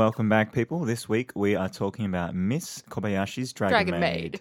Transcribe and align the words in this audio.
Welcome 0.00 0.30
back, 0.30 0.54
people. 0.54 0.86
This 0.86 1.10
week 1.10 1.30
we 1.34 1.54
are 1.54 1.68
talking 1.68 2.06
about 2.06 2.34
Miss 2.34 2.82
Kobayashi's 2.88 3.52
Dragon, 3.52 3.86
Dragon 3.86 4.00
Maid. 4.00 4.40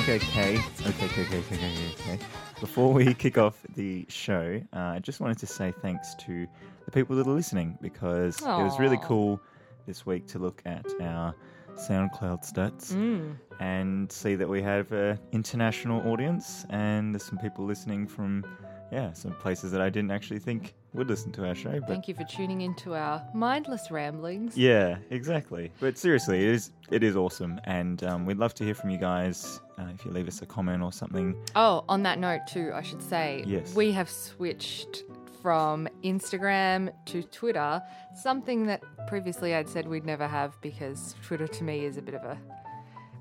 Okay, 0.00 0.16
okay, 0.16 0.58
okay, 0.58 0.88
okay, 0.88 1.06
okay, 1.06 1.38
okay, 1.38 1.54
okay, 1.54 1.94
okay. 2.00 2.18
Before 2.58 2.92
we 2.92 3.14
kick 3.14 3.38
off 3.38 3.62
the 3.76 4.04
show, 4.08 4.60
uh, 4.72 4.78
I 4.78 4.98
just 4.98 5.20
wanted 5.20 5.38
to 5.38 5.46
say 5.46 5.72
thanks 5.80 6.16
to 6.16 6.48
the 6.90 6.98
people 7.00 7.16
that 7.16 7.26
are 7.26 7.30
listening 7.32 7.78
because 7.80 8.40
it 8.40 8.44
was 8.46 8.78
really 8.78 8.98
cool 9.02 9.40
this 9.86 10.04
week 10.04 10.26
to 10.28 10.38
look 10.38 10.60
at 10.66 10.84
our 11.00 11.34
SoundCloud 11.76 12.44
stats 12.52 12.92
Mm. 12.92 13.36
and 13.60 14.10
see 14.10 14.34
that 14.34 14.48
we 14.48 14.60
have 14.62 14.90
an 14.92 15.18
international 15.32 16.06
audience 16.10 16.66
and 16.70 17.14
there's 17.14 17.24
some 17.24 17.38
people 17.38 17.64
listening 17.64 18.06
from, 18.06 18.44
yeah, 18.92 19.12
some 19.12 19.32
places 19.32 19.70
that 19.72 19.80
I 19.80 19.88
didn't 19.88 20.10
actually 20.10 20.40
think 20.40 20.74
would 20.92 21.08
listen 21.08 21.30
to 21.32 21.46
our 21.46 21.54
show. 21.54 21.78
But 21.78 21.88
Thank 21.88 22.08
you 22.08 22.14
for 22.14 22.24
tuning 22.24 22.62
into 22.62 22.94
our 22.94 23.22
mindless 23.34 23.90
ramblings. 23.92 24.56
Yeah, 24.58 24.96
exactly. 25.10 25.70
But 25.78 25.96
seriously, 25.96 26.42
it 26.42 26.50
is 26.50 26.72
it 26.90 27.04
is 27.04 27.14
awesome, 27.16 27.60
and 27.64 28.02
um, 28.02 28.26
we'd 28.26 28.38
love 28.38 28.52
to 28.54 28.64
hear 28.64 28.74
from 28.74 28.90
you 28.90 28.98
guys. 28.98 29.60
Uh, 29.78 29.84
if 29.94 30.04
you 30.04 30.10
leave 30.10 30.26
us 30.26 30.42
a 30.42 30.46
comment 30.46 30.82
or 30.82 30.92
something, 30.92 31.36
Oh, 31.54 31.84
on 31.88 32.02
that 32.02 32.18
note, 32.18 32.40
too, 32.48 32.72
I 32.74 32.82
should 32.82 33.00
say, 33.00 33.44
Yes. 33.46 33.74
we 33.76 33.92
have 33.92 34.10
switched 34.10 35.04
from 35.42 35.88
Instagram 36.04 36.92
to 37.06 37.22
Twitter, 37.22 37.82
something 38.14 38.66
that 38.66 38.82
previously 39.06 39.54
I'd 39.54 39.68
said 39.68 39.88
we'd 39.88 40.04
never 40.04 40.26
have 40.26 40.60
because 40.60 41.14
Twitter 41.24 41.46
to 41.46 41.64
me 41.64 41.84
is 41.84 41.96
a 41.96 42.02
bit 42.02 42.14
of 42.14 42.22
a, 42.22 42.38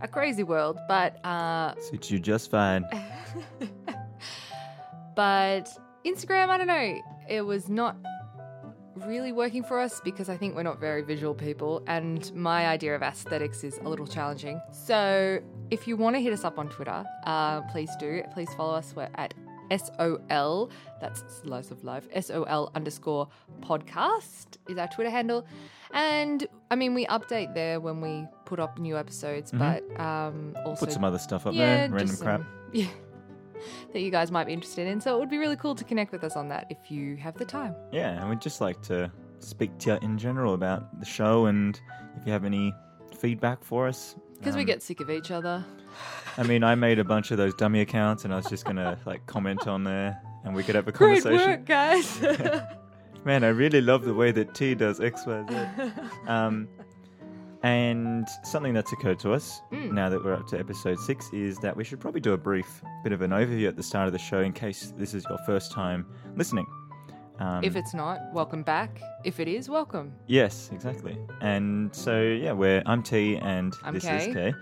a 0.01 0.07
crazy 0.07 0.43
world. 0.43 0.77
But 0.87 1.23
uh, 1.25 1.79
suits 1.79 2.11
you 2.11 2.19
just 2.19 2.51
fine. 2.51 2.85
but 5.15 5.69
Instagram, 6.05 6.49
I 6.49 6.57
don't 6.57 6.67
know, 6.67 7.01
it 7.27 7.41
was 7.41 7.69
not 7.69 7.95
really 9.05 9.31
working 9.31 9.63
for 9.63 9.79
us 9.79 10.01
because 10.03 10.29
I 10.29 10.37
think 10.37 10.55
we're 10.55 10.63
not 10.63 10.79
very 10.79 11.01
visual 11.01 11.33
people 11.33 11.83
and 11.87 12.33
my 12.35 12.67
idea 12.67 12.95
of 12.95 13.01
aesthetics 13.01 13.63
is 13.63 13.77
a 13.79 13.89
little 13.89 14.07
challenging. 14.07 14.61
So 14.71 15.39
if 15.71 15.87
you 15.87 15.95
want 15.95 16.15
to 16.15 16.21
hit 16.21 16.33
us 16.33 16.43
up 16.43 16.57
on 16.57 16.69
Twitter, 16.69 17.03
uh, 17.25 17.61
please 17.71 17.91
do. 17.99 18.23
Please 18.33 18.49
follow 18.55 18.73
us. 18.73 18.93
We're 18.95 19.09
at 19.15 19.33
SOL, 19.75 20.69
that's 21.01 21.23
Slice 21.41 21.71
of 21.71 21.83
Life, 21.83 22.07
SOL 22.19 22.71
underscore 22.75 23.27
podcast 23.61 24.57
is 24.67 24.77
our 24.77 24.87
Twitter 24.87 25.09
handle. 25.09 25.45
And 25.91 26.47
I 26.71 26.75
mean, 26.75 26.93
we 26.93 27.05
update 27.07 27.53
there 27.53 27.79
when 27.79 28.01
we 28.01 28.25
put 28.45 28.59
up 28.59 28.77
new 28.79 28.97
episodes, 28.97 29.51
but 29.51 29.83
um, 29.99 30.55
also 30.65 30.85
Put 30.85 30.93
some 30.93 31.03
other 31.03 31.19
stuff 31.19 31.47
up 31.47 31.53
yeah, 31.53 31.65
there, 31.65 31.89
random 31.89 32.07
just 32.07 32.21
crap. 32.21 32.41
some- 32.41 32.47
yeah, 32.73 32.87
that 33.93 34.01
you 34.01 34.11
guys 34.11 34.31
might 34.31 34.45
be 34.45 34.53
interested 34.53 34.87
in. 34.87 35.01
So 35.01 35.15
it 35.15 35.19
would 35.19 35.29
be 35.29 35.37
really 35.37 35.55
cool 35.55 35.75
to 35.75 35.83
connect 35.83 36.11
with 36.11 36.23
us 36.23 36.35
on 36.35 36.47
that 36.49 36.67
if 36.69 36.91
you 36.91 37.15
have 37.17 37.35
the 37.37 37.45
time. 37.45 37.75
Yeah, 37.91 38.19
and 38.19 38.29
we'd 38.29 38.41
just 38.41 38.61
like 38.61 38.81
to 38.83 39.11
speak 39.39 39.77
to 39.79 39.91
you 39.91 39.97
in 40.01 40.17
general 40.17 40.53
about 40.53 40.99
the 40.99 41.05
show, 41.05 41.45
and 41.47 41.79
if 42.19 42.25
you 42.25 42.31
have 42.31 42.45
any 42.45 42.73
feedback 43.17 43.63
for 43.63 43.87
us. 43.87 44.15
Because 44.37 44.55
we 44.55 44.61
Um, 44.61 44.67
get 44.67 44.81
sick 44.81 44.99
of 45.01 45.09
each 45.09 45.31
other. 45.31 45.65
I 46.37 46.43
mean, 46.43 46.63
I 46.63 46.75
made 46.75 46.99
a 46.99 47.03
bunch 47.03 47.31
of 47.31 47.37
those 47.37 47.53
dummy 47.55 47.81
accounts, 47.81 48.23
and 48.25 48.33
I 48.33 48.37
was 48.37 48.45
just 48.47 48.65
gonna 48.65 48.97
like 49.05 49.25
comment 49.25 49.67
on 49.67 49.83
there, 49.83 50.21
and 50.43 50.55
we 50.55 50.63
could 50.63 50.75
have 50.75 50.87
a 50.87 50.91
Great 50.91 51.23
conversation. 51.23 51.49
work, 51.51 51.65
guys. 51.65 52.21
Man, 53.25 53.43
I 53.43 53.49
really 53.49 53.81
love 53.81 54.05
the 54.05 54.13
way 54.13 54.31
that 54.31 54.53
T 54.55 54.75
does 54.75 54.99
X, 55.01 55.25
Y, 55.25 55.45
Z. 55.49 55.91
Um, 56.27 56.67
and 57.61 58.25
something 58.43 58.73
that's 58.73 58.93
occurred 58.93 59.19
to 59.19 59.33
us 59.33 59.61
Mm. 59.73 59.91
now 59.91 60.07
that 60.09 60.23
we're 60.23 60.33
up 60.33 60.47
to 60.47 60.57
episode 60.59 60.97
six 60.99 61.29
is 61.33 61.57
that 61.57 61.75
we 61.75 61.83
should 61.83 61.99
probably 61.99 62.21
do 62.21 62.31
a 62.31 62.37
brief 62.37 62.81
bit 63.03 63.11
of 63.11 63.21
an 63.21 63.31
overview 63.31 63.67
at 63.67 63.75
the 63.75 63.83
start 63.83 64.07
of 64.07 64.13
the 64.13 64.19
show 64.19 64.39
in 64.39 64.53
case 64.53 64.93
this 64.97 65.13
is 65.13 65.25
your 65.27 65.37
first 65.45 65.71
time 65.73 66.05
listening. 66.37 66.65
Um, 67.39 67.61
if 67.63 67.75
it's 67.75 67.93
not, 67.93 68.19
welcome 68.33 68.63
back. 68.63 69.01
If 69.25 69.39
it 69.41 69.47
is, 69.49 69.69
welcome. 69.69 70.13
yes, 70.27 70.69
exactly. 70.73 71.17
And 71.41 71.93
so 71.93 72.21
yeah, 72.21 72.53
we're 72.53 72.81
I'm 72.85 73.03
T 73.03 73.35
and 73.37 73.73
I'm 73.83 73.93
this 73.93 74.03
Kay. 74.05 74.27
is 74.29 74.33
K, 74.33 74.53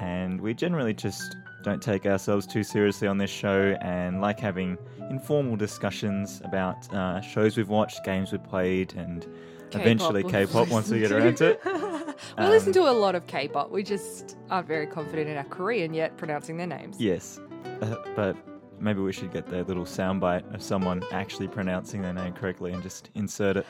and 0.00 0.40
we 0.40 0.54
generally 0.54 0.94
just 0.94 1.36
don't 1.62 1.82
take 1.82 2.06
ourselves 2.06 2.46
too 2.46 2.62
seriously 2.62 3.06
on 3.06 3.18
this 3.18 3.30
show 3.30 3.76
and 3.82 4.20
like 4.20 4.40
having 4.40 4.78
informal 5.10 5.56
discussions 5.56 6.40
about 6.44 6.92
uh, 6.94 7.20
shows 7.20 7.56
we've 7.56 7.68
watched, 7.68 8.02
games 8.04 8.32
we've 8.32 8.42
played, 8.42 8.94
and 8.94 9.22
K-pop 9.70 9.80
eventually 9.80 10.24
K-pop 10.24 10.68
once 10.68 10.88
we 10.88 11.00
get 11.00 11.12
around 11.12 11.36
to 11.36 11.50
it. 11.50 11.60
we 11.64 12.44
um, 12.44 12.50
listen 12.50 12.72
to 12.72 12.82
a 12.82 12.92
lot 12.92 13.14
of 13.14 13.26
K-pop. 13.26 13.70
We 13.70 13.82
just 13.82 14.38
aren't 14.48 14.66
very 14.66 14.86
confident 14.86 15.28
in 15.28 15.36
our 15.36 15.44
Korean 15.44 15.92
yet 15.92 16.16
pronouncing 16.16 16.56
their 16.56 16.66
names. 16.66 16.98
Yes, 16.98 17.38
uh, 17.82 17.96
but 18.16 18.36
maybe 18.80 19.00
we 19.00 19.12
should 19.12 19.32
get 19.32 19.48
their 19.48 19.64
little 19.64 19.84
soundbite 19.84 20.52
of 20.54 20.62
someone 20.62 21.02
actually 21.12 21.48
pronouncing 21.48 22.00
their 22.00 22.14
name 22.14 22.32
correctly 22.32 22.72
and 22.72 22.82
just 22.82 23.10
insert 23.14 23.58
it. 23.58 23.66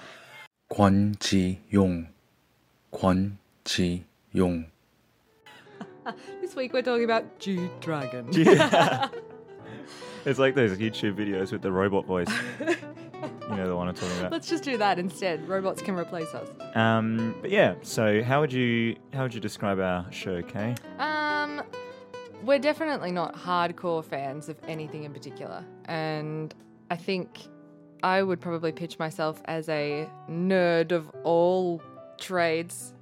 Kwon 0.73 1.19
Ji 1.19 1.59
Yong. 1.71 2.09
Kwon 2.93 3.33
Ji 3.65 4.05
Yong. 4.33 4.67
This 6.41 6.57
week 6.57 6.73
we're 6.73 6.83
talking 6.83 7.05
about 7.05 7.39
G 7.39 7.69
Dragon. 7.81 8.29
It's 10.27 10.39
like 10.39 10.55
those 10.55 10.77
YouTube 10.77 11.15
videos 11.15 11.51
with 11.51 11.63
the 11.63 11.73
robot 11.73 12.05
voice. 12.05 12.29
you 12.61 13.57
know 13.57 13.67
the 13.67 13.75
one 13.75 13.89
I'm 13.89 13.95
talking 13.95 14.19
about. 14.19 14.33
Let's 14.33 14.49
just 14.49 14.63
do 14.63 14.77
that 14.77 14.99
instead. 14.99 15.49
Robots 15.49 15.81
can 15.81 15.95
replace 15.99 16.35
us. 16.35 16.47
Um, 16.75 17.35
but 17.41 17.51
yeah, 17.51 17.77
so 17.81 18.23
how 18.23 18.41
would 18.41 18.53
you 18.53 18.97
how 19.15 19.23
would 19.23 19.33
you 19.33 19.41
describe 19.41 19.81
our 19.81 20.05
show, 20.13 20.43
Kay? 20.43 20.75
Um, 20.99 21.63
we're 22.45 22.59
definitely 22.59 23.13
not 23.13 23.35
hardcore 23.35 24.05
fans 24.05 24.51
of 24.51 24.59
anything 24.69 25.05
in 25.05 25.15
particular, 25.15 25.65
and 25.87 26.55
I 26.91 26.97
think 26.97 27.39
I 28.03 28.23
would 28.23 28.43
probably 28.43 28.73
pitch 28.73 28.99
myself 28.99 29.41
as 29.47 29.71
a 29.71 30.07
nerd 30.29 30.93
of 30.93 31.11
all 31.25 31.81
trades, 32.19 32.93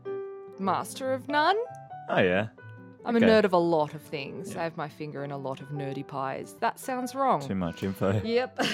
master 0.61 1.13
of 1.13 1.27
none. 1.27 1.57
Oh 2.09 2.21
yeah, 2.21 2.49
I'm 3.09 3.17
Okay. 3.17 3.25
a 3.27 3.29
nerd 3.29 3.45
of 3.45 3.55
a 3.55 3.59
lot 3.59 3.95
of 3.95 4.03
things. 4.03 4.53
Yeah. 4.53 4.61
I 4.61 4.65
have 4.65 4.77
my 4.77 4.89
finger 4.89 5.25
in 5.25 5.31
a 5.33 5.37
lot 5.39 5.61
of 5.61 5.69
nerdy 5.71 6.07
pies. 6.07 6.55
That 6.61 6.79
sounds 6.79 7.15
wrong. 7.15 7.41
too 7.41 7.55
much 7.55 7.83
info. 7.83 8.21
Yep. 8.23 8.61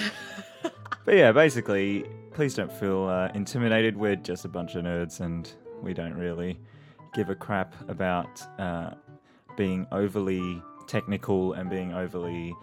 But 1.05 1.15
yeah, 1.17 1.31
basically, 1.31 2.03
please 2.33 2.55
don't 2.55 2.71
feel 2.71 3.03
uh, 3.05 3.29
intimidated. 3.35 3.95
We're 3.95 4.15
just 4.15 4.43
a 4.43 4.47
bunch 4.47 4.73
of 4.73 4.83
nerds, 4.85 5.19
and 5.19 5.51
we 5.83 5.93
don't 5.93 6.15
really 6.15 6.59
give 7.13 7.29
a 7.29 7.35
crap 7.35 7.75
about 7.89 8.41
uh, 8.59 8.89
being 9.55 9.85
overly 9.91 10.61
technical 10.87 11.53
and 11.53 11.69
being 11.69 11.93
overly. 11.93 12.55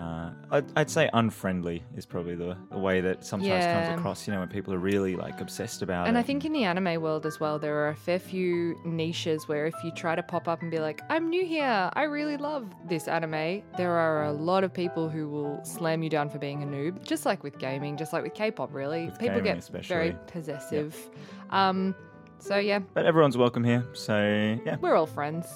Uh, 0.00 0.30
I'd, 0.50 0.64
I'd 0.76 0.90
say 0.90 1.10
unfriendly 1.12 1.84
is 1.96 2.06
probably 2.06 2.34
the, 2.34 2.56
the 2.70 2.78
way 2.78 3.00
that 3.02 3.24
sometimes 3.24 3.48
Yeah. 3.48 3.84
comes 3.86 3.98
across. 4.00 4.26
You 4.26 4.32
know, 4.32 4.40
when 4.40 4.48
people 4.48 4.72
are 4.72 4.78
really 4.78 5.14
like 5.14 5.40
obsessed 5.40 5.82
about 5.82 6.06
it. 6.06 6.08
And 6.08 6.16
it. 6.16 6.20
I 6.20 6.22
think 6.22 6.44
in 6.44 6.52
the 6.52 6.64
anime 6.64 7.02
world 7.02 7.26
as 7.26 7.38
well, 7.38 7.58
there 7.58 7.76
are 7.84 7.88
a 7.90 7.94
fair 7.94 8.18
few 8.18 8.80
niches 8.84 9.46
where 9.46 9.66
if 9.66 9.74
you 9.84 9.90
try 9.92 10.14
to 10.14 10.22
pop 10.22 10.48
up 10.48 10.62
and 10.62 10.70
be 10.70 10.78
like, 10.78 11.02
I'm 11.10 11.28
new 11.28 11.44
here, 11.44 11.90
I 11.92 12.04
really 12.04 12.36
love 12.38 12.66
this 12.88 13.08
anime, 13.08 13.62
there 13.76 13.92
are 13.92 14.24
a 14.24 14.32
lot 14.32 14.64
of 14.64 14.72
people 14.72 15.08
who 15.10 15.28
will 15.28 15.60
slam 15.64 16.02
you 16.02 16.08
down 16.10 16.30
for 16.30 16.38
being 16.38 16.62
a 16.62 16.66
noob, 16.66 17.04
just 17.04 17.26
like 17.26 17.42
with 17.42 17.58
gaming, 17.58 17.96
just 17.98 18.12
like 18.14 18.22
with 18.22 18.34
K 18.34 18.50
pop, 18.50 18.72
really. 18.72 19.06
With 19.06 19.18
people 19.18 19.40
get 19.42 19.58
especially. 19.58 19.94
very 19.94 20.16
possessive. 20.28 20.96
Um, 21.50 21.94
so, 22.38 22.56
yeah, 22.56 22.78
But 22.94 23.04
everyone's 23.04 23.36
welcome 23.36 23.64
here, 23.64 23.86
so 23.92 24.16
yeah, 24.64 24.76
we're 24.80 24.94
all 24.96 25.06
friends. 25.06 25.46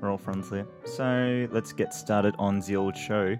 we're 0.00 0.10
all 0.10 0.18
friends 0.18 0.50
here. 0.50 0.66
So 0.84 1.46
let's 1.52 1.72
get 1.72 1.94
started 1.94 2.34
on 2.38 2.58
the 2.60 2.74
old 2.74 2.96
show. 2.96 3.36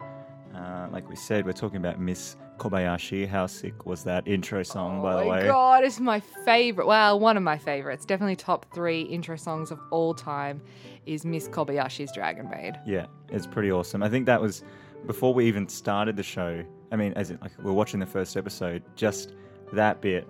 Uh, 0.54 0.88
like 0.90 1.08
we 1.08 1.16
said, 1.16 1.46
we're 1.46 1.52
talking 1.52 1.78
about 1.78 1.98
Miss 1.98 2.36
Kobayashi. 2.58 3.26
How 3.26 3.46
sick 3.46 3.86
was 3.86 4.04
that 4.04 4.26
intro 4.28 4.62
song, 4.62 5.02
by 5.02 5.14
oh 5.14 5.18
the 5.20 5.24
my 5.24 5.38
way? 5.40 5.46
god, 5.46 5.84
it's 5.84 5.98
my 5.98 6.20
favorite. 6.44 6.86
Well, 6.86 7.18
one 7.18 7.36
of 7.36 7.42
my 7.42 7.56
favorites. 7.58 8.04
Definitely 8.04 8.36
top 8.36 8.66
three 8.74 9.02
intro 9.02 9.36
songs 9.36 9.70
of 9.70 9.80
all 9.90 10.14
time 10.14 10.60
is 11.06 11.24
Miss 11.24 11.48
Kobayashi's 11.48 12.12
Dragon 12.12 12.48
Maid. 12.50 12.78
Yeah, 12.86 13.06
it's 13.30 13.46
pretty 13.46 13.72
awesome. 13.72 14.02
I 14.02 14.08
think 14.08 14.26
that 14.26 14.40
was 14.40 14.62
before 15.06 15.32
we 15.34 15.46
even 15.46 15.68
started 15.68 16.16
the 16.16 16.22
show. 16.22 16.62
I 16.90 16.96
mean, 16.96 17.12
as 17.14 17.30
in, 17.30 17.38
like 17.40 17.52
we 17.58 17.64
we're 17.64 17.72
watching 17.72 18.00
the 18.00 18.06
first 18.06 18.36
episode, 18.36 18.82
just 18.94 19.32
that 19.72 20.02
bit, 20.02 20.28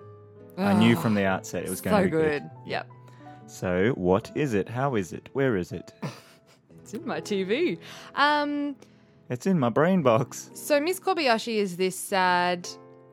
I 0.56 0.72
knew 0.74 0.94
from 0.96 1.14
the 1.14 1.24
outset 1.24 1.64
it 1.64 1.70
was 1.70 1.80
going 1.80 1.96
so 1.96 1.98
to 1.98 2.04
be 2.04 2.10
good. 2.10 2.42
good. 2.42 2.50
Yep. 2.66 2.88
So, 3.46 3.90
what 3.96 4.30
is 4.36 4.54
it? 4.54 4.68
How 4.68 4.94
is 4.94 5.12
it? 5.12 5.28
Where 5.32 5.56
is 5.56 5.72
it? 5.72 5.92
It's 6.80 6.94
in 6.94 7.06
my 7.06 7.20
TV. 7.20 7.78
Um, 8.16 8.74
It's 9.30 9.46
in 9.46 9.58
my 9.58 9.68
brain 9.70 10.02
box. 10.02 10.50
so 10.54 10.78
Miss 10.80 11.00
Kobayashi 11.00 11.56
is 11.56 11.76
this 11.76 11.96
sad, 11.98 12.68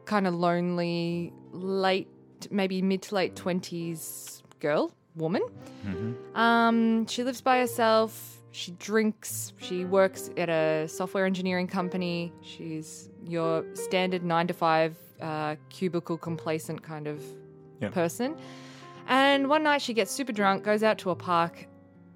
kind 0.05 0.27
of 0.27 0.33
lonely, 0.35 1.31
late, 1.51 2.07
maybe 2.51 2.81
mid 2.81 3.01
to 3.03 3.15
late 3.15 3.35
twenties 3.35 4.43
girl, 4.59 4.91
woman. 5.15 5.41
Um, 6.35 7.05
she 7.07 7.23
lives 7.23 7.41
by 7.41 7.59
herself. 7.59 8.41
She 8.51 8.71
drinks. 8.71 9.53
She 9.57 9.85
works 9.85 10.29
at 10.35 10.49
a 10.49 10.87
software 10.87 11.25
engineering 11.25 11.67
company. 11.67 12.33
She's 12.41 13.09
your 13.25 13.63
standard 13.75 14.23
nine 14.23 14.47
to 14.47 14.53
five 14.53 14.97
uh, 15.21 15.55
cubicle 15.69 16.17
complacent 16.17 16.81
kind 16.83 17.07
of 17.07 17.21
Yep. 17.81 17.93
person. 17.93 18.35
And 19.07 19.47
one 19.47 19.63
night 19.63 19.81
she 19.81 19.93
gets 19.93 20.11
super 20.11 20.33
drunk, 20.33 20.63
goes 20.63 20.83
out 20.83 20.97
to 20.99 21.11
a 21.11 21.15
park, 21.15 21.65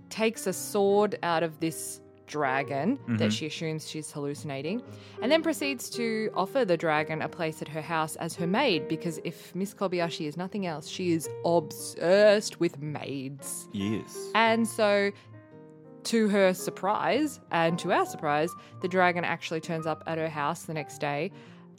takes 0.09 0.45
a 0.45 0.51
sword 0.51 1.17
out 1.23 1.41
of 1.41 1.57
this 1.61 2.01
dragon 2.27 2.99
that 3.07 3.31
she 3.33 3.45
assumes 3.47 3.89
she's 3.89 4.11
hallucinating, 4.11 4.81
and 5.21 5.31
then 5.31 5.41
proceeds 5.41 5.89
to 5.91 6.29
offer 6.35 6.65
the 6.65 6.77
dragon 6.77 7.21
a 7.21 7.29
place 7.29 7.61
at 7.61 7.67
her 7.67 7.81
house 7.81 8.15
as 8.17 8.35
her 8.35 8.47
maid 8.47 8.87
because 8.87 9.19
if 9.23 9.53
Miss 9.55 9.73
Kobayashi 9.73 10.27
is 10.27 10.37
nothing 10.37 10.65
else, 10.65 10.87
she 10.87 11.11
is 11.11 11.29
obsessed 11.45 12.59
with 12.59 12.79
maids. 12.81 13.67
Yes. 13.71 14.17
And 14.35 14.67
so, 14.67 15.11
to 16.05 16.27
her 16.29 16.53
surprise, 16.53 17.39
and 17.51 17.79
to 17.79 17.91
our 17.93 18.05
surprise, 18.05 18.49
the 18.81 18.87
dragon 18.87 19.23
actually 19.23 19.61
turns 19.61 19.85
up 19.85 20.03
at 20.07 20.17
her 20.17 20.29
house 20.29 20.63
the 20.63 20.73
next 20.73 20.99
day, 20.99 21.31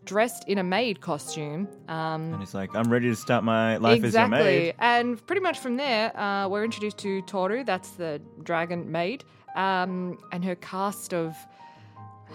dressed 0.05 0.47
in 0.49 0.59
a 0.59 0.63
maid 0.63 1.01
costume. 1.01 1.69
Um, 1.89 2.33
And 2.33 2.41
he's 2.41 2.55
like, 2.55 2.75
I'm 2.75 2.91
ready 2.91 3.09
to 3.09 3.17
start 3.17 3.45
my 3.45 3.77
life 3.79 4.05
exactly. 4.05 4.39
as 4.39 4.45
your 4.45 4.53
maid. 4.63 4.75
And 4.79 5.27
pretty 5.27 5.41
much 5.41 5.59
from 5.59 5.77
there, 5.77 6.15
uh, 6.19 6.49
we're 6.49 6.65
introduced 6.65 6.99
to 6.99 7.23
Toru, 7.23 7.65
that's 7.65 7.91
the 7.93 8.21
dragon 8.43 8.91
maid, 8.91 9.25
um, 9.55 10.19
and 10.33 10.45
her 10.45 10.55
cast 10.57 11.13
of 11.15 11.37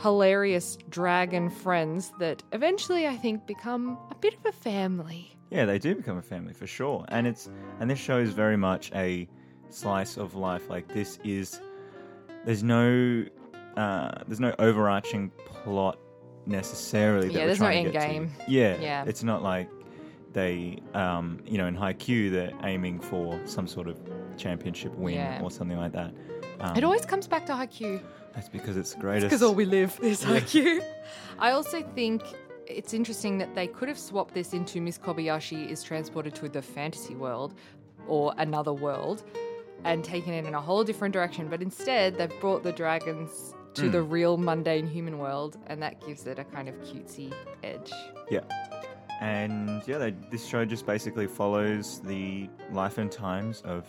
hilarious 0.02 0.78
dragon 0.90 1.50
friends 1.50 2.12
that 2.20 2.44
eventually, 2.54 3.08
I 3.08 3.16
think, 3.18 3.46
become 3.48 3.98
a 4.12 4.16
bit 4.16 4.34
of 4.36 4.46
a 4.46 4.52
family. 4.52 5.36
Yeah, 5.50 5.66
they 5.66 5.80
do 5.80 5.96
become 5.96 6.18
a 6.18 6.22
family 6.22 6.54
for 6.54 6.68
sure. 6.68 7.06
And 7.10 7.26
it's 7.26 7.50
and 7.80 7.90
this 7.90 8.00
show 8.00 8.20
is 8.20 8.32
very 8.32 8.58
much 8.58 8.92
a 8.94 9.28
slice 9.70 10.16
of 10.18 10.36
life. 10.36 10.70
Like 10.70 10.88
this 10.88 11.20
is 11.24 11.60
there's 12.46 12.64
no 12.64 13.26
uh, 13.76 14.12
there's 14.28 14.40
no 14.40 14.54
overarching 14.60 15.32
plot 15.48 15.98
necessarily. 16.46 17.28
That 17.28 17.34
Yeah, 17.34 17.40
we're 17.42 17.46
there's 17.48 17.60
no 17.60 17.66
trying 17.66 17.86
to 17.86 17.92
get 17.92 18.02
end 18.04 18.30
to. 18.30 18.36
game. 18.38 18.46
Yeah, 18.48 18.78
Yeah. 18.80 19.04
It's 19.08 19.24
not 19.24 19.42
like 19.42 19.70
they 20.34 20.78
um, 20.94 21.40
you 21.46 21.58
know 21.58 21.66
in 21.66 21.76
Haikyuu 21.76 22.32
they're 22.32 22.52
aiming 22.64 23.00
for 23.00 23.40
some 23.46 23.68
sort 23.68 23.88
of 23.88 24.00
championship 24.38 24.94
win 24.96 25.16
Yeah. 25.16 25.42
or 25.42 25.50
something 25.50 25.78
like 25.78 25.92
that. 25.94 26.14
Um, 26.62 26.76
It 26.78 26.84
always 26.84 27.06
comes 27.06 27.28
back 27.28 27.46
to 27.48 27.54
Haikyuu. 27.54 28.02
that's 28.34 28.50
because 28.50 28.78
it's 28.78 28.94
greatest. 28.96 29.26
Because 29.28 29.44
all 29.44 29.56
we 29.56 29.66
live 29.66 29.98
is 30.02 30.24
Haikyuu. 30.24 30.82
I 31.40 31.52
also 31.52 31.82
think 31.96 32.22
it's 32.68 32.94
interesting 32.94 33.38
that 33.40 33.56
they 33.56 33.68
could 33.68 33.88
have 33.90 33.98
swapped 34.00 34.34
this 34.34 34.54
into 34.54 34.80
Miss 34.82 34.98
Kobayashi 34.98 35.70
is 35.70 35.82
transported 35.84 36.36
to 36.36 36.50
the 36.50 36.62
fantasy 36.62 37.16
world 37.16 37.54
or 38.08 38.34
another 38.38 38.74
world 38.74 39.24
and 39.86 40.04
taken 40.04 40.34
it 40.34 40.46
in 40.46 40.54
a 40.54 40.62
whole 40.62 40.84
different 40.84 41.14
direction. 41.14 41.48
But 41.48 41.62
instead, 41.62 42.18
they've 42.18 42.40
brought 42.42 42.64
the 42.64 42.72
dragons 42.74 43.56
to 43.76 43.90
the 43.90 44.02
real 44.02 44.36
mundane 44.38 44.88
human 44.88 45.20
world, 45.20 45.58
and 45.68 45.82
that 45.82 46.06
gives 46.06 46.28
it 46.28 46.38
a 46.38 46.44
kind 46.44 46.68
of 46.68 46.76
cutesy 46.82 47.32
edge. 47.64 47.92
Yeah. 48.30 48.42
And 49.20 49.82
yeah, 49.86 49.98
they, 49.98 50.12
this 50.30 50.46
show 50.46 50.64
just 50.66 50.86
basically 50.86 51.28
follows 51.28 52.00
the 52.00 52.50
life 52.72 52.98
and 52.98 53.12
times 53.12 53.62
of 53.62 53.86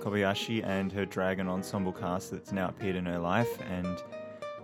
Kobayashi 0.00 0.64
and 0.64 0.92
her 0.92 1.06
dragon 1.06 1.48
ensemble 1.48 1.92
cast 1.92 2.30
that's 2.30 2.52
now 2.52 2.68
appeared 2.68 2.96
in 2.96 3.06
her 3.06 3.18
life. 3.18 3.60
And 3.62 4.02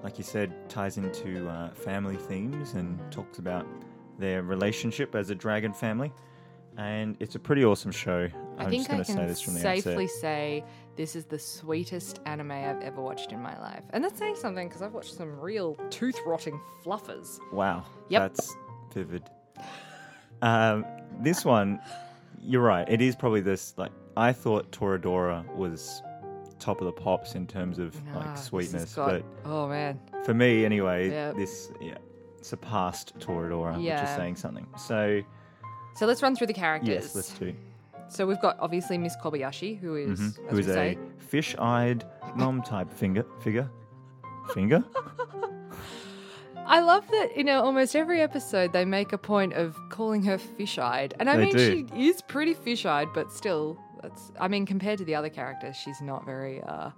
like 0.03 0.19
you 0.19 0.25
said, 0.25 0.69
ties 0.69 0.99
into 0.99 1.49
uh, 1.49 1.71
family 1.71 2.17
themes 2.17 2.75
and 2.75 3.01
talks 3.11 3.39
about 3.39 3.67
their 4.19 4.43
relationship 4.43 5.15
as 5.15 5.31
a 5.31 5.35
dragon 5.35 5.73
family. 5.73 6.13
And 6.77 7.17
it's 7.21 7.37
a 7.37 7.39
pretty 7.39 7.65
awesome 7.65 7.93
show. 7.93 8.29
I 8.59 8.65
I'm 8.65 8.71
think 8.71 8.87
just 8.87 8.91
going 8.91 9.01
I 9.01 9.05
to 9.05 9.13
say 9.13 9.27
this 9.27 9.41
from 9.41 9.55
the 9.55 9.61
safely 9.61 10.05
outset. 10.05 10.21
say 10.21 10.65
this 10.97 11.17
is 11.17 11.25
the 11.25 11.39
sweetest 11.39 12.21
anime 12.27 12.51
I've 12.51 12.83
ever 12.83 13.01
watched 13.01 13.33
in 13.33 13.41
my 13.41 13.59
life. 13.61 13.85
And 13.91 14.05
that's 14.05 14.19
saying 14.19 14.37
something 14.37 14.69
because 14.69 14.83
I've 14.83 14.93
watched 14.93 15.15
some 15.15 15.39
real 15.41 15.77
tooth 15.91 16.19
rotting 16.27 16.61
fluffers. 16.85 17.39
Wow. 17.53 17.85
Yep. 18.09 18.23
That's 18.23 18.55
vivid. 18.93 19.23
Um, 20.45 20.85
this 21.21 21.45
one, 21.45 21.81
you're 22.43 22.63
right. 22.63 22.87
It 22.89 23.01
is 23.01 23.17
probably 23.17 23.41
this. 23.41 23.75
Like 23.77 23.93
I 24.17 24.33
thought, 24.33 24.71
Toradora 24.73 25.45
was 25.57 26.03
top 26.59 26.81
of 26.81 26.87
the 26.87 26.93
pops 26.93 27.35
in 27.35 27.47
terms 27.47 27.79
of 27.79 27.97
Ah, 28.15 28.19
like 28.19 28.39
sweetness, 28.39 28.95
got- 28.95 29.09
but 29.11 29.25
oh 29.45 29.69
man, 29.69 29.99
for 30.25 30.35
me 30.35 30.65
anyway, 30.65 31.11
Yep. 31.11 31.37
this 31.37 31.73
yeah 31.81 31.99
surpassed 32.43 33.19
Toradora, 33.19 33.77
which 33.77 33.87
is 34.03 34.17
saying 34.17 34.37
something. 34.37 34.67
So 34.77 35.23
So 35.97 36.07
let's 36.07 36.23
run 36.23 36.37
through 36.37 36.49
the 36.49 36.55
characters. 36.55 36.89
yes, 36.89 37.15
let's 37.15 37.31
do. 37.39 37.55
So 38.09 38.27
we've 38.27 38.41
got 38.41 38.59
obviously 38.61 38.99
Miss 38.99 39.17
Kobayashi, 39.17 39.79
who 39.79 39.97
is, 39.97 40.21
mm-hmm. 40.21 40.49
who 40.49 40.59
is 40.59 40.69
a 40.69 40.75
say, 40.75 40.99
fish-eyed 41.19 42.05
mom 42.37 42.61
type 42.63 42.91
finger 42.93 43.25
figure 43.41 43.69
finger? 44.53 44.85
I 46.67 46.81
love 46.81 47.07
that 47.11 47.37
you 47.37 47.45
know, 47.45 47.63
almost 47.63 47.95
every 47.95 48.21
episode 48.21 48.73
they 48.73 48.85
make 48.85 49.13
a 49.13 49.19
point 49.19 49.53
of 49.53 49.77
calling 49.91 50.23
her 50.25 50.39
fish-eyed, 50.39 51.15
and 51.19 51.29
I 51.31 51.37
They 51.37 51.45
mean 51.45 51.57
do. 51.57 51.87
she 51.93 52.09
is 52.09 52.23
pretty 52.23 52.55
fish-eyed, 52.55 53.09
but 53.15 53.31
still, 53.31 53.79
that's 54.03 54.33
I 54.41 54.49
mean 54.49 54.67
compared 54.67 54.99
to 54.99 55.05
the 55.05 55.15
other 55.15 55.29
characters, 55.29 55.77
she's 55.77 56.01
not 56.01 56.25
very, 56.25 56.63
uh, 56.63 56.91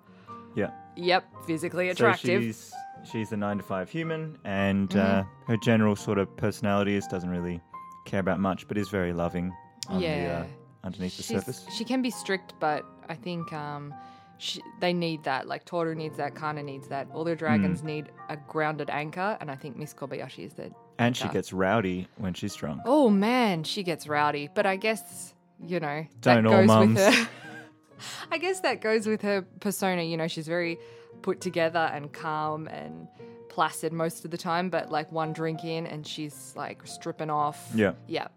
Yeah. 0.55 0.71
yep, 0.97 1.25
physically 1.47 1.89
attractive. 1.91 2.43
So 2.43 2.47
she's 2.47 2.73
she's 3.11 3.33
a 3.33 3.37
nine 3.37 3.59
to 3.59 3.63
five 3.65 3.91
human, 3.91 4.39
and 4.45 4.89
Mm-hmm. 4.91 5.21
uh, 5.21 5.25
her 5.49 5.57
general 5.63 5.97
sort 5.97 6.19
of 6.19 6.35
personality 6.37 6.95
is 6.95 7.07
doesn't 7.07 7.31
really 7.31 7.61
care 8.05 8.21
about 8.21 8.39
much, 8.41 8.67
but 8.69 8.79
is 8.79 8.89
very 8.89 9.13
loving. 9.13 9.53
On 9.89 10.01
The, 10.01 10.07
Yeah. 10.07 10.39
uh, 10.41 10.47
underneath 10.85 11.17
the 11.17 11.23
surface. 11.23 11.65
She 11.77 11.85
can 11.85 12.03
be 12.03 12.11
strict, 12.11 12.55
but 12.61 12.85
I 13.09 13.15
think 13.15 13.53
um, 13.53 13.93
she, 14.39 14.61
they 14.81 14.93
need 14.93 15.25
that. 15.25 15.47
Like 15.49 15.65
Toru 15.65 15.95
needs 15.95 16.17
that, 16.19 16.35
Kanna 16.35 16.63
needs 16.63 16.89
that. 16.89 17.09
All 17.15 17.25
their 17.25 17.35
dragons 17.37 17.81
Hmm. 17.81 17.87
need 17.87 18.07
a 18.29 18.37
grounded 18.37 18.91
anchor, 18.91 19.37
and 19.41 19.51
I 19.51 19.55
think 19.57 19.77
Miss 19.77 19.95
Kobayashi 19.95 20.45
is 20.45 20.55
that. 20.55 20.73
And 20.99 21.17
she 21.17 21.29
gets 21.29 21.53
rowdy 21.53 22.09
when 22.17 22.33
she's 22.35 22.55
drunk. 22.55 22.83
Oh 22.87 23.11
man, 23.11 23.65
she 23.65 23.83
gets 23.83 24.07
rowdy, 24.09 24.49
but 24.55 24.65
I 24.67 24.77
guess 24.77 25.35
you 25.65 25.81
know 25.81 26.07
Don't 26.21 26.45
that 26.45 26.47
all 26.51 26.59
goes 26.61 26.67
mums. 26.67 26.95
with 26.97 27.15
her. 27.15 27.29
I 28.33 28.39
guess 28.39 28.61
that 28.61 28.81
goes 28.83 29.07
with 29.07 29.23
her 29.23 29.43
persona. 29.61 30.03
You 30.03 30.17
know, 30.17 30.29
she's 30.29 30.47
very 30.47 30.79
put 31.23 31.41
together 31.41 31.91
and 31.95 32.13
calm 32.13 32.67
and 32.69 33.09
placid 33.49 33.93
most 33.93 34.25
of 34.27 34.31
the 34.31 34.37
time, 34.37 34.69
but 34.69 34.91
like 34.91 35.11
one 35.11 35.33
drink 35.33 35.65
in 35.65 35.87
and 35.87 36.07
she's 36.07 36.53
like 36.57 36.87
stripping 36.87 37.31
off. 37.31 37.71
Yeah. 37.75 37.93
Yeah. 38.07 38.29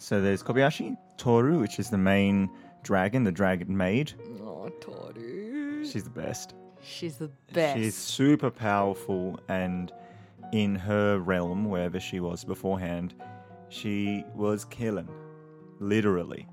So 0.00 0.20
there's 0.20 0.42
Kobayashi, 0.42 0.96
Toru, 1.16 1.58
which 1.60 1.78
is 1.78 1.90
the 1.90 1.98
main 1.98 2.50
dragon, 2.88 3.22
the 3.22 3.30
dragon 3.30 3.76
maid. 3.76 4.12
Oh, 4.40 4.70
Toru. 4.80 5.84
She's 5.84 6.04
the 6.04 6.08
best. 6.10 6.54
She's 6.82 7.18
the 7.18 7.30
best. 7.52 7.76
She's 7.78 7.94
super 7.94 8.50
powerful, 8.50 9.38
and 9.50 9.92
in 10.52 10.74
her 10.74 11.18
realm, 11.18 11.66
wherever 11.66 12.00
she 12.00 12.18
was 12.20 12.44
beforehand, 12.44 13.12
she 13.68 14.24
was 14.34 14.64
killing. 14.64 15.06
Literally. 15.80 16.46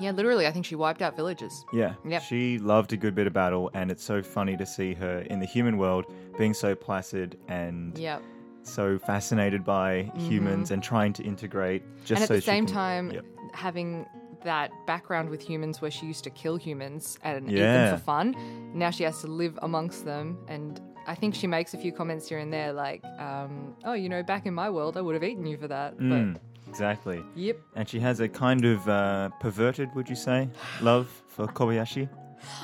Yeah, 0.00 0.10
literally, 0.10 0.48
I 0.48 0.50
think 0.50 0.64
she 0.66 0.74
wiped 0.74 1.00
out 1.00 1.14
villages. 1.14 1.64
Yeah. 1.72 1.94
Yep. 2.04 2.22
She 2.22 2.58
loved 2.58 2.92
a 2.92 2.96
good 2.96 3.14
bit 3.14 3.28
of 3.28 3.32
battle, 3.32 3.70
and 3.72 3.88
it's 3.92 4.02
so 4.02 4.20
funny 4.20 4.56
to 4.56 4.66
see 4.66 4.94
her 4.94 5.20
in 5.30 5.38
the 5.38 5.46
human 5.46 5.78
world 5.78 6.06
being 6.36 6.54
so 6.54 6.74
placid 6.74 7.38
and 7.46 7.96
Yep. 7.96 8.20
so 8.64 8.98
fascinated 8.98 9.64
by 9.64 10.10
humans 10.16 10.72
and 10.72 10.82
trying 10.82 11.12
to 11.14 11.22
integrate 11.22 11.82
just 12.04 12.08
Mm-hmm. 12.08 12.14
and 12.14 12.22
at 12.22 12.28
so 12.28 12.34
the 12.34 12.40
same 12.42 12.66
can- 12.66 12.74
time, 12.74 13.10
Yep. 13.12 13.24
having 13.54 14.06
that 14.42 14.70
background 14.86 15.28
with 15.30 15.40
humans 15.40 15.80
where 15.80 15.90
she 15.90 16.06
used 16.06 16.24
to 16.24 16.30
kill 16.30 16.56
humans 16.56 17.18
and 17.22 17.48
eat 17.50 17.56
Yeah. 17.58 17.88
them 17.90 17.98
for 17.98 18.04
fun, 18.04 18.34
now 18.74 18.90
she 18.90 19.04
has 19.04 19.20
to 19.22 19.26
live 19.26 19.58
amongst 19.62 20.04
them. 20.04 20.38
And 20.48 20.80
I 21.06 21.14
think 21.14 21.34
she 21.34 21.46
makes 21.46 21.74
a 21.74 21.78
few 21.78 21.92
comments 21.92 22.28
here 22.28 22.38
and 22.38 22.52
there, 22.52 22.72
like, 22.72 23.02
um, 23.18 23.74
"Oh, 23.84 23.94
you 23.94 24.08
know, 24.08 24.22
back 24.22 24.46
in 24.46 24.54
my 24.54 24.68
world, 24.70 24.96
I 24.96 25.00
would 25.00 25.14
have 25.14 25.24
eaten 25.24 25.46
you 25.46 25.56
for 25.56 25.68
that." 25.68 25.96
Mm, 25.98 26.34
But 26.34 26.40
exactly. 26.68 27.22
yep, 27.34 27.56
And 27.76 27.88
she 27.88 27.98
has 28.00 28.20
a 28.20 28.28
kind 28.28 28.64
of 28.64 28.86
uh, 28.88 29.30
perverted, 29.40 29.94
would 29.94 30.08
you 30.08 30.16
say, 30.16 30.48
love 30.82 31.06
for 31.28 31.46
Kobayashi. 31.46 32.08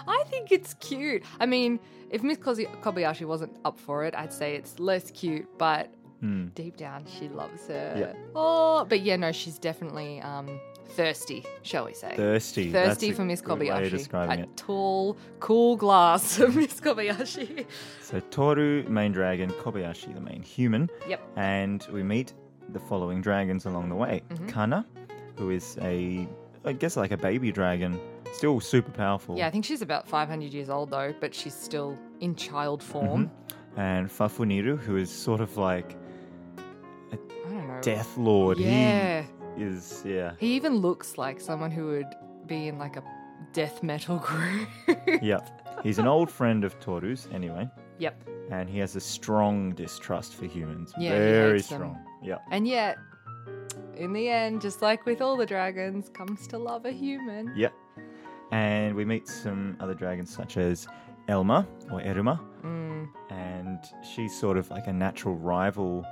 I 0.06 0.22
think 0.30 0.52
it's 0.52 0.74
cute. 0.74 1.22
I 1.40 1.46
mean, 1.46 1.80
if 2.10 2.22
Miss 2.22 2.38
Kozi- 2.38 2.68
Kobayashi 2.82 3.26
wasn't 3.26 3.56
up 3.64 3.78
for 3.78 4.04
it, 4.04 4.14
I'd 4.14 4.32
say 4.32 4.54
it's 4.56 4.78
less 4.78 5.10
cute, 5.10 5.46
but 5.58 5.88
Mm. 6.22 6.54
deep 6.54 6.76
down, 6.76 7.04
she 7.06 7.28
loves 7.28 7.66
her. 7.68 7.94
Yeah. 7.98 8.12
Oh, 8.34 8.86
but 8.88 9.00
yeah, 9.02 9.16
no, 9.16 9.32
she's 9.32 9.58
definitely 9.58 10.20
um, 10.22 10.48
thirsty, 10.84 11.44
shall 11.62 11.84
we 11.86 11.94
say? 11.94 12.14
Thirsty. 12.16 12.70
Thirsty 12.72 13.12
for 13.12 13.24
Miss 13.24 13.40
good 13.40 13.58
way 13.58 13.68
of 13.68 13.78
Kobayashi. 13.78 13.90
describing 13.90 14.40
a 14.40 14.42
it. 14.44 14.56
tall, 14.56 15.16
cool 15.40 15.76
glass 15.76 16.38
of 16.38 16.54
Miss 16.56 16.80
Kobayashi. 16.80 17.66
So 18.00 18.20
Toru, 18.30 18.84
main 18.88 19.12
dragon, 19.12 19.50
Kobayashi, 19.50 20.14
the 20.14 20.20
main 20.20 20.42
human. 20.42 20.90
Yep. 21.08 21.20
And 21.36 21.86
we 21.92 22.02
meet 22.02 22.34
the 22.72 22.80
following 22.80 23.20
dragons 23.20 23.66
along 23.66 23.88
the 23.88 23.94
way. 23.96 24.22
Mm-hmm. 24.30 24.48
Kanna, 24.48 24.86
who 25.36 25.50
is 25.50 25.76
a, 25.80 26.28
I 26.64 26.72
guess 26.72 26.96
like 26.96 27.12
a 27.12 27.16
baby 27.16 27.50
dragon, 27.52 28.00
still 28.32 28.60
super 28.60 28.90
powerful. 28.90 29.36
Yeah, 29.36 29.46
I 29.46 29.50
think 29.50 29.64
she's 29.64 29.82
about 29.82 30.08
500 30.08 30.52
years 30.52 30.70
old 30.70 30.90
though, 30.90 31.14
but 31.20 31.34
she's 31.34 31.54
still 31.54 31.98
in 32.20 32.34
child 32.36 32.82
form. 32.82 33.30
And 33.76 34.08
Fafuniru, 34.08 34.78
who 34.78 34.96
is 34.96 35.10
sort 35.10 35.40
of 35.40 35.56
like 35.56 35.96
I 37.12 37.16
don't 37.48 37.68
know. 37.68 37.80
Death 37.82 38.16
Lord. 38.16 38.58
Yeah. 38.58 39.22
He 39.22 39.28
is, 39.56 40.02
yeah. 40.04 40.32
He 40.38 40.54
even 40.54 40.76
looks 40.78 41.16
like 41.18 41.40
someone 41.40 41.70
who 41.70 41.86
would 41.88 42.06
be 42.46 42.68
in 42.68 42.78
like 42.78 42.96
a 42.96 43.02
death 43.52 43.82
metal 43.82 44.18
group. 44.24 44.68
Yep. 45.22 45.60
He's 45.82 45.98
an 45.98 46.06
old 46.06 46.30
friend 46.30 46.64
of 46.64 46.78
Toru's 46.80 47.28
anyway. 47.32 47.68
yep. 47.98 48.22
And 48.50 48.68
he 48.68 48.78
has 48.80 48.94
a 48.94 49.00
strong 49.00 49.70
distrust 49.74 50.34
for 50.34 50.44
humans. 50.46 50.92
Yeah, 50.98 51.10
Very 51.18 51.60
strong. 51.60 51.98
Yep. 52.22 52.42
And 52.50 52.68
yet, 52.68 52.98
in 53.96 54.12
the 54.12 54.28
end, 54.28 54.60
just 54.60 54.82
like 54.82 55.06
with 55.06 55.22
all 55.22 55.36
the 55.36 55.46
dragons, 55.46 56.10
comes 56.10 56.46
to 56.48 56.58
love 56.58 56.84
a 56.84 56.90
human. 56.92 57.52
Yep. 57.56 57.72
And 58.50 58.94
we 58.94 59.04
meet 59.06 59.26
some 59.28 59.76
other 59.80 59.94
dragons 59.94 60.34
such 60.34 60.56
as 60.58 60.86
Elma 61.28 61.66
or 61.90 62.00
Eruma, 62.00 62.38
Mm. 62.62 63.08
and 63.30 63.78
she's 64.14 64.38
sort 64.38 64.56
of 64.58 64.70
like 64.70 64.86
a 64.88 64.92
natural 64.92 65.34
rival 65.36 66.04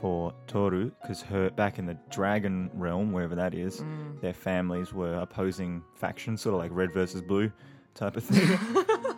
for 0.00 0.32
Toru 0.46 0.90
because 1.02 1.20
her 1.22 1.50
back 1.50 1.78
in 1.78 1.86
the 1.86 1.96
dragon 2.10 2.70
realm, 2.74 3.12
wherever 3.12 3.34
that 3.34 3.54
is, 3.54 3.80
Mm. 3.80 4.20
their 4.20 4.32
families 4.32 4.92
were 4.94 5.14
opposing 5.14 5.82
factions, 5.94 6.40
sort 6.40 6.54
of 6.54 6.60
like 6.60 6.70
red 6.72 6.92
versus 6.92 7.20
blue 7.22 7.52
type 7.94 8.16
of 8.16 8.24
thing. 8.24 8.58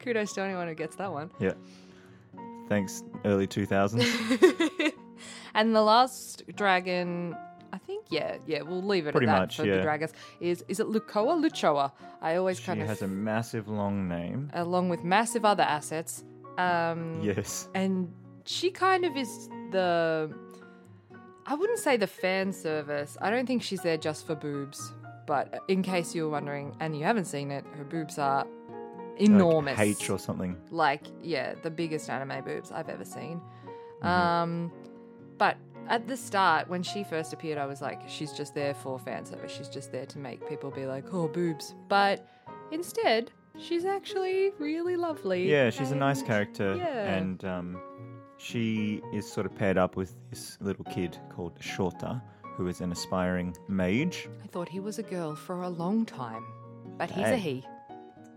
Kudos 0.00 0.32
to 0.34 0.42
anyone 0.42 0.68
who 0.68 0.74
gets 0.74 0.96
that 0.96 1.12
one. 1.12 1.30
yeah. 1.40 1.52
Thanks, 2.68 3.02
early 3.24 3.46
2000s. 3.46 4.92
and 5.54 5.74
the 5.74 5.80
last 5.82 6.42
dragon, 6.54 7.34
I 7.72 7.78
think, 7.78 8.04
yeah, 8.10 8.36
yeah, 8.46 8.60
we'll 8.62 8.82
leave 8.82 9.06
it 9.06 9.12
Pretty 9.12 9.26
at 9.26 9.32
that 9.32 9.38
much, 9.40 9.56
for 9.56 9.64
yeah. 9.64 9.76
the 9.76 9.82
dragons. 9.82 10.12
Is 10.40 10.64
is 10.68 10.78
it 10.78 10.86
Lucoa? 10.86 11.40
Luchoa? 11.40 11.92
I 12.20 12.36
always 12.36 12.58
she 12.58 12.66
kind 12.66 12.80
of. 12.80 12.84
She 12.86 12.88
has 12.88 13.02
a 13.02 13.08
massive 13.08 13.68
long 13.68 14.06
name. 14.08 14.50
along 14.52 14.90
with 14.90 15.02
massive 15.02 15.44
other 15.46 15.62
assets. 15.62 16.24
Um, 16.58 17.20
Yes. 17.22 17.68
and 17.74 18.12
she 18.48 18.70
kind 18.70 19.04
of 19.04 19.16
is 19.16 19.48
the 19.70 20.32
I 21.46 21.54
wouldn't 21.54 21.78
say 21.78 21.96
the 21.96 22.06
fan 22.06 22.52
service. 22.52 23.16
I 23.20 23.30
don't 23.30 23.46
think 23.46 23.62
she's 23.62 23.80
there 23.82 23.96
just 23.96 24.26
for 24.26 24.34
boobs. 24.34 24.92
But 25.26 25.62
in 25.68 25.82
case 25.82 26.14
you 26.14 26.22
were 26.24 26.30
wondering 26.30 26.74
and 26.80 26.96
you 26.96 27.04
haven't 27.04 27.26
seen 27.26 27.50
it, 27.50 27.64
her 27.76 27.84
boobs 27.84 28.18
are 28.18 28.46
enormous. 29.18 29.78
Like 29.78 29.88
H 29.88 30.08
or 30.08 30.18
something. 30.18 30.56
like 30.70 31.02
yeah, 31.22 31.54
the 31.62 31.70
biggest 31.70 32.08
anime 32.08 32.42
boobs 32.44 32.72
I've 32.72 32.88
ever 32.88 33.04
seen. 33.04 33.40
Mm-hmm. 34.02 34.06
Um, 34.06 34.72
but 35.36 35.58
at 35.88 36.08
the 36.08 36.16
start, 36.16 36.68
when 36.68 36.82
she 36.82 37.04
first 37.04 37.34
appeared, 37.34 37.58
I 37.58 37.66
was 37.66 37.82
like, 37.82 38.00
she's 38.08 38.32
just 38.32 38.54
there 38.54 38.74
for 38.74 38.98
fan 38.98 39.26
service. 39.26 39.52
She's 39.52 39.68
just 39.68 39.92
there 39.92 40.06
to 40.06 40.18
make 40.18 40.46
people 40.48 40.70
be 40.70 40.86
like, 40.86 41.12
oh, 41.12 41.28
boobs. 41.28 41.74
But 41.88 42.26
instead, 42.72 43.30
she's 43.58 43.84
actually 43.84 44.52
really 44.58 44.96
lovely. 44.96 45.50
Yeah, 45.50 45.68
she's 45.70 45.90
a 45.90 45.96
nice 45.96 46.22
character, 46.22 46.76
yeah. 46.76 47.14
and 47.14 47.44
um, 47.44 47.80
she 48.38 49.02
is 49.12 49.30
sort 49.30 49.46
of 49.46 49.54
paired 49.54 49.76
up 49.76 49.96
with 49.96 50.14
this 50.30 50.56
little 50.60 50.84
kid 50.86 51.18
called 51.28 51.58
Shota, 51.60 52.22
who 52.56 52.68
is 52.68 52.80
an 52.80 52.92
aspiring 52.92 53.54
mage. 53.68 54.28
I 54.42 54.46
thought 54.46 54.68
he 54.68 54.80
was 54.80 54.98
a 54.98 55.02
girl 55.02 55.34
for 55.34 55.62
a 55.62 55.68
long 55.68 56.06
time, 56.06 56.44
but 56.96 57.10
he's 57.10 57.26
a 57.26 57.36
he. 57.36 57.64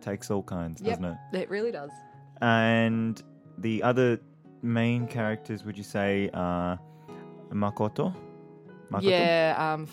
Takes 0.01 0.31
all 0.31 0.43
kinds, 0.43 0.81
Yep. 0.81 0.89
doesn't 0.99 1.05
it? 1.33 1.41
It 1.43 1.49
really 1.49 1.71
does. 1.71 1.91
And 2.41 3.21
the 3.59 3.83
other 3.83 4.19
main 4.63 5.07
characters, 5.07 5.63
would 5.63 5.77
you 5.77 5.83
say, 5.83 6.29
are 6.33 6.79
Makoto? 7.51 8.15
Makoto? 8.91 9.03
Yeah, 9.03 9.55
um, 9.57 9.87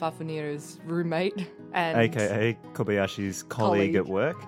roommate 0.87 1.47
and 1.73 1.99
aka 1.99 2.59
Kobayashi's 2.73 3.43
colleague, 3.45 3.95
at 3.95 4.07
work, 4.07 4.43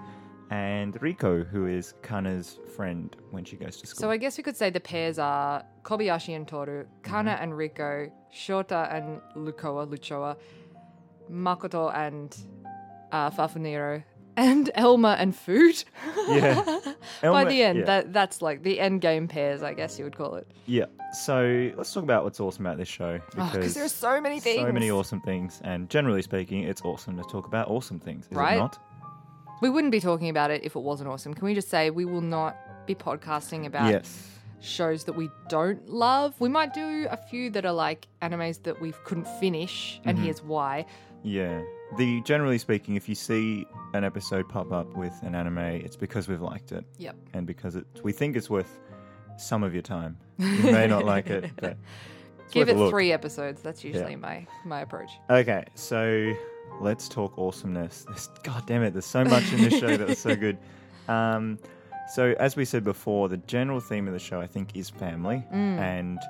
and 0.51 0.95
Riko, 1.01 1.47
who 1.47 1.67
is 1.67 1.95
Kanna's 2.03 2.59
friend 2.77 3.15
when 3.31 3.45
she 3.45 3.57
goes 3.57 3.77
to 3.79 3.87
school. 3.87 4.01
So 4.01 4.11
I 4.11 4.17
guess 4.17 4.37
we 4.37 4.43
could 4.43 4.57
say 4.57 4.69
the 4.71 4.81
pairs 4.81 5.19
are 5.19 5.65
Kobayashi 5.85 6.35
and 6.37 6.47
Toru, 6.47 6.87
Kanna 7.03 7.33
Mm-hmm. 7.33 7.43
and 7.43 7.53
Riko, 7.53 8.11
Shota 8.35 8.93
and 8.95 9.21
Lucoa, 9.37 9.89
Luchoa, 9.89 10.37
Makoto 11.31 11.95
and 11.95 12.37
uh, 13.13 13.31
Fafuniro, 13.31 14.03
and 14.37 14.71
Elma 14.75 15.17
and 15.19 15.35
Food. 15.37 15.83
Yeah. 16.29 16.63
By 17.23 17.45
the 17.45 17.63
end, 17.63 17.81
yeah. 17.81 17.85
that 17.85 18.13
that's 18.13 18.43
like 18.43 18.63
the 18.63 18.81
end 18.81 19.01
game 19.01 19.29
pairs, 19.29 19.63
I 19.63 19.75
guess 19.75 19.99
you 19.99 20.05
would 20.05 20.17
call 20.17 20.35
it. 20.37 20.51
Yeah. 20.67 20.87
So 21.13 21.73
let's 21.77 21.93
talk 21.93 22.05
about 22.05 22.23
what's 22.25 22.39
awesome 22.41 22.65
about 22.67 22.79
this 22.79 22.87
show 22.89 23.19
Because 23.35 23.75
there 23.75 23.85
are 23.85 23.89
so 23.89 24.21
many 24.21 24.39
things. 24.39 24.61
so 24.65 24.73
many 24.73 24.91
awesome 24.91 25.21
things, 25.21 25.61
and 25.65 25.91
generally 25.91 26.23
speaking, 26.23 26.63
it's 26.65 26.83
awesome 26.83 27.17
to 27.17 27.25
talk 27.25 27.47
about 27.47 27.69
awesome 27.69 27.99
things, 27.99 28.27
is 28.31 28.33
Right? 28.37 28.55
it 28.57 28.59
not? 28.61 28.79
We 29.61 29.69
wouldn't 29.71 29.93
be 29.93 30.01
talking 30.01 30.29
about 30.29 30.51
it 30.51 30.65
if 30.65 30.77
it 30.77 30.81
wasn't 30.81 31.09
awesome. 31.11 31.35
Can 31.35 31.45
we 31.45 31.55
just 31.55 31.69
say 31.69 31.91
we 31.91 32.05
will 32.05 32.21
not 32.23 32.57
be 32.87 32.95
podcasting 32.95 33.67
about 33.67 33.91
yes. 33.91 34.29
shows 34.61 35.05
that 35.05 35.13
we 35.13 35.29
don't 35.49 35.87
love? 35.89 36.35
We 36.41 36.49
might 36.49 36.73
do 36.73 37.07
a 37.11 37.17
few 37.17 37.51
that 37.51 37.65
are 37.67 37.73
like 37.73 38.07
animes 38.23 38.63
that 38.63 38.81
we 38.81 38.93
couldn't 39.05 39.29
finish, 39.39 40.01
and 40.05 40.17
Mm-hmm. 40.17 40.25
here's 40.25 40.43
why. 40.43 40.87
Yeah. 41.23 41.63
The 41.99 42.23
generally 42.23 42.57
speaking, 42.59 42.97
if 42.97 43.09
you 43.09 43.15
see 43.15 43.67
an 43.93 44.05
episode 44.05 44.49
pop 44.49 44.73
up 44.73 44.97
with 44.97 45.13
an 45.23 45.35
anime, 45.35 45.59
it's 45.59 45.97
because 45.97 46.29
we've 46.29 46.41
liked 46.41 46.73
it, 46.73 46.85
Yep. 46.99 47.17
and 47.35 47.47
because 47.47 47.77
it 47.77 47.85
we 48.03 48.13
think 48.13 48.37
it's 48.37 48.49
worth 48.49 48.79
some 49.37 49.63
of 49.63 49.73
your 49.75 49.83
time. 49.83 50.17
You 50.39 50.73
may 50.73 50.87
not 50.87 51.05
like 51.05 51.29
it, 51.29 51.51
but 51.57 51.77
Give 52.53 52.69
it 52.69 52.91
three 52.91 53.13
episodes. 53.13 53.61
That's 53.63 53.85
usually 53.85 54.17
my 54.17 54.47
my 54.65 54.81
approach. 54.81 55.11
Okay, 55.29 55.65
so 55.75 56.33
let's 56.81 57.09
talk 57.09 57.37
awesomeness. 57.39 58.05
There's, 58.09 58.29
God 58.43 58.67
damn 58.67 58.83
it, 58.83 58.93
there's 58.93 59.07
so 59.07 59.25
much 59.25 59.53
in 59.53 59.63
this 59.63 59.79
show 59.79 59.97
that 59.97 60.09
was 60.09 60.19
so 60.19 60.37
good. 60.37 60.59
Um, 61.09 61.59
so, 62.13 62.37
as 62.39 62.55
we 62.55 62.65
said 62.65 62.85
before, 62.85 63.29
the 63.29 63.39
general 63.39 63.81
theme 63.81 64.07
of 64.07 64.13
the 64.13 64.21
show, 64.21 64.41
I 64.41 64.47
think, 64.47 64.77
is 64.77 64.89
family 64.89 65.45
and 65.81 66.21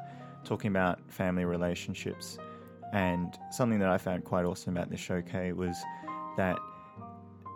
talking 0.44 0.68
about 0.68 1.00
family 1.10 1.44
relationships. 1.44 2.38
And 2.94 3.38
something 3.50 3.78
that 3.80 3.90
I 3.90 3.98
found 3.98 4.24
quite 4.24 4.46
awesome 4.46 4.74
about 4.74 4.88
this 4.88 5.00
show, 5.00 5.20
Kay, 5.20 5.52
was 5.52 5.76
that 6.38 6.58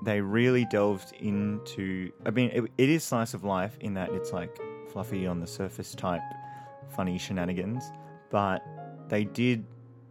they 0.02 0.20
really 0.20 0.66
delved 0.66 1.14
into. 1.14 2.12
I 2.26 2.30
mean, 2.30 2.50
it, 2.52 2.64
it 2.76 2.88
is 2.90 3.04
slice 3.04 3.32
of 3.32 3.42
life 3.42 3.76
in 3.80 3.94
that 3.94 4.10
it's 4.10 4.32
like 4.32 4.58
fluffy 4.92 5.26
on 5.26 5.40
the 5.40 5.46
surface 5.46 5.94
type 5.94 6.22
funny 6.90 7.18
shenanigans, 7.18 7.84
but 8.30 8.62
they 9.08 9.24
did 9.24 9.64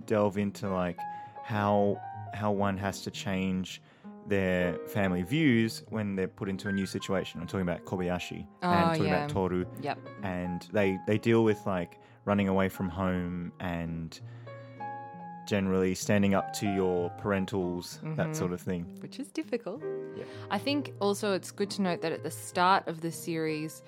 delve 0.06 0.38
into 0.38 0.70
like 0.70 0.98
how 1.44 2.00
how 2.34 2.52
one 2.52 2.78
has 2.78 3.02
to 3.04 3.12
change 3.12 3.82
their 4.28 4.78
family 4.88 5.22
views 5.22 5.84
when 5.90 6.16
they're 6.16 6.28
put 6.30 6.48
into 6.50 6.70
a 6.70 6.72
new 6.72 6.86
situation. 6.86 7.42
I'm 7.42 7.48
talking 7.48 7.68
about 7.68 7.84
Kobayashi 7.86 8.48
Oh, 8.62 8.70
and 8.70 8.86
talking 8.92 9.06
yeah. 9.06 9.18
about 9.25 9.30
Toru, 9.30 9.66
Yep. 9.82 10.00
and 10.24 10.68
they 10.72 10.98
they 11.08 11.18
deal 11.18 11.44
with 11.44 11.60
like 11.66 12.00
running 12.25 12.48
away 12.48 12.70
from 12.70 12.88
home 12.90 13.52
and 13.60 14.18
generally 15.46 15.94
standing 15.94 16.34
up 16.34 16.54
to 16.54 16.74
your 16.74 17.12
parentals, 17.22 18.00
that 18.16 18.34
sort 18.34 18.54
of 18.54 18.62
thing. 18.62 18.86
Which 19.02 19.20
is 19.20 19.28
difficult. 19.28 19.82
Yeah. 20.16 20.24
I 20.50 20.58
think 20.58 20.94
also 21.02 21.34
it's 21.34 21.52
good 21.52 21.70
to 21.72 21.82
note 21.82 22.02
that 22.02 22.13
at 22.13 22.24
the 22.24 22.32
start 22.32 22.88
of 22.88 23.02
the 23.02 23.12
series, 23.12 23.84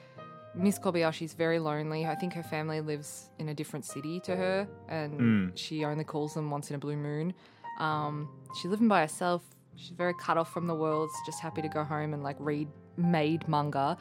Miss 0.53 0.77
Kobayashi's 0.77 1.33
very 1.33 1.59
lonely. 1.59 2.05
I 2.05 2.15
think 2.15 2.33
her 2.33 2.43
family 2.43 2.81
lives 2.81 3.29
in 3.39 3.47
a 3.49 3.53
different 3.53 3.85
city 3.85 4.19
to 4.21 4.35
her, 4.35 4.67
and 4.89 5.19
Mm. 5.19 5.51
she 5.57 5.85
only 5.85 6.03
calls 6.03 6.33
them 6.33 6.49
once 6.51 6.69
in 6.69 6.75
a 6.75 6.79
blue 6.79 6.97
moon. 6.97 7.33
Um, 7.79 8.29
she's 8.55 8.71
living 8.71 8.87
by 8.87 9.01
herself. 9.01 9.43
She's 9.75 9.89
very 9.89 10.13
cut 10.13 10.37
off 10.37 10.51
from 10.53 10.67
the 10.67 10.75
world. 10.75 11.09
Just 11.25 11.41
happy 11.41 11.61
to 11.61 11.67
go 11.67 11.83
home 11.83 12.13
and 12.13 12.23
like 12.23 12.37
read 12.39 12.67
maid 12.97 13.47
manga. 13.47 13.97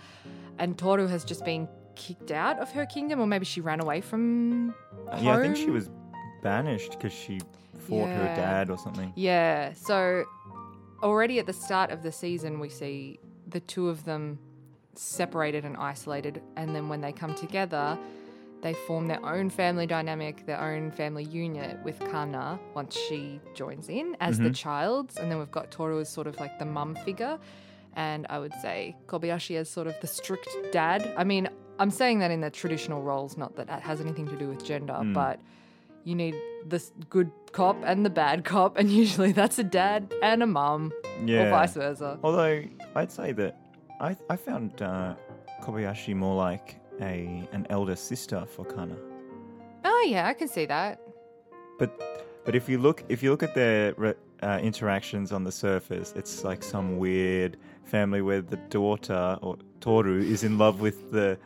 And 0.58 0.78
Toru 0.78 1.06
has 1.08 1.24
just 1.24 1.44
been 1.44 1.68
kicked 1.96 2.30
out 2.30 2.58
of 2.58 2.70
her 2.72 2.86
kingdom, 2.86 3.20
or 3.20 3.26
maybe 3.26 3.44
she 3.44 3.60
ran 3.60 3.80
away 3.80 4.00
from 4.00 4.74
home. 5.08 5.24
Yeah, 5.24 5.36
I 5.36 5.40
think 5.40 5.56
she 5.56 5.70
was 5.70 5.90
banished 6.42 6.92
because 6.92 7.12
she 7.12 7.40
fought 7.88 8.08
her 8.08 8.34
dad 8.36 8.70
or 8.70 8.78
something. 8.78 9.12
Yeah. 9.16 9.72
So 9.72 10.24
already 11.02 11.38
at 11.38 11.46
the 11.46 11.52
start 11.52 11.90
of 11.90 12.02
the 12.02 12.12
season, 12.12 12.60
we 12.60 12.68
see 12.68 13.18
the 13.48 13.60
two 13.60 13.88
of 13.88 14.04
them 14.04 14.38
separated 14.94 15.64
and 15.64 15.76
isolated. 15.76 16.40
And 16.56 16.74
then 16.74 16.88
when 16.88 17.00
they 17.00 17.12
come 17.12 17.34
together, 17.34 17.98
they 18.64 18.72
form 18.72 19.06
their 19.06 19.24
own 19.24 19.50
family 19.50 19.86
dynamic, 19.86 20.46
their 20.46 20.58
own 20.60 20.90
family 20.90 21.22
unit 21.24 21.78
with 21.84 22.00
Kanna 22.10 22.58
once 22.74 22.96
she 22.96 23.38
joins 23.54 23.90
in 23.90 24.16
as 24.20 24.38
the 24.38 24.50
child. 24.50 25.12
And 25.20 25.30
then 25.30 25.38
we've 25.38 25.50
got 25.50 25.70
Toru 25.70 26.00
as 26.00 26.08
sort 26.08 26.26
of 26.26 26.40
like 26.40 26.58
the 26.58 26.64
mum 26.64 26.94
figure. 27.04 27.38
And 27.94 28.26
I 28.30 28.38
would 28.38 28.54
say 28.62 28.96
Kobayashi 29.06 29.56
as 29.56 29.68
sort 29.68 29.86
of 29.86 29.94
the 30.00 30.06
strict 30.06 30.48
dad. 30.72 31.12
I 31.14 31.24
mean, 31.24 31.48
I'm 31.78 31.90
saying 31.90 32.20
that 32.20 32.30
in 32.30 32.40
the 32.40 32.50
traditional 32.50 33.02
roles, 33.02 33.36
not 33.36 33.54
that 33.56 33.66
that 33.66 33.82
has 33.82 34.00
anything 34.00 34.26
to 34.28 34.36
do 34.36 34.48
with 34.48 34.64
gender, 34.64 34.98
but 35.12 35.40
you 36.04 36.14
need 36.14 36.34
the 36.66 36.82
good 37.10 37.30
cop 37.52 37.76
and 37.84 38.04
the 38.04 38.10
bad 38.10 38.44
cop, 38.46 38.78
and 38.78 38.90
usually 39.02 39.32
that's 39.32 39.58
a 39.58 39.64
dad 39.64 40.12
and 40.22 40.42
a 40.42 40.46
mum, 40.46 40.90
Yeah. 41.24 41.48
or 41.48 41.50
vice 41.50 41.74
versa. 41.74 42.18
Although 42.22 42.64
I'd 42.96 43.12
say 43.12 43.32
that 43.32 43.58
I 44.00 44.16
I 44.30 44.36
found 44.36 44.80
uh, 44.80 45.14
Kobayashi 45.62 46.14
more 46.16 46.34
like 46.36 46.76
a 47.00 47.48
an 47.52 47.66
elder 47.70 47.96
sister 47.96 48.44
for 48.46 48.64
Kanna. 48.64 48.96
Oh 49.84 50.06
yeah, 50.08 50.26
I 50.28 50.34
can 50.34 50.48
see 50.48 50.66
that. 50.66 51.00
But 51.78 51.90
but 52.44 52.54
if 52.54 52.68
you 52.68 52.78
look 52.78 53.04
if 53.08 53.22
you 53.22 53.30
look 53.30 53.42
at 53.42 53.54
their 53.54 53.94
re- 53.94 54.14
uh, 54.42 54.58
interactions 54.62 55.32
on 55.32 55.44
the 55.44 55.52
surface, 55.52 56.12
it's 56.16 56.44
like 56.44 56.62
some 56.62 56.98
weird 56.98 57.56
family 57.84 58.22
where 58.22 58.40
the 58.42 58.56
daughter 58.68 59.38
or 59.42 59.56
Toru 59.80 60.20
is 60.20 60.44
in 60.44 60.58
love 60.58 60.80
with 60.80 61.10
the 61.10 61.38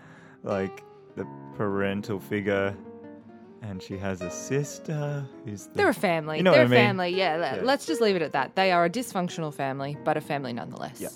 like 0.42 0.82
the 1.16 1.26
parental 1.56 2.20
figure, 2.20 2.76
and 3.62 3.82
she 3.82 3.96
has 3.98 4.20
a 4.22 4.30
sister 4.30 5.26
who's 5.44 5.66
the, 5.66 5.74
They're 5.74 5.88
a 5.88 5.94
family. 5.94 6.36
You 6.38 6.42
know 6.44 6.52
They're 6.52 6.64
what 6.64 6.72
a 6.72 6.74
I 6.76 6.78
mean? 6.78 6.88
family. 6.88 7.10
Yeah, 7.16 7.56
Yeah. 7.56 7.62
Let's 7.64 7.86
just 7.86 8.00
leave 8.00 8.14
it 8.16 8.22
at 8.22 8.32
that. 8.32 8.54
They 8.54 8.70
are 8.70 8.84
a 8.84 8.90
dysfunctional 8.90 9.52
family, 9.52 9.96
but 10.04 10.16
a 10.16 10.20
family 10.20 10.52
nonetheless. 10.52 11.00
Yeah. 11.00 11.08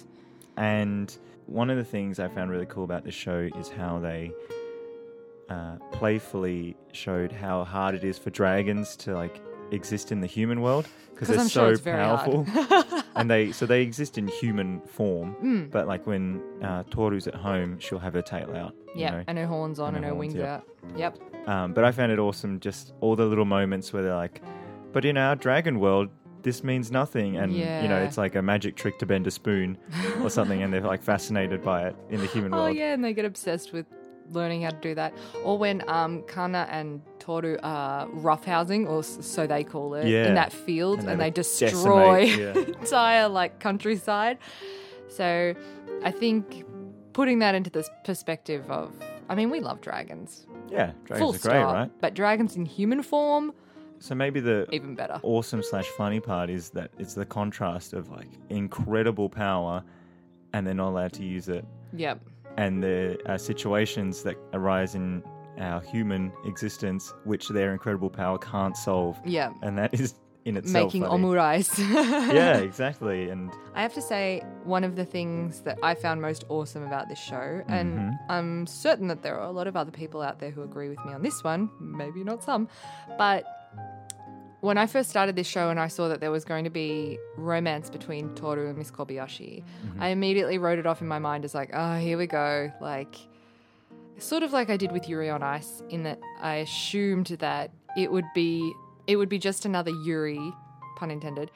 And 0.57 1.17
one 1.47 1.71
of 1.71 1.77
the 1.77 1.85
things 1.85 2.19
I 2.19 2.29
found 2.29 2.51
really 2.51 2.67
cool 2.67 2.85
about 2.85 3.05
this 3.05 3.15
show 3.15 3.49
is 3.59 3.69
how 3.69 3.99
they 3.99 4.33
uh, 5.49 5.77
playfully 5.93 6.77
showed 6.93 7.33
how 7.33 7.65
hard 7.65 7.95
it 7.95 8.05
is 8.05 8.19
for 8.19 8.31
dragons 8.31 8.97
to 8.97 9.15
like 9.15 9.41
exist 9.71 10.13
in 10.13 10.21
the 10.21 10.27
human 10.27 10.61
world 10.61 10.87
because 11.11 11.29
they're 11.29 11.41
I'm 11.41 11.49
so 11.49 11.75
sure 11.75 11.95
powerful, 11.95 12.47
and 13.17 13.31
they 13.31 13.53
so 13.53 13.67
they 13.67 13.83
exist 13.83 14.19
in 14.19 14.29
human 14.29 14.81
form. 14.83 15.37
Mm. 15.43 15.71
But 15.71 15.87
like 15.87 16.07
when 16.07 16.43
uh, 16.63 16.85
Toru's 16.91 17.27
at 17.27 17.35
home, 17.35 17.79
she'll 17.79 17.99
have 17.99 18.15
her 18.15 18.23
tail 18.23 18.55
out. 18.57 18.75
Yeah, 18.95 19.23
and 19.27 19.39
her 19.39 19.47
horns 19.47 19.79
on 19.79 19.89
And 19.89 19.97
and, 19.99 20.05
her 20.05 20.11
her 20.11 20.15
horns, 20.17 20.35
wings 20.35 20.43
yeah. 20.43 20.55
out. 20.55 20.67
Yep. 20.97 21.49
Um, 21.49 21.73
but 21.75 21.85
I 21.85 21.93
found 21.93 22.13
it 22.13 22.19
awesome, 22.19 22.61
just 22.61 22.93
all 23.01 23.17
the 23.17 23.25
little 23.25 23.45
moments 23.45 23.93
where 23.93 24.03
they're 24.03 24.15
like, 24.15 24.43
"But 24.93 25.05
in 25.05 25.17
our 25.17 25.37
dragon 25.37 25.81
world, 25.81 26.09
this 26.43 26.63
means 26.65 26.91
nothing," 26.91 27.37
and 27.37 27.53
you 27.53 27.65
know, 27.65 27.99
it's 28.03 28.19
like 28.19 28.35
a 28.35 28.43
magic 28.43 28.77
trick 28.77 28.99
to 28.99 29.07
bend 29.07 29.27
a 29.27 29.31
spoon 29.31 29.79
or 30.23 30.31
something, 30.31 30.63
and 30.63 30.73
they're 30.73 30.81
like 30.81 31.03
fascinated 31.03 31.63
by 31.63 31.87
it 31.89 31.97
in 32.11 32.21
the 32.21 32.27
human 32.27 32.53
Oh 32.55 32.57
world. 32.59 32.69
Oh 32.71 32.73
yeah, 32.73 32.93
and 32.95 33.05
they 33.05 33.13
get 33.13 33.25
obsessed 33.25 33.73
with 33.73 33.87
learning 34.31 34.63
how 34.63 34.71
to 34.71 34.77
do 34.81 34.95
that. 34.95 35.13
Or 35.45 35.59
when 35.59 35.83
um, 35.89 36.23
Kanna 36.23 36.67
and 36.71 37.03
Toru 37.19 37.59
are 37.63 38.07
roughhousing, 38.09 38.89
or 38.89 39.03
so 39.03 39.47
they 39.47 39.65
call 39.65 39.95
it, 39.95 40.07
Yeah. 40.07 40.29
in 40.29 40.35
that 40.35 40.53
field, 40.53 41.01
And 41.01 41.09
and, 41.09 41.21
they 41.21 41.25
they 41.27 41.31
destroy 41.31 42.27
decimate, 42.27 42.57
yeah. 42.57 42.75
entire 42.81 43.29
like 43.29 43.59
countryside. 43.61 44.39
So 45.09 45.55
I 46.03 46.11
think 46.11 46.65
putting 47.13 47.41
that 47.41 47.55
into 47.55 47.69
this 47.69 47.91
perspective 48.05 48.71
of, 48.71 48.93
I 49.29 49.35
mean, 49.35 49.51
we 49.51 49.61
love 49.61 49.81
dragons, 49.83 50.47
Yeah, 50.71 50.93
dragons 51.05 51.19
full 51.19 51.29
are 51.31 51.33
great, 51.33 51.61
stop, 51.63 51.75
right? 51.75 51.91
but 52.01 52.15
dragons 52.15 52.57
in 52.57 52.65
human 52.65 53.03
form, 53.03 53.53
So 54.03 54.15
maybe 54.15 54.41
the 54.41 54.67
even 54.73 54.95
better. 54.95 55.21
awesome 55.23 55.63
slash 55.63 55.87
funny 55.97 56.21
part 56.21 56.51
is 56.51 56.71
that 56.71 56.91
it's 56.99 57.15
the 57.15 57.25
contrast 57.27 57.93
of 57.93 58.11
like 58.11 58.29
incredible 58.51 59.29
power, 59.29 59.83
and 60.53 60.67
they're 60.67 60.75
not 60.75 60.89
allowed 60.91 61.13
to 61.15 61.25
use 61.25 61.49
it, 61.49 61.65
Yep. 61.95 62.21
and 62.57 62.83
the 62.83 63.19
uh, 63.27 63.39
situations 63.39 64.23
that 64.25 64.37
arise 64.53 64.95
in 64.95 65.23
our 65.59 65.81
human 65.81 66.33
existence, 66.47 67.13
which 67.25 67.49
their 67.49 67.73
incredible 67.73 68.11
power 68.11 68.39
can't 68.39 68.77
solve, 68.77 69.19
Yeah. 69.25 69.53
and 69.63 69.79
that 69.79 69.95
is 69.95 70.15
in 70.45 70.57
itself 70.57 70.87
Making 70.87 71.03
funny. 71.05 71.23
omurice. 71.23 71.79
yeah, 72.35 72.57
exactly. 72.71 73.29
And 73.31 73.53
I 73.77 73.83
have 73.83 73.95
to 73.95 74.03
say, 74.03 74.43
one 74.65 74.83
of 74.83 74.97
the 74.97 75.05
things 75.05 75.61
that 75.61 75.79
I 75.85 75.95
found 75.95 76.21
most 76.21 76.45
awesome 76.49 76.83
about 76.83 77.09
this 77.09 77.21
show, 77.21 77.63
and 77.69 77.99
Mm-hmm. 77.99 78.33
I'm 78.33 78.67
certain 78.67 79.07
that 79.09 79.23
there 79.23 79.39
are 79.39 79.47
a 79.47 79.53
lot 79.53 79.69
of 79.69 79.77
other 79.77 79.93
people 79.93 80.21
out 80.23 80.41
there 80.41 80.51
who 80.51 80.63
agree 80.63 80.89
with 80.89 80.99
me 81.05 81.13
on 81.13 81.23
this 81.23 81.45
one, 81.45 81.71
maybe 81.79 82.25
not 82.25 82.43
some, 82.43 82.67
but 83.17 83.45
when 84.63 84.79
I 84.79 84.87
first 84.87 85.11
started 85.11 85.35
this 85.35 85.49
show 85.49 85.71
and 85.71 85.81
I 85.81 85.89
saw 85.89 86.07
that 86.07 86.21
there 86.21 86.31
was 86.31 86.45
going 86.45 86.63
to 86.63 86.71
be 86.71 87.19
romance 87.37 87.91
between 87.91 88.33
Toru 88.37 88.69
and 88.69 88.79
Miss 88.79 88.93
Kobayashi, 88.93 89.63
Mm-hmm. 89.63 90.01
I 90.01 90.09
immediately 90.09 90.57
wrote 90.57 90.79
it 90.79 90.87
off 90.87 91.01
in 91.01 91.09
my 91.09 91.19
mind 91.19 91.45
as 91.45 91.53
like, 91.53 91.71
oh, 91.75 91.99
here 91.99 92.17
we 92.17 92.29
go. 92.29 92.71
Like, 92.81 93.17
sort 94.19 94.45
of 94.45 94.53
like 94.53 94.71
I 94.71 94.77
did 94.77 94.93
with 94.93 95.09
Yuri 95.09 95.29
on 95.31 95.43
Ice, 95.43 95.83
in 95.91 96.05
that 96.05 96.21
I 96.41 96.57
assumed 96.57 97.27
that 97.41 97.73
it 97.97 98.11
would 98.13 98.25
be 98.35 98.73
it 99.09 99.17
would 99.17 99.29
be 99.29 99.39
just 99.39 99.65
another 99.65 99.91
Yuri, 99.91 100.41
pun 100.97 101.11
intended, 101.11 101.51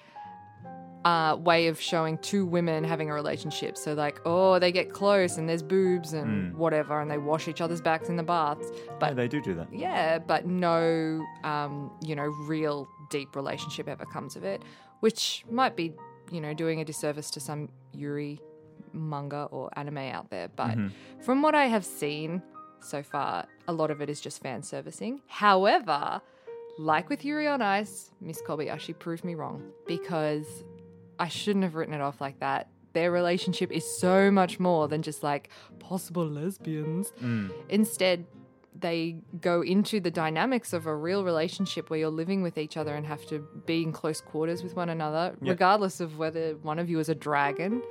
uh, 1.06 1.36
way 1.36 1.68
of 1.68 1.80
showing 1.80 2.18
two 2.18 2.44
women 2.44 2.82
having 2.82 3.08
a 3.08 3.14
relationship. 3.14 3.76
So 3.78 3.94
like, 3.94 4.18
oh, 4.24 4.58
they 4.58 4.72
get 4.72 4.92
close 4.92 5.36
and 5.38 5.48
there's 5.48 5.62
boobs 5.62 6.12
and 6.12 6.52
whatever, 6.56 7.00
and 7.00 7.08
they 7.08 7.18
wash 7.18 7.46
each 7.46 7.60
other's 7.60 7.80
backs 7.80 8.08
in 8.08 8.16
the 8.16 8.22
baths. 8.24 8.66
yeah, 8.74 8.92
But 8.98 9.14
they 9.16 9.28
do 9.28 9.40
do 9.40 9.54
that. 9.54 9.68
yeah, 9.72 10.18
but 10.18 10.46
no, 10.46 11.24
um, 11.44 11.92
you 12.02 12.16
know, 12.16 12.24
real 12.48 12.88
deep 13.10 13.36
relationship 13.36 13.86
ever 13.88 14.04
comes 14.04 14.34
of 14.34 14.42
it, 14.42 14.62
which 15.00 15.44
might 15.48 15.76
be, 15.76 15.92
you 16.32 16.40
know, 16.40 16.52
doing 16.54 16.80
a 16.80 16.84
disservice 16.84 17.30
to 17.32 17.40
some 17.40 17.68
Yuri 17.92 18.40
manga 18.92 19.44
or 19.52 19.70
anime 19.78 19.98
out 19.98 20.30
there. 20.30 20.48
But 20.56 20.76
from 21.24 21.40
what 21.40 21.54
I 21.54 21.66
have 21.66 21.84
seen 21.84 22.42
so 22.80 23.02
far, 23.04 23.46
a 23.68 23.72
lot 23.72 23.90
of 23.92 24.00
it 24.00 24.10
is 24.10 24.20
just 24.20 24.42
fan 24.42 24.60
servicing. 24.62 25.20
However, 25.28 26.20
like 26.78 27.08
with 27.08 27.24
Yuri 27.24 27.46
on 27.46 27.62
Ice, 27.62 28.10
Miss 28.20 28.42
Kobayashi 28.42 28.98
proved 28.98 29.24
me 29.24 29.34
wrong 29.36 29.70
because 29.86 30.46
I 31.18 31.28
shouldn't 31.28 31.64
have 31.64 31.74
written 31.74 31.94
it 31.94 32.00
off 32.00 32.20
like 32.20 32.40
that. 32.40 32.68
Their 32.92 33.10
relationship 33.10 33.70
is 33.72 33.84
so 34.00 34.30
much 34.30 34.58
more 34.58 34.88
than 34.88 35.02
just 35.02 35.22
like 35.22 35.50
possible 35.78 36.26
lesbians. 36.26 37.12
Mm. 37.22 37.50
Instead, 37.68 38.26
they 38.78 39.16
go 39.40 39.62
into 39.62 40.00
the 40.00 40.10
dynamics 40.10 40.72
of 40.72 40.86
a 40.86 40.94
real 40.94 41.24
relationship 41.24 41.88
where 41.90 41.98
you're 41.98 42.08
living 42.10 42.42
with 42.42 42.58
each 42.58 42.76
other 42.76 42.94
and 42.94 43.06
have 43.06 43.24
to 43.26 43.46
be 43.66 43.82
in 43.82 43.92
close 43.92 44.20
quarters 44.20 44.62
with 44.62 44.76
one 44.76 44.88
another, 44.90 45.34
Yep. 45.40 45.50
regardless 45.50 46.00
of 46.00 46.18
whether 46.18 46.54
one 46.62 46.78
of 46.78 46.88
you 46.90 46.98
is 46.98 47.08
a 47.08 47.14
dragon. 47.14 47.82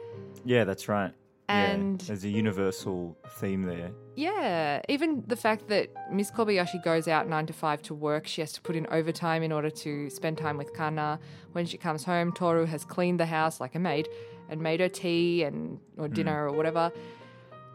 Yeah, 0.44 0.64
that's 0.64 0.88
right. 0.88 1.12
Yeah, 1.48 1.72
And- 1.72 2.02
there's 2.02 2.24
a 2.24 2.30
universal 2.30 3.18
theme 3.40 3.64
there. 3.64 3.92
Yeah, 4.16 4.82
even 4.90 5.24
the 5.28 5.36
fact 5.36 5.68
that 5.68 5.90
Miss 6.12 6.32
Kobayashi 6.32 6.84
goes 6.84 7.08
out 7.08 7.28
nine 7.28 7.46
to 7.48 7.54
five 7.54 7.82
to 7.84 7.94
work, 7.94 8.28
she 8.28 8.42
has 8.42 8.52
to 8.54 8.62
put 8.62 8.76
in 8.76 8.88
overtime 8.88 9.44
in 9.44 9.52
order 9.52 9.70
to 9.70 10.10
spend 10.10 10.38
time 10.38 10.58
with 10.58 10.74
Kanna. 10.74 11.20
When 11.52 11.66
she 11.66 11.78
comes 11.78 12.04
home, 12.04 12.32
Toru 12.32 12.66
has 12.66 12.86
cleaned 12.86 13.20
the 13.20 13.26
house 13.26 13.60
like 13.60 13.76
a 13.76 13.80
maid 13.80 14.08
and 14.50 14.62
made 14.62 14.80
her 14.80 14.90
tea 14.90 15.44
and 15.44 15.80
or 15.98 16.08
hmm. 16.08 16.14
dinner 16.14 16.48
or 16.48 16.54
whatever. 16.54 16.92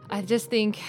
I 0.09 0.21
just 0.21 0.49
think, 0.49 0.79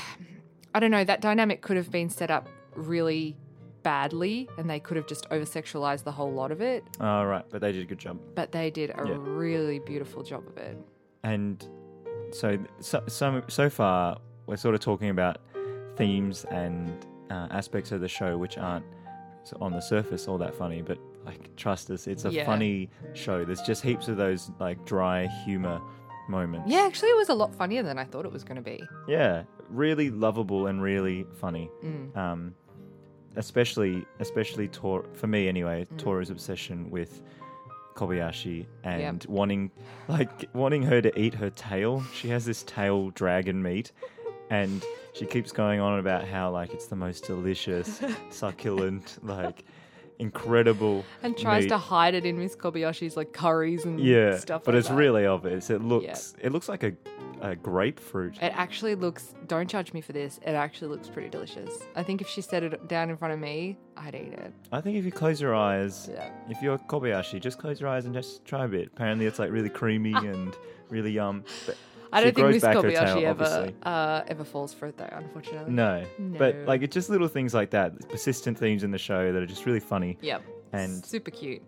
I 0.75 0.81
don't 0.81 0.91
know, 0.91 1.05
that 1.05 1.21
dynamic 1.21 1.63
could 1.63 1.77
have 1.77 1.91
been 1.91 2.09
set 2.09 2.31
up 2.31 2.49
really 2.75 3.37
badly, 3.83 4.49
and 4.59 4.71
they 4.71 4.81
could 4.81 4.97
have 4.97 5.07
just 5.07 5.27
over 5.31 5.45
sexualized 5.45 6.05
the 6.05 6.13
whole 6.13 6.33
lot 6.33 6.51
of 6.51 6.61
it. 6.61 6.85
oh 7.01 7.07
All 7.07 7.27
right, 7.27 7.45
but 7.51 7.61
they 7.61 7.73
did 7.73 7.83
a 7.83 7.87
good 7.87 7.99
job. 7.99 8.19
But 8.35 8.53
they 8.53 8.71
did 8.71 8.91
a 8.91 9.05
Yeah. 9.07 9.17
really 9.19 9.81
beautiful 9.81 10.23
job 10.23 10.47
of 10.47 10.57
it. 10.57 10.79
And 11.25 11.69
so, 12.33 12.59
so, 12.81 13.03
so, 13.07 13.43
so 13.49 13.71
far, 13.71 14.19
we're 14.47 14.57
sort 14.57 14.75
of 14.75 14.81
talking 14.81 15.11
about 15.11 15.39
themes 15.97 16.45
and 16.51 17.07
uh, 17.31 17.49
aspects 17.51 17.93
of 17.93 18.01
the 18.01 18.09
show 18.09 18.37
which 18.39 18.59
aren't 18.59 18.85
on 19.61 19.73
the 19.73 19.81
surface 19.81 20.29
all 20.29 20.39
that 20.39 20.55
funny, 20.55 20.83
but 20.83 20.99
like, 21.25 21.55
trust 21.57 21.91
us, 21.91 22.07
it's 22.07 22.25
a 22.25 22.31
Yeah. 22.33 22.45
funny 22.47 22.91
show. 23.15 23.45
There's 23.45 23.61
just 23.63 23.83
heaps 23.83 24.09
of 24.09 24.17
those 24.17 24.51
like 24.61 24.85
dry 24.85 25.27
humor 25.45 25.81
moments. 26.29 26.71
Yeah, 26.71 26.83
actually, 26.87 27.11
it 27.11 27.17
was 27.17 27.29
a 27.29 27.35
lot 27.35 27.55
funnier 27.55 27.83
than 27.83 27.99
I 27.99 28.05
thought 28.05 28.25
it 28.25 28.33
was 28.33 28.45
going 28.45 28.57
to 28.57 28.63
be. 28.63 28.83
Yeah, 29.09 29.43
really 29.69 30.11
lovable 30.11 30.67
and 30.69 30.83
really 30.83 31.27
funny. 31.41 31.71
Mm. 31.85 32.17
Um, 32.17 32.55
especially, 33.37 34.05
especially 34.21 34.69
Tor- 34.69 35.07
for 35.13 35.27
me 35.27 35.49
anyway. 35.49 35.87
Mm. 35.95 35.99
Toru's 35.99 36.31
obsession 36.31 36.91
with 36.91 37.23
Kobayashi 37.95 38.67
and 38.85 39.25
wanting, 39.27 39.71
like, 40.09 40.49
wanting 40.53 40.83
her 40.83 41.01
to 41.03 41.19
eat 41.19 41.35
her 41.35 41.51
tail. 41.51 42.03
She 42.15 42.29
has 42.29 42.45
this 42.45 42.63
tail 42.63 43.11
dragon 43.11 43.63
meat, 43.63 43.93
and 44.51 44.85
she 45.13 45.27
keeps 45.27 45.53
going 45.53 45.81
on 45.81 45.99
about 45.99 46.27
how 46.27 46.51
like 46.51 46.73
it's 46.73 46.87
the 46.87 46.97
most 46.97 47.25
delicious, 47.27 48.01
succulent, 48.31 49.19
like 49.23 49.65
incredible, 50.19 51.05
and 51.23 51.37
tries 51.37 51.63
meat. 51.65 51.69
to 51.69 51.79
hide 51.79 52.15
it 52.15 52.25
in 52.25 52.39
Miss 52.39 52.57
Kobayashi's 52.57 53.17
like 53.17 53.33
curries 53.33 53.85
and 53.85 54.01
yeah, 54.01 54.37
stuff. 54.39 54.65
but 54.65 54.75
like 54.75 54.81
it's 54.81 54.89
that. 54.89 54.95
really 54.95 55.27
obvious. 55.27 55.71
It 55.71 55.83
looks, 55.83 56.35
it 56.41 56.53
looks 56.53 56.69
like 56.69 56.83
a, 56.83 56.93
a 57.41 57.57
grapefruit. 57.57 58.37
It 58.43 58.53
actually 58.57 58.95
looks. 58.95 59.35
Don't 59.47 59.69
judge 59.69 59.93
me 59.93 60.01
for 60.01 60.13
this. 60.13 60.39
It 60.47 60.53
actually 60.53 60.89
looks 60.89 61.09
pretty 61.09 61.29
delicious. 61.29 61.79
I 61.97 62.03
think 62.03 62.21
if 62.21 62.29
she 62.29 62.41
set 62.41 62.63
it 62.63 62.89
down 62.89 63.11
in 63.11 63.17
front 63.17 63.35
of 63.35 63.41
me, 63.41 63.79
I'd 63.97 64.15
eat 64.15 64.33
it. 64.33 64.53
I 64.71 64.81
think 64.81 64.97
if 64.97 65.05
you 65.05 65.13
close 65.13 65.41
your 65.41 65.55
eyes, 65.55 66.09
Yeah. 66.13 66.31
if 66.49 66.63
you're 66.63 66.79
Kobayashi, 66.79 67.41
just 67.41 67.59
close 67.59 67.81
your 67.81 67.89
eyes 67.89 68.05
and 68.05 68.15
just 68.15 68.45
try 68.45 68.65
a 68.65 68.69
bit. 68.69 68.89
Apparently, 68.95 69.27
it's 69.27 69.39
like 69.39 69.51
really 69.51 69.69
creamy 69.71 70.13
and 70.17 70.57
really 70.89 71.11
yum. 71.13 71.45
But 71.67 71.77
I 72.13 72.23
don't 72.23 72.35
think 72.35 72.49
Miss 72.49 72.63
Kobayashi 72.63 73.23
ever 73.23 73.73
uh, 73.85 74.23
ever 74.29 74.45
falls 74.45 74.75
for 74.75 74.87
it 74.87 74.97
though. 74.99 75.09
Unfortunately. 75.11 75.73
No. 75.73 76.05
but 76.39 76.57
like 76.67 76.83
it's 76.83 76.93
just 76.95 77.09
little 77.11 77.29
things 77.29 77.55
like 77.55 77.71
that, 77.71 78.09
persistent 78.11 78.59
themes 78.59 78.85
in 78.85 78.91
the 78.91 78.99
show 78.99 79.33
that 79.33 79.43
are 79.43 79.47
just 79.47 79.65
really 79.67 79.81
funny. 79.81 80.19
Yep. 80.21 80.43
And- 80.73 81.05
super 81.05 81.31
cute. 81.31 81.63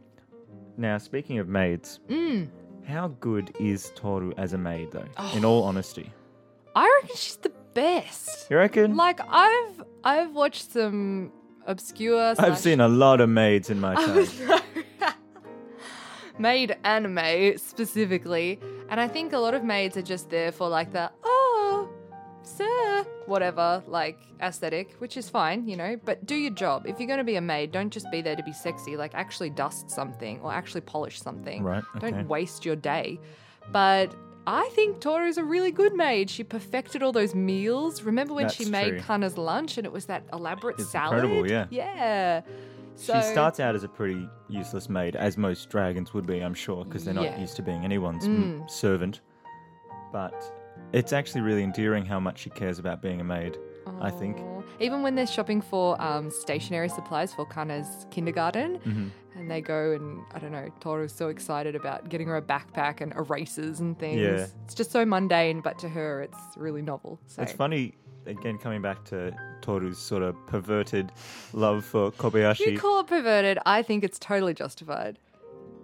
Now, 0.77 0.99
speaking 0.99 1.39
of 1.39 1.49
maids, 1.49 2.01
Mm. 2.09 2.49
how 2.85 3.09
good 3.21 3.55
is 3.61 3.93
Toru 3.95 4.33
as 4.37 4.53
a 4.55 4.59
maid, 4.59 4.91
though? 4.93 5.07
In 5.35 5.45
all 5.45 5.63
honesty, 5.63 6.13
I 6.75 6.83
reckon 7.01 7.17
she's 7.17 7.37
the 7.37 7.53
best. 7.75 8.51
you 8.51 8.57
reckon? 8.57 8.97
Like 8.97 9.21
I've 9.29 9.83
I've 10.03 10.33
watched 10.35 10.73
some 10.73 11.33
obscure. 11.67 12.35
I've 12.39 12.59
seen 12.59 12.81
a 12.81 12.89
lot 12.89 13.21
of 13.21 13.29
maids 13.29 13.71
in 13.71 13.81
my 13.81 13.95
time. 14.05 14.27
maid 16.39 16.77
anime 16.85 17.57
specifically, 17.59 18.59
and 18.95 19.01
I 19.01 19.09
think 19.09 19.33
a 19.33 19.39
lot 19.39 19.55
of 19.55 19.65
maids 19.65 19.97
are 19.97 20.03
just 20.03 20.31
there 20.31 20.53
for 20.53 20.69
like 20.69 20.93
the 20.93 21.11
oh, 21.25 21.91
sir, 22.45 23.05
whatever, 23.27 23.83
like 23.89 24.21
aesthetic, 24.41 24.93
which 25.01 25.17
is 25.17 25.29
fine, 25.29 25.67
you 25.67 25.77
know. 25.77 25.97
But 26.05 26.27
do 26.27 26.37
your 26.37 26.53
job. 26.53 26.87
If 26.87 27.01
you're 27.01 27.09
going 27.09 27.19
to 27.19 27.25
be 27.25 27.35
a 27.35 27.41
maid, 27.41 27.73
don't 27.73 27.93
just 27.93 28.09
be 28.13 28.23
there 28.23 28.37
to 28.37 28.43
be 28.45 28.53
sexy. 28.53 28.97
Like 28.97 29.13
actually 29.17 29.51
dust 29.51 29.91
something 29.91 30.39
or 30.43 30.53
actually 30.53 30.83
polish 30.83 31.21
something. 31.21 31.65
Right, 31.65 31.83
okay. 31.97 32.13
Don't 32.13 32.29
waste 32.29 32.65
your 32.65 32.77
day. 32.77 33.19
But. 33.73 34.15
I 34.47 34.69
think 34.75 35.01
Toru's 35.01 35.39
a 35.39 35.43
really 35.43 35.71
good 35.71 35.95
maid. 35.95 36.29
She 36.29 36.45
perfected 36.45 37.03
all 37.03 37.13
those 37.13 37.35
meals. 37.35 38.03
Remember 38.03 38.35
when 38.35 38.51
she 38.51 38.67
made 38.67 38.91
true. 38.91 39.01
Kanna's 39.01 39.39
lunch 39.39 39.79
and 39.79 39.87
it 39.87 39.93
was 39.93 40.05
that 40.05 40.23
elaborate 40.35 40.79
It's 40.79 40.91
salad? 40.91 41.25
incredible, 41.25 41.51
yeah. 41.51 41.67
Yeah. 41.71 42.43
So, 42.97 43.15
she 43.15 43.23
starts 43.23 43.59
out 43.61 43.75
as 43.75 43.83
a 43.85 43.89
pretty 43.89 44.29
useless 44.49 44.89
maid, 44.89 45.17
as 45.17 45.37
most 45.37 45.69
dragons 45.69 46.15
would 46.15 46.27
be, 46.27 46.41
I'm 46.41 46.55
sure, 46.55 46.85
because 46.85 47.05
they're 47.05 47.15
not 47.15 47.25
Yeah. 47.25 47.41
used 47.41 47.57
to 47.57 47.63
being 47.63 47.85
anyone's 47.85 48.25
m- 48.27 48.65
servant. 48.69 49.21
But 50.13 50.35
it's 50.93 51.13
actually 51.13 51.41
really 51.41 51.63
endearing 51.63 52.05
how 52.07 52.21
much 52.21 52.39
she 52.41 52.51
cares 52.51 52.79
about 52.79 53.03
being 53.03 53.21
a 53.21 53.25
maid. 53.25 53.59
I 54.01 54.11
think. 54.11 54.39
Even 54.81 55.03
when 55.03 55.15
they're 55.15 55.27
shopping 55.27 55.61
for 55.61 56.01
um, 56.01 56.31
stationery 56.31 56.89
supplies 56.89 57.35
for 57.35 57.45
Kanna's 57.47 58.07
kindergarten, 58.11 58.79
Mm-hmm. 58.79 59.39
and 59.39 59.51
they 59.51 59.61
go 59.61 59.93
and 59.93 60.23
I 60.33 60.39
don't 60.39 60.53
know, 60.53 60.69
Toru's 60.81 61.13
so 61.13 61.29
excited 61.29 61.75
about 61.77 62.09
getting 62.09 62.27
her 62.29 62.37
a 62.37 62.43
backpack 62.43 63.01
and 63.03 63.13
erasers 63.13 63.81
and 63.81 63.99
things. 63.99 64.21
Yeah. 64.21 64.47
It's 64.65 64.75
just 64.75 64.91
so 64.91 65.05
mundane, 65.05 65.61
but 65.61 65.79
to 65.81 65.89
her, 65.91 66.23
it's 66.23 66.39
really 66.57 66.81
novel. 66.81 67.21
So 67.27 67.43
It's 67.43 67.53
funny, 67.53 67.95
again, 68.27 68.57
coming 68.57 68.81
back 68.81 69.05
to 69.07 69.37
Toru's 69.65 69.99
sort 69.99 70.23
of 70.23 70.37
perverted 70.47 71.11
love 71.55 71.85
for 71.87 72.11
Kobayashi. 72.13 72.73
You 72.73 72.79
call 72.79 73.01
it 73.01 73.07
perverted. 73.07 73.59
I 73.65 73.83
think 73.83 74.05
it's 74.05 74.19
totally 74.19 74.53
justified. 74.53 75.19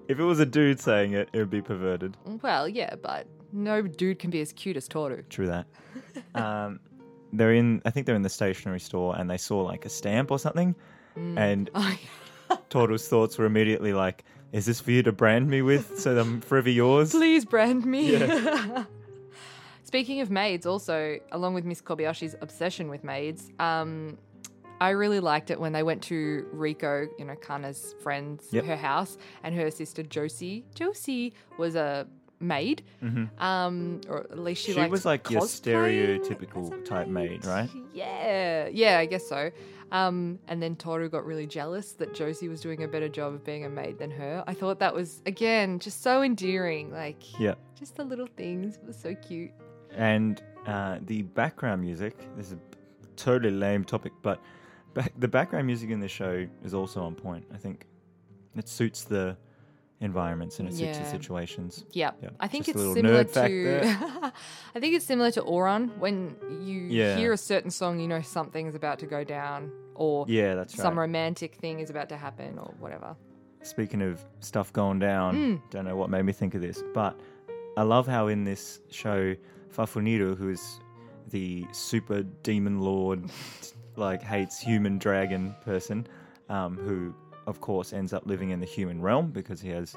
if 0.08 0.18
it 0.18 0.24
was 0.24 0.38
a 0.38 0.46
dude 0.46 0.78
saying 0.80 1.12
it, 1.14 1.30
it 1.32 1.38
would 1.38 1.50
be 1.50 1.62
perverted. 1.62 2.16
Well, 2.42 2.68
yeah, 2.68 2.96
but 3.00 3.26
no 3.52 3.80
dude 3.82 4.18
can 4.18 4.28
be 4.30 4.40
as 4.42 4.52
cute 4.52 4.76
as 4.76 4.86
Toru. 4.86 5.22
True 5.30 5.46
that. 5.46 5.66
um, 6.34 6.80
they're 7.32 7.54
in, 7.54 7.80
I 7.86 7.90
think 7.90 8.04
they're 8.06 8.16
in 8.16 8.22
the 8.22 8.28
stationery 8.28 8.80
store 8.80 9.16
and 9.16 9.30
they 9.30 9.38
saw 9.38 9.60
like 9.62 9.86
a 9.86 9.88
stamp 9.88 10.30
or 10.30 10.38
something. 10.38 10.74
Mm. 11.16 11.38
And 11.38 11.70
Oh, 12.50 12.58
Toru's 12.68 13.08
thoughts 13.08 13.38
were 13.38 13.46
immediately 13.46 13.92
like, 13.92 14.24
is 14.52 14.66
this 14.66 14.80
for 14.80 14.90
you 14.90 15.02
to 15.04 15.12
brand 15.12 15.48
me 15.48 15.62
with 15.62 15.98
so 15.98 16.18
I'm 16.18 16.40
forever 16.40 16.68
yours? 16.68 17.12
Please 17.12 17.44
brand 17.44 17.86
me. 17.86 18.16
Speaking 19.90 20.20
of 20.20 20.30
maids, 20.30 20.66
also, 20.66 21.18
along 21.32 21.54
with 21.54 21.64
Miss 21.64 21.82
Kobayashi's 21.82 22.36
obsession 22.40 22.88
with 22.88 23.02
maids, 23.02 23.50
um, 23.58 24.16
I 24.80 24.90
really 24.90 25.18
liked 25.18 25.50
it 25.50 25.58
when 25.58 25.72
they 25.72 25.82
went 25.82 26.00
to 26.04 26.46
Riko, 26.54 27.08
you 27.18 27.24
know, 27.24 27.34
Kanna's 27.34 27.96
friend's, 28.00 28.46
Yep. 28.52 28.66
her 28.66 28.76
house, 28.76 29.18
and 29.42 29.52
her 29.56 29.68
sister 29.68 30.04
Josie. 30.04 30.64
Josie 30.76 31.34
was 31.58 31.74
a 31.74 32.06
maid, 32.38 32.84
um, 33.38 34.00
or 34.08 34.18
at 34.30 34.38
least 34.38 34.62
she, 34.64 34.72
Mm-hmm. 34.74 34.84
She 34.84 34.90
was 34.90 35.04
like 35.04 35.28
your 35.28 35.42
stereotypical 35.42 36.84
type 36.84 37.08
maid, 37.08 37.44
right? 37.44 37.68
Yeah, 37.92 38.68
yeah, 38.68 38.98
I 38.98 39.06
guess 39.06 39.26
so. 39.28 39.50
Um, 39.90 40.38
and 40.46 40.62
then 40.62 40.76
Toru 40.76 41.08
got 41.08 41.26
really 41.26 41.48
jealous 41.48 41.92
that 41.94 42.14
Josie 42.14 42.46
was 42.48 42.60
doing 42.60 42.84
a 42.84 42.88
better 42.88 43.08
job 43.08 43.34
of 43.34 43.44
being 43.44 43.64
a 43.64 43.68
maid 43.68 43.98
than 43.98 44.12
her. 44.12 44.44
I 44.46 44.54
thought 44.54 44.78
that 44.78 44.94
was 44.94 45.20
again 45.26 45.80
just 45.80 46.00
so 46.00 46.22
endearing. 46.22 46.92
Like, 46.92 47.38
Yeah. 47.40 47.54
just 47.76 47.96
the 47.96 48.04
little 48.04 48.28
things 48.36 48.76
it 48.76 48.84
was 48.86 48.96
so 48.96 49.16
cute. 49.16 49.50
And 49.96 50.40
uh, 50.66 50.98
the 51.06 51.22
background 51.22 51.82
music, 51.82 52.14
this 52.36 52.46
is 52.46 52.52
a 52.52 52.58
totally 53.16 53.52
lame 53.54 53.84
topic, 53.84 54.12
but 54.22 54.40
back, 54.94 55.12
the 55.18 55.28
background 55.28 55.66
music 55.66 55.90
in 55.90 56.00
the 56.00 56.08
show 56.08 56.46
is 56.64 56.74
also 56.74 57.02
on 57.02 57.14
point. 57.14 57.44
I 57.52 57.56
think 57.56 57.86
it 58.56 58.68
suits 58.68 59.04
the 59.04 59.36
environments 60.00 60.58
and 60.60 60.68
it 60.68 60.74
suits 60.74 60.98
the 60.98 61.04
situations. 61.04 61.84
Yeah, 61.92 62.12
Yeah, 62.22 62.30
I 62.40 62.48
think 62.48 62.64
just 62.66 62.76
it's 62.78 62.94
similar 62.94 63.24
to. 63.24 63.82
I 64.74 64.80
think 64.80 64.94
it's 64.94 65.04
similar 65.04 65.30
to 65.32 65.42
Ouran 65.42 65.96
when 65.98 66.36
you 66.62 66.80
Yeah. 66.82 67.16
hear 67.16 67.32
a 67.32 67.36
certain 67.36 67.70
song, 67.70 68.00
you 68.00 68.08
know 68.08 68.22
something's 68.22 68.74
about 68.74 68.98
to 69.00 69.06
go 69.06 69.24
down, 69.24 69.70
or 69.94 70.24
Yeah, 70.28 70.54
that's 70.54 70.74
some 70.74 70.94
right. 70.98 71.02
romantic 71.02 71.54
thing 71.56 71.80
is 71.80 71.90
about 71.90 72.08
to 72.10 72.16
happen, 72.16 72.58
or 72.58 72.72
whatever. 72.78 73.14
Speaking 73.62 74.00
of 74.00 74.24
stuff 74.40 74.72
going 74.72 74.98
down, 75.00 75.36
Mm. 75.36 75.70
don't 75.70 75.84
know 75.84 75.96
what 75.96 76.08
made 76.08 76.22
me 76.24 76.32
think 76.32 76.54
of 76.54 76.62
this, 76.62 76.82
but 76.94 77.20
I 77.76 77.82
love 77.82 78.06
how 78.06 78.28
in 78.28 78.44
this 78.44 78.80
show, 78.90 79.36
Fafuniru, 79.74 80.36
who 80.36 80.50
is 80.50 80.80
the 81.30 81.66
super 81.72 82.22
demon 82.42 82.80
lord, 82.80 83.30
like 83.96 84.22
hates 84.22 84.58
human 84.58 84.98
dragon 84.98 85.54
person, 85.64 86.06
um, 86.48 86.76
who 86.76 87.14
of 87.46 87.60
course 87.60 87.92
ends 87.92 88.12
up 88.12 88.26
living 88.26 88.50
in 88.50 88.60
the 88.60 88.66
human 88.66 89.00
realm 89.00 89.30
because 89.30 89.60
he 89.60 89.70
has 89.70 89.96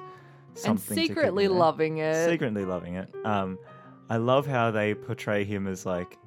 something 0.56 0.98
and 0.98 1.08
secretly 1.08 1.48
loving 1.48 1.98
it. 1.98 2.30
secretly 2.30 2.66
loving 2.66 2.96
it. 2.96 3.14
Um, 3.26 3.58
I 4.10 4.18
love 4.18 4.46
how 4.46 4.72
they 4.72 4.94
portray 4.94 5.44
him 5.44 5.68
as 5.68 5.86
like 5.86 6.18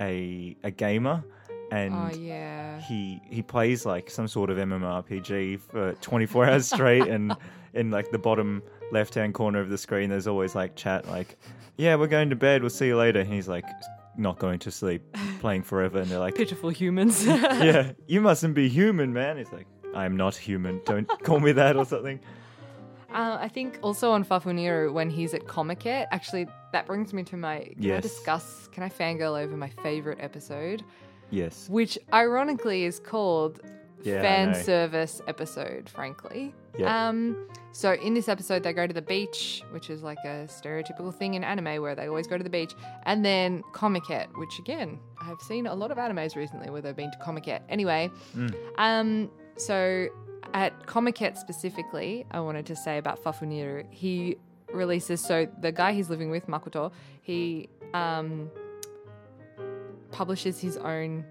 a 0.00 0.56
a 0.62 0.70
gamer, 0.70 1.24
and 1.70 1.94
oh 1.94 2.16
yeah. 2.16 2.80
he 2.80 3.20
he 3.28 3.42
plays 3.42 3.86
like 3.86 4.10
some 4.10 4.28
sort 4.28 4.50
of 4.50 4.58
MMORPG 4.58 5.60
for 5.60 5.94
24 5.94 6.46
hours 6.46 6.66
straight, 6.68 7.06
and 7.08 7.34
in 7.74 7.90
like 7.90 8.10
the 8.10 8.18
bottom 8.18 8.62
left 8.92 9.14
hand 9.14 9.34
corner 9.34 9.60
of 9.60 9.68
the 9.68 9.78
screen, 9.78 10.10
there's 10.10 10.26
always 10.26 10.54
like 10.54 10.76
chat 10.76 11.06
like, 11.08 11.36
"Yeah, 11.76 11.96
we're 11.96 12.06
going 12.06 12.30
to 12.30 12.36
bed. 12.36 12.62
We'll 12.62 12.70
see 12.70 12.86
you 12.86 12.96
later." 12.96 13.20
And 13.20 13.32
he's 13.32 13.48
like, 13.48 13.64
not 14.16 14.38
going 14.38 14.58
to 14.60 14.70
sleep, 14.70 15.02
playing 15.40 15.62
forever, 15.62 15.98
and 15.98 16.10
they're 16.10 16.18
like, 16.18 16.34
Pitiful 16.36 16.70
humans. 16.70 17.26
"Yeah, 17.26 17.92
you 18.06 18.20
mustn't 18.20 18.54
be 18.54 18.68
human, 18.68 19.12
man." 19.12 19.36
He's 19.38 19.52
like, 19.52 19.66
"I'm 19.94 20.16
not 20.16 20.34
human. 20.36 20.80
Don't 20.84 21.06
call 21.22 21.40
me 21.40 21.52
that 21.52 21.76
or 21.76 21.84
something." 21.84 22.20
Uh, 23.14 23.38
I 23.40 23.48
think 23.48 23.78
also 23.82 24.10
on 24.10 24.24
Fafuniru 24.24 24.92
when 24.92 25.08
he's 25.08 25.32
at 25.32 25.44
Comiket, 25.46 26.06
actually 26.10 26.46
that 26.72 26.86
brings 26.86 27.12
me 27.14 27.22
to 27.24 27.36
my. 27.36 27.60
Can 27.60 27.74
I 27.78 27.86
Yes. 27.86 28.02
discuss? 28.02 28.68
Can 28.72 28.82
I 28.82 28.88
fangirl 28.88 29.40
over 29.40 29.56
my 29.56 29.68
favorite 29.82 30.18
episode, 30.20 30.82
Yes. 31.30 31.68
which 31.70 31.98
ironically 32.12 32.84
is 32.84 32.98
called 32.98 33.60
Yeah, 34.02 34.20
fan 34.20 34.54
service 34.54 35.22
episode. 35.28 35.88
Frankly, 35.88 36.54
Yeah. 36.78 37.08
um. 37.08 37.48
So 37.72 37.92
in 37.92 38.14
this 38.14 38.26
episode, 38.28 38.62
they 38.62 38.72
go 38.72 38.86
to 38.86 38.94
the 38.94 39.02
beach, 39.02 39.62
which 39.70 39.90
is 39.90 40.02
like 40.02 40.16
a 40.24 40.48
stereotypical 40.48 41.14
thing 41.14 41.34
in 41.34 41.44
anime 41.44 41.82
where 41.82 41.94
they 41.94 42.08
always 42.08 42.26
go 42.26 42.38
to 42.38 42.44
the 42.44 42.48
beach, 42.48 42.72
and 43.04 43.22
then 43.22 43.62
Comiket, 43.74 44.28
which 44.38 44.58
again 44.58 44.98
I've 45.20 45.40
seen 45.42 45.66
a 45.66 45.74
lot 45.74 45.90
of 45.90 45.98
animes 45.98 46.36
recently 46.36 46.70
where 46.70 46.80
they've 46.80 46.96
been 46.96 47.10
to 47.10 47.18
Comiket. 47.18 47.60
Anyway, 47.68 48.10
um, 48.78 49.30
so 49.56 50.08
at 50.54 50.86
Comiket 50.86 51.36
specifically, 51.36 52.24
I 52.30 52.40
wanted 52.40 52.64
to 52.66 52.76
say 52.76 52.96
about 52.96 53.22
Fafuniru, 53.22 53.84
he 53.90 54.36
releases 54.72 55.20
so 55.20 55.46
the 55.60 55.72
guy 55.72 55.92
he's 55.92 56.08
living 56.08 56.30
with, 56.30 56.46
Makoto, 56.46 56.92
he 57.20 57.68
um, 57.92 58.50
publishes 60.12 60.58
his 60.60 60.76
own. 60.78 61.24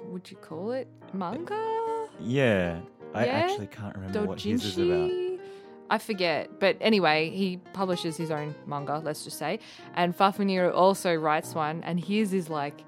Would 0.00 0.30
you 0.30 0.36
call 0.36 0.72
it 0.72 0.88
manga? 1.12 2.08
Yeah. 2.20 2.80
I 3.16 3.26
actually 3.26 3.66
can't 3.68 3.94
remember 3.94 4.26
what 4.26 4.40
his 4.40 4.64
is 4.64 4.78
about. 4.78 5.10
I 5.88 5.98
forget, 5.98 6.58
but 6.58 6.76
anyway, 6.80 7.30
he 7.30 7.58
publishes 7.72 8.16
his 8.16 8.30
own 8.30 8.54
manga. 8.66 8.98
Let's 8.98 9.22
just 9.22 9.38
say, 9.38 9.60
and 9.94 10.16
Fafuniru 10.16 10.74
also 10.74 11.14
writes 11.14 11.54
one, 11.54 11.82
and 11.84 12.00
his 12.00 12.32
is 12.32 12.50
like 12.50 12.82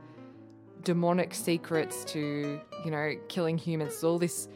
demonic 0.82 1.34
secrets 1.34 2.04
to 2.06 2.60
you 2.84 2.90
know 2.90 3.14
killing 3.28 3.56
humans. 3.56 4.02
All 4.02 4.18
this 4.18 4.48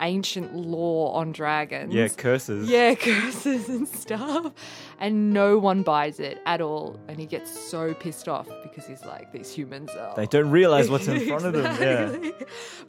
ancient 0.00 0.54
lore 0.54 1.14
on 1.14 1.32
dragons. 1.32 1.92
Yeah, 1.94 2.08
curses. 2.08 2.68
Yeah, 2.68 2.94
curses 2.96 3.68
and 3.68 3.88
stuff. 3.88 4.52
And 4.98 5.32
no 5.32 5.58
one 5.58 5.82
buys 5.82 6.20
it 6.20 6.40
at 6.46 6.60
all. 6.60 6.98
And 7.08 7.18
he 7.18 7.26
gets 7.26 7.50
so 7.50 7.92
pissed 7.94 8.28
off 8.28 8.48
because 8.62 8.86
he's 8.86 9.04
like, 9.04 9.32
these 9.32 9.50
humans 9.52 9.90
are. 9.90 10.14
They 10.16 10.26
don't 10.26 10.50
realize 10.50 10.88
what's 10.90 11.06
in 11.08 11.26
front 11.26 11.44
of 11.44 11.52
them. 11.52 12.24
Yeah. 12.24 12.30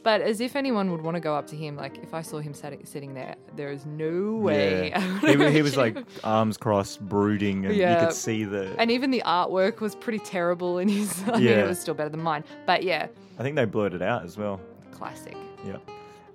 But 0.02 0.20
as 0.22 0.40
if 0.40 0.56
anyone 0.56 0.90
would 0.92 1.02
want 1.02 1.16
to 1.16 1.20
go 1.20 1.34
up 1.34 1.46
to 1.48 1.56
him, 1.56 1.76
like 1.76 1.98
if 1.98 2.14
I 2.14 2.22
saw 2.22 2.38
him 2.38 2.54
sitting, 2.54 2.84
sitting 2.86 3.14
there, 3.14 3.36
there 3.56 3.70
is 3.70 3.84
no 3.86 4.34
way. 4.36 4.88
Yeah. 4.88 5.18
He, 5.28 5.50
he 5.52 5.62
was 5.62 5.76
like 5.76 5.96
arms 6.24 6.56
crossed, 6.56 7.00
brooding, 7.00 7.66
and 7.66 7.74
you 7.76 7.84
could 7.84 8.12
see 8.12 8.44
the. 8.44 8.74
And 8.78 8.90
even 8.90 9.10
the 9.10 9.22
artwork 9.26 9.80
was 9.80 9.94
pretty 9.94 10.18
terrible 10.20 10.78
in 10.78 10.88
his. 10.88 11.22
I 11.28 11.38
mean, 11.38 11.46
it 11.48 11.66
was 11.68 11.78
still 11.78 11.94
better 11.94 12.08
than 12.08 12.22
mine. 12.22 12.44
But 12.66 12.82
yeah, 12.82 13.08
I 13.38 13.42
think 13.42 13.56
they 13.56 13.64
blurred 13.64 13.94
it 13.94 14.02
out 14.02 14.24
as 14.24 14.36
well. 14.38 14.60
classic. 14.92 15.36
Yeah. 15.66 15.76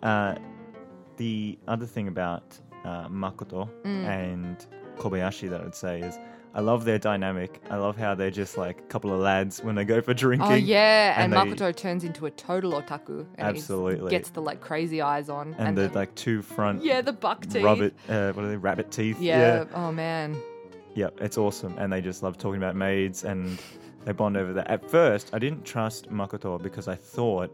Uh, 0.02 0.36
the 1.18 1.58
other 1.68 1.86
thing 1.86 2.08
about 2.08 2.58
uh, 2.86 3.08
Makoto 3.08 3.70
Mm. 3.84 4.06
and 4.08 4.66
Kobayashi 4.98 5.50
that 5.50 5.62
I'd 5.62 5.76
say 5.76 6.02
is 6.02 6.18
I 6.56 6.60
love 6.62 6.86
their 6.86 7.00
dynamic. 7.00 7.62
I 7.72 7.78
love 7.78 7.98
how 7.98 8.14
they're 8.14 8.30
just 8.30 8.58
like 8.58 8.78
a 8.80 8.84
couple 8.84 9.12
of 9.12 9.20
lads 9.20 9.64
when 9.64 9.74
they 9.74 9.86
go 9.86 10.02
for 10.02 10.14
drinking. 10.14 10.52
Oh 10.52 10.54
yeah, 10.56 11.16
and, 11.20 11.34
and 11.34 11.50
they- 11.52 11.56
Makoto 11.56 11.76
turns 11.76 12.04
into 12.04 12.26
a 12.28 12.32
total 12.32 12.74
otaku. 12.74 13.26
And 13.40 13.48
Absolutely. 13.48 14.12
gets 14.12 14.30
the 14.30 14.42
like 14.42 14.62
crazy 14.62 15.02
eyes 15.02 15.30
on. 15.30 15.56
And, 15.58 15.76
the 15.78 15.84
then- 15.84 15.94
like 15.94 16.14
two 16.16 16.42
front 16.44 16.84
yeah, 16.84 17.02
the 17.02 17.14
buck 17.14 17.48
teeth. 17.48 17.64
rabbit, 17.64 17.96
uh, 18.08 18.34
what 18.34 18.46
are 18.46 18.50
they, 18.50 18.58
rabbit 18.58 18.92
teeth? 18.92 19.20
Yeah. 19.20 19.66
Oh 19.74 19.92
man. 19.92 20.38
Yeah, 20.94 21.10
it's 21.18 21.40
awesome. 21.40 21.76
And 21.80 21.92
they 21.92 22.02
just 22.02 22.22
love 22.22 22.38
talking 22.38 22.58
about 22.62 22.76
maids 22.76 23.24
and 23.24 23.58
they 24.06 24.12
bond 24.12 24.38
over 24.38 24.54
that. 24.54 24.68
At 24.70 24.88
first, 24.92 25.32
I 25.34 25.40
didn't 25.40 25.64
trust 25.66 26.12
Makoto 26.12 26.62
because 26.62 26.88
I 26.88 26.94
thought 26.96 27.50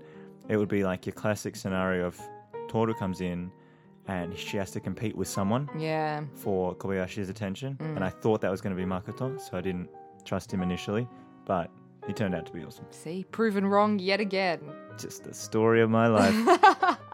it 0.49 0.57
would 0.57 0.67
be 0.67 0.83
like 0.83 1.05
your 1.05 1.13
classic 1.13 1.55
scenario 1.55 2.05
of 2.07 2.19
Toru 2.69 2.93
comes 2.93 3.19
in 3.21 3.51
and 4.07 4.35
she 4.37 4.57
has 4.57 4.71
to 4.71 4.79
compete 4.79 5.15
with 5.15 5.27
someone 5.27 5.69
Yeah. 5.77 6.21
for 6.35 6.73
Kobayashi's 6.75 7.29
attention. 7.29 7.75
Mm. 7.79 7.95
And 7.97 8.03
I 8.03 8.09
thought 8.09 8.41
that 8.41 8.49
was 8.51 8.61
going 8.61 8.75
to 8.75 8.81
be 8.81 8.87
Makoto, 8.87 9.39
so 9.39 9.57
I 9.57 9.61
didn't 9.61 9.89
trust 10.25 10.51
him 10.53 10.61
initially. 10.61 11.07
But 11.45 11.69
he 12.07 12.13
turned 12.13 12.33
out 12.33 12.45
to 12.47 12.53
be 12.53 12.63
awesome. 12.63 12.85
See, 12.91 13.25
proven 13.31 13.65
wrong 13.67 13.99
yet 13.99 14.19
again. 14.19 14.61
Just 14.97 15.23
the 15.25 15.33
story 15.33 15.81
of 15.81 15.89
my 15.89 16.07
life. 16.07 16.97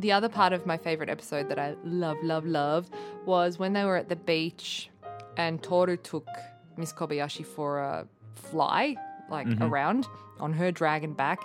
The 0.00 0.12
other 0.12 0.28
part 0.28 0.52
of 0.52 0.64
my 0.64 0.76
favorite 0.76 1.08
episode 1.10 1.48
that 1.48 1.58
I 1.58 1.74
love, 1.82 2.18
love, 2.22 2.46
loved 2.46 2.94
was 3.26 3.58
when 3.58 3.72
they 3.72 3.82
were 3.84 3.96
at 3.96 4.08
the 4.08 4.14
beach 4.14 4.90
and 5.36 5.60
Toru 5.60 5.96
took 5.96 6.28
Miss 6.76 6.92
Kobayashi 6.92 7.44
for 7.44 7.80
a 7.80 8.06
fly, 8.36 8.94
like 9.28 9.48
Mhm. 9.48 9.68
around 9.68 10.06
on 10.38 10.52
her 10.52 10.70
dragon 10.70 11.14
back. 11.14 11.40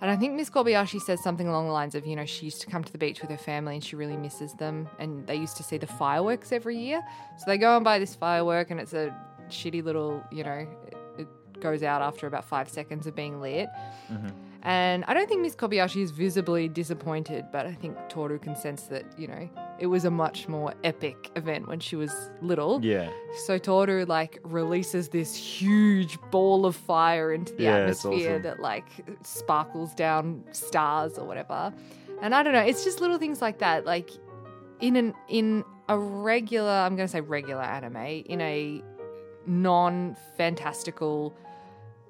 And 0.00 0.10
I 0.10 0.16
think 0.16 0.34
Miss 0.34 0.50
Kobayashi 0.50 1.00
says 1.00 1.22
something 1.22 1.48
along 1.48 1.66
the 1.66 1.72
lines 1.72 1.94
of, 1.94 2.06
you 2.06 2.16
know, 2.16 2.26
she 2.26 2.44
used 2.44 2.60
to 2.60 2.66
come 2.66 2.84
to 2.84 2.92
the 2.92 2.98
beach 2.98 3.22
with 3.22 3.30
her 3.30 3.38
family 3.38 3.74
and 3.74 3.82
she 3.82 3.96
really 3.96 4.16
misses 4.16 4.52
them. 4.54 4.88
And 4.98 5.26
they 5.26 5.36
used 5.36 5.56
to 5.56 5.62
see 5.62 5.78
the 5.78 5.86
fireworks 5.86 6.52
every 6.52 6.76
year. 6.76 7.02
So 7.38 7.44
they 7.46 7.56
go 7.56 7.76
and 7.76 7.84
buy 7.84 7.98
this 7.98 8.14
firework 8.14 8.70
and 8.70 8.78
it's 8.78 8.92
a 8.92 9.14
shitty 9.48 9.82
little, 9.82 10.22
you 10.30 10.44
know, 10.44 10.66
it, 11.18 11.28
goes 11.60 11.82
out 11.82 12.02
after 12.02 12.26
about 12.26 12.44
five 12.44 12.68
seconds 12.68 13.06
of 13.06 13.14
being 13.14 13.40
lit. 13.40 13.66
Mm-hmm. 14.12 14.28
And 14.66 15.04
I 15.04 15.14
don't 15.14 15.28
think 15.28 15.42
Miss 15.42 15.54
Kobayashi 15.54 16.02
is 16.02 16.10
visibly 16.10 16.68
disappointed, 16.68 17.44
but 17.52 17.66
I 17.66 17.72
think 17.72 17.96
Toru 18.08 18.36
can 18.40 18.56
sense 18.56 18.82
that, 18.88 19.04
you 19.16 19.28
know, 19.28 19.48
it 19.78 19.86
was 19.86 20.04
a 20.04 20.10
much 20.10 20.48
more 20.48 20.74
epic 20.82 21.30
event 21.36 21.68
when 21.68 21.78
she 21.78 21.94
was 21.94 22.12
little. 22.42 22.84
Yeah. 22.84 23.08
So 23.44 23.58
Toru 23.58 24.04
like 24.06 24.40
releases 24.42 25.10
this 25.10 25.36
huge 25.36 26.18
ball 26.32 26.66
of 26.66 26.74
fire 26.74 27.32
into 27.32 27.54
the 27.54 27.62
Yeah, 27.62 27.76
atmosphere 27.76 28.32
awesome. 28.32 28.42
that 28.42 28.58
like 28.58 28.88
sparkles 29.22 29.94
down 29.94 30.42
stars 30.50 31.16
or 31.16 31.28
whatever. 31.28 31.72
And 32.20 32.34
I 32.34 32.42
don't 32.42 32.52
know, 32.52 32.58
it's 32.58 32.82
just 32.82 33.00
little 33.00 33.18
things 33.18 33.40
like 33.40 33.58
that. 33.58 33.84
Like 33.86 34.10
in 34.80 34.96
an 34.96 35.14
in 35.28 35.64
a 35.88 35.96
regular, 35.96 36.72
I'm 36.72 36.96
going 36.96 37.06
to 37.06 37.12
say 37.12 37.20
regular 37.20 37.62
anime, 37.62 37.96
in 37.96 38.40
a 38.40 38.82
non-fantastical 39.46 41.36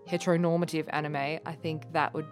heteronormative 0.08 0.86
anime, 0.90 1.16
I 1.44 1.52
think 1.60 1.92
that 1.92 2.14
would 2.14 2.26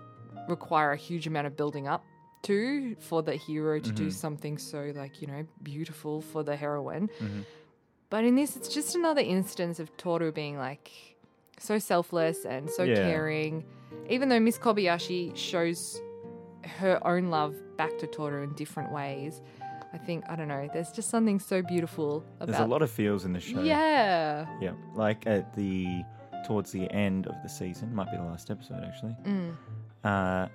require 0.49 0.93
a 0.93 0.97
huge 0.97 1.27
amount 1.27 1.47
of 1.47 1.57
building 1.57 1.87
up 1.89 2.05
to 2.43 2.95
for 3.01 3.23
the 3.23 3.35
hero 3.35 3.79
to 3.81 3.91
do 3.93 4.11
something 4.11 4.59
so 4.59 4.93
like, 4.95 5.21
you 5.23 5.27
know, 5.27 5.47
beautiful 5.63 6.21
for 6.21 6.43
the 6.43 6.55
heroine. 6.57 7.09
But 8.11 8.25
in 8.25 8.37
this, 8.37 8.55
it's 8.57 8.69
just 8.69 8.95
another 8.95 9.23
instance 9.23 9.81
of 9.81 9.95
Toru 9.97 10.31
being 10.31 10.57
like 10.59 10.91
so 11.59 11.79
selfless 11.79 12.45
and 12.45 12.69
so 12.71 12.83
Yeah. 12.85 12.97
caring. 12.97 13.65
Even 14.11 14.29
though 14.29 14.41
Miss 14.41 14.59
Kobayashi 14.59 15.35
shows 15.37 16.01
her 16.79 17.05
own 17.07 17.31
love 17.31 17.55
back 17.77 17.97
to 17.99 18.07
Toru 18.07 18.43
in 18.43 18.53
different 18.55 18.93
ways, 18.93 19.41
I 19.93 19.99
think 19.99 20.25
I 20.29 20.37
don't 20.37 20.49
know. 20.49 20.69
There's 20.73 20.91
just 20.93 21.09
something 21.11 21.39
so 21.41 21.63
beautiful 21.63 22.25
about. 22.41 22.49
There's 22.49 22.61
a 22.61 22.67
lot 22.67 22.83
of 22.83 22.91
feels 22.91 23.25
in 23.25 23.33
the 23.33 23.41
show. 23.41 23.63
Yeah. 23.63 24.47
Yeah. 24.61 24.73
Like 24.95 25.27
at 25.27 25.55
the 25.55 26.03
towards 26.47 26.73
the 26.73 26.91
end 26.93 27.27
of 27.27 27.35
the 27.43 27.49
season, 27.49 27.95
might 27.95 28.11
be 28.11 28.17
the 28.19 28.25
last 28.25 28.51
episode 28.51 28.83
actually. 28.85 29.17
Mm. 29.25 29.55
Uh, 30.05 30.49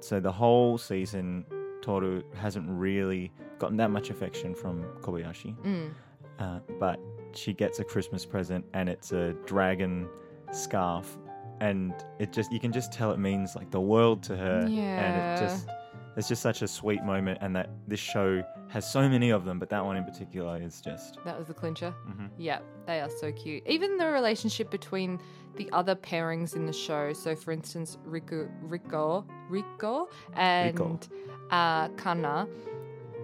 so 0.00 0.20
the 0.20 0.32
whole 0.32 0.78
season, 0.78 1.44
Toru 1.82 2.22
hasn't 2.34 2.66
really 2.68 3.32
gotten 3.58 3.76
that 3.78 3.90
much 3.90 4.10
affection 4.10 4.54
from 4.54 4.82
Kobayashi. 5.00 5.54
Mm. 5.62 5.90
Uh, 6.38 6.58
but 6.80 6.98
she 7.32 7.52
gets 7.52 7.78
a 7.78 7.84
Christmas 7.84 8.24
present 8.26 8.64
and 8.74 8.88
it's 8.88 9.12
a 9.12 9.32
dragon 9.46 10.08
scarf. 10.52 11.16
And 11.60 11.94
it 12.18 12.32
just, 12.32 12.50
you 12.52 12.58
can 12.60 12.72
just 12.72 12.92
tell 12.92 13.12
it 13.12 13.18
means 13.18 13.54
like 13.54 13.70
the 13.70 13.80
world 13.80 14.22
to 14.24 14.36
her. 14.36 14.60
And 14.60 14.74
Yeah. 14.74 15.34
it 15.36 15.40
just, 15.40 15.68
it's 16.16 16.28
just 16.28 16.42
such 16.42 16.62
a 16.62 16.68
sweet 16.68 17.02
moment. 17.04 17.38
And 17.40 17.54
that 17.56 17.70
this 17.86 18.00
show 18.00 18.42
has 18.68 18.90
so 18.90 19.08
many 19.08 19.30
of 19.30 19.44
them, 19.44 19.58
but 19.58 19.68
that 19.70 19.84
one 19.84 19.96
in 19.96 20.04
particular 20.04 20.60
is 20.60 20.80
just, 20.80 21.18
That 21.24 21.38
was 21.38 21.46
the 21.48 21.54
clincher. 21.54 21.94
Mhm. 22.08 22.30
Yeah, 22.38 22.58
they 22.86 23.00
are 23.00 23.08
so 23.10 23.30
cute. 23.32 23.62
Even 23.66 23.96
the 23.98 24.06
relationship 24.08 24.70
between 24.70 25.20
the 25.56 25.70
other 25.72 25.94
pairings 25.94 26.56
in 26.56 26.66
the 26.66 26.72
show. 26.72 27.12
So, 27.12 27.34
for 27.34 27.52
instance, 27.52 27.98
Riko, 28.08 28.48
Riko, 28.66 29.24
Riko, 29.50 30.06
and 30.34 30.76
Riko. 30.76 31.08
Uh, 31.50 31.88
Kanna. 31.96 32.46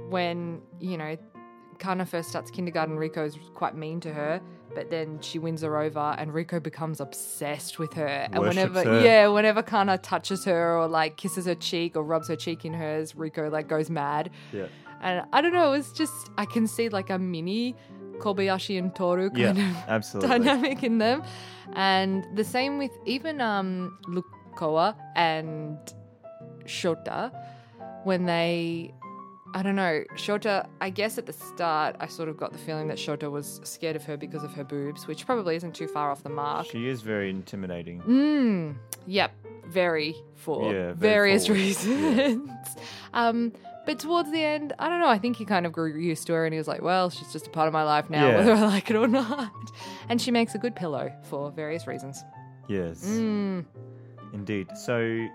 When 0.09 0.61
you 0.81 0.97
know 0.97 1.17
Kanna 1.79 2.05
first 2.05 2.29
starts 2.31 2.51
kindergarten, 2.51 2.97
Riko 2.97 3.27
is 3.27 3.39
quite 3.55 3.77
mean 3.77 4.01
to 4.01 4.13
her. 4.13 4.41
But 4.75 4.89
then 4.89 5.19
she 5.21 5.41
wins 5.41 5.63
her 5.63 5.79
over, 5.81 6.15
and 6.17 6.31
Riko 6.31 6.63
becomes 6.63 7.01
obsessed 7.01 7.81
with 7.81 7.93
her. 7.95 8.07
And 8.07 8.39
Worships 8.39 8.57
whenever, 8.57 8.85
her. 8.85 9.01
yeah, 9.01 9.27
whenever 9.27 9.63
Kanna 9.63 9.99
touches 9.99 10.45
her 10.45 10.79
or 10.79 10.87
like 10.87 11.17
kisses 11.17 11.47
her 11.47 11.57
cheek 11.57 11.97
or 11.97 12.05
rubs 12.05 12.29
her 12.29 12.37
cheek 12.37 12.65
in 12.65 12.73
hers, 12.75 13.15
Riko 13.15 13.51
like 13.51 13.67
goes 13.69 13.91
mad. 13.91 14.31
yeah. 14.53 14.67
And 15.03 15.25
I 15.33 15.41
don't 15.41 15.55
know, 15.55 15.73
it 15.73 15.79
was 15.79 15.93
just 15.93 16.31
I 16.37 16.45
can 16.45 16.67
see 16.67 16.89
like 16.91 17.09
a 17.11 17.19
mini 17.19 17.75
Kobayashi 18.21 18.79
and 18.79 18.95
Toru 18.95 19.31
Yeah, 19.35 19.53
kind 19.53 19.59
of 19.59 19.77
absolutely. 19.89 20.39
dynamic 20.39 20.83
in 20.83 20.99
them. 20.99 21.23
And 21.75 22.27
the 22.37 22.45
same 22.45 22.79
with 22.79 22.91
even 23.07 23.41
um 23.41 23.99
Lucoa 24.09 24.95
and 25.17 25.79
Shota 26.67 27.33
when 28.05 28.27
they 28.27 28.93
I 29.53 29.65
don't 29.65 29.75
know, 29.75 30.05
Shota, 30.15 30.69
I 30.81 30.91
guess 30.91 31.19
at 31.19 31.27
the 31.27 31.33
start 31.33 31.97
I 31.99 32.07
sort 32.07 32.29
of 32.29 32.37
got 32.37 32.53
the 32.53 32.59
feeling 32.59 32.87
that 32.87 32.99
Shota 32.99 33.29
was 33.31 33.61
scared 33.65 33.97
of 33.97 34.05
her 34.05 34.17
because 34.17 34.45
of 34.45 34.53
her 34.55 34.63
boobs, 34.63 35.09
which 35.09 35.27
probably 35.27 35.57
isn't 35.57 35.75
too 35.75 35.89
far 35.89 36.13
off 36.13 36.23
the 36.23 36.29
mark. 36.29 36.67
She 36.71 36.87
is 36.87 37.01
very 37.03 37.31
intimidating. 37.31 38.01
Mm, 38.03 38.77
yep, 39.09 39.33
very 39.67 40.15
for 40.37 40.73
Yeah, 40.73 40.93
very 40.93 40.95
various 40.95 41.47
forward. 41.49 41.61
reasons. 41.63 42.51
um, 43.13 43.53
but 43.87 43.99
towards 43.99 44.31
the 44.31 44.43
end, 44.43 44.73
I 44.79 44.89
don't 44.89 45.01
know. 45.01 45.09
I 45.09 45.19
think 45.19 45.37
he 45.37 45.45
kind 45.45 45.67
of 45.67 45.73
grew 45.73 45.93
used 45.99 46.27
to 46.29 46.33
her, 46.35 46.45
and 46.45 46.53
he 46.53 46.59
was 46.59 46.69
like, 46.69 46.83
"Well, 46.83 47.11
she's 47.11 47.33
just 47.33 47.47
a 47.47 47.51
part 47.51 47.67
of 47.67 47.73
my 47.73 47.83
life 47.83 48.11
now, 48.11 48.27
Yeah. 48.29 48.37
whether 48.37 48.53
I 48.53 48.61
like 48.63 48.91
it 48.91 48.97
or 48.97 49.09
not." 49.09 49.51
And 50.09 50.21
she 50.21 50.31
makes 50.31 50.55
a 50.55 50.59
good 50.59 50.77
pillow 50.77 51.13
for 51.25 51.51
various 51.51 51.87
reasons. 51.87 52.23
Yes. 52.69 53.05
Mm. 53.05 53.65
Indeed. 54.33 54.69
So, 54.77 55.27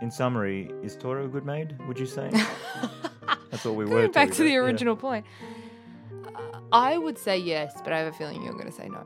in 0.00 0.10
summary, 0.10 0.70
is 0.82 0.96
Toru 0.96 1.24
a 1.24 1.28
good 1.28 1.44
maid? 1.44 1.76
Would 1.88 1.98
you 1.98 2.06
say? 2.06 2.30
That's 3.50 3.64
what 3.64 3.74
we 3.74 3.84
were. 3.84 3.90
Going 3.90 4.12
back 4.12 4.28
talking 4.28 4.32
to 4.36 4.42
the 4.44 4.48
about, 4.50 4.52
yeah. 4.54 4.58
original 4.72 4.96
point, 4.96 5.26
uh, 6.34 6.60
I 6.72 6.98
would 6.98 7.18
say 7.18 7.38
yes, 7.38 7.72
but 7.82 7.92
I 7.92 7.98
have 7.98 8.12
a 8.14 8.16
feeling 8.16 8.42
you're 8.42 8.52
going 8.52 8.66
to 8.66 8.72
say 8.72 8.88
no. 8.88 9.02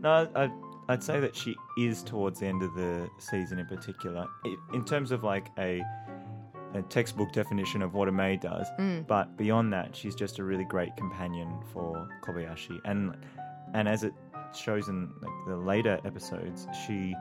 No, 0.00 0.28
I, 0.36 0.50
I'd 0.88 1.02
say 1.02 1.18
that 1.20 1.34
she 1.34 1.54
is 1.78 2.02
towards 2.02 2.40
the 2.40 2.46
end 2.46 2.62
of 2.62 2.74
the 2.74 3.08
season 3.18 3.58
in 3.58 3.66
particular, 3.66 4.26
i 4.44 4.56
in 4.72 4.84
terms 4.84 5.10
of 5.12 5.24
like 5.24 5.46
a, 5.58 5.82
a 6.74 6.82
textbook 6.82 7.32
definition 7.32 7.82
of 7.82 7.94
what 7.94 8.08
a 8.08 8.12
maid 8.12 8.40
does. 8.40 8.66
Mm. 8.78 9.06
But 9.06 9.36
beyond 9.36 9.72
that, 9.72 9.94
she's 9.96 10.14
just 10.14 10.38
a 10.38 10.44
really 10.44 10.64
great 10.64 10.96
companion 10.96 11.52
for 11.72 12.08
Kobayashi, 12.22 12.78
and 12.84 13.16
and 13.74 13.88
as 13.88 14.04
it 14.04 14.12
shows 14.54 14.88
in 14.88 15.10
like 15.22 15.32
the 15.46 15.56
later 15.56 16.00
episodes, 16.04 16.66
she 16.86 17.14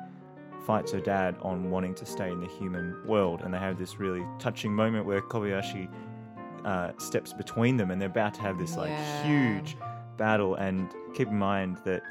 fights 0.65 0.91
her 0.91 0.99
dad 0.99 1.35
on 1.41 1.69
wanting 1.71 1.95
to 1.95 2.05
stay 2.05 2.29
in 2.31 2.39
the 2.39 2.47
human 2.47 2.95
world, 3.07 3.41
and 3.43 3.53
they 3.53 3.57
have 3.59 3.77
this 3.77 3.99
really 3.99 4.23
touching 4.39 4.73
moment 4.73 5.05
where 5.05 5.21
Kobayashi 5.21 5.89
uh, 6.65 6.91
steps 6.97 7.33
between 7.33 7.77
them, 7.77 7.89
and 7.91 8.01
they're 8.01 8.09
about 8.09 8.33
to 8.35 8.41
have 8.41 8.57
this 8.57 8.75
like 8.75 8.89
Yeah. 8.89 9.23
huge 9.23 9.77
battle. 10.17 10.55
And 10.55 10.89
keep 11.13 11.27
in 11.29 11.39
mind 11.39 11.77
that 11.85 12.01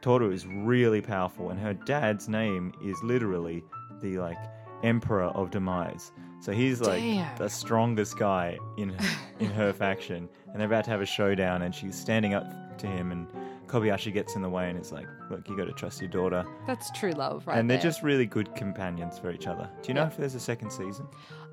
Toru 0.00 0.30
is 0.30 0.46
really 0.46 1.00
powerful, 1.02 1.50
and 1.50 1.58
her 1.60 1.74
dad's 1.74 2.28
name 2.28 2.72
is 2.82 2.96
literally 3.02 3.64
the 4.00 4.18
like 4.18 4.38
Emperor 4.84 5.24
of 5.24 5.50
Demise. 5.50 6.12
So 6.40 6.52
he's 6.52 6.80
like 6.80 7.00
Damn. 7.02 7.36
the 7.36 7.48
strongest 7.48 8.16
guy 8.18 8.58
in 8.76 8.96
in 9.40 9.50
her 9.50 9.72
faction, 9.72 10.28
and 10.46 10.56
they're 10.60 10.66
about 10.66 10.84
to 10.84 10.90
have 10.90 11.00
a 11.00 11.06
showdown, 11.06 11.62
and 11.62 11.74
she's 11.74 11.98
standing 11.98 12.34
up 12.34 12.78
to 12.78 12.86
him, 12.86 13.10
and 13.12 13.26
Kobayashi 13.66 14.12
gets 14.12 14.34
in 14.36 14.42
the 14.42 14.48
way, 14.48 14.68
and 14.70 14.78
it's 14.78 14.92
like, 14.92 15.06
look, 15.30 15.48
you 15.48 15.56
got 15.56 15.66
to 15.66 15.72
trust 15.72 16.00
your 16.00 16.08
daughter, 16.10 16.44
That's 16.66 16.90
true 16.92 17.10
love, 17.12 17.46
right? 17.46 17.58
and 17.58 17.68
they're 17.68 17.76
there. 17.76 17.82
just 17.82 18.02
really 18.02 18.24
good 18.24 18.54
companions 18.54 19.18
for 19.18 19.30
each 19.30 19.46
other. 19.46 19.68
Do 19.82 19.88
you 19.88 19.94
know 19.94 20.02
Yeah. 20.02 20.06
if 20.08 20.16
there's 20.16 20.34
a 20.36 20.40
second 20.40 20.70
season? 20.70 21.06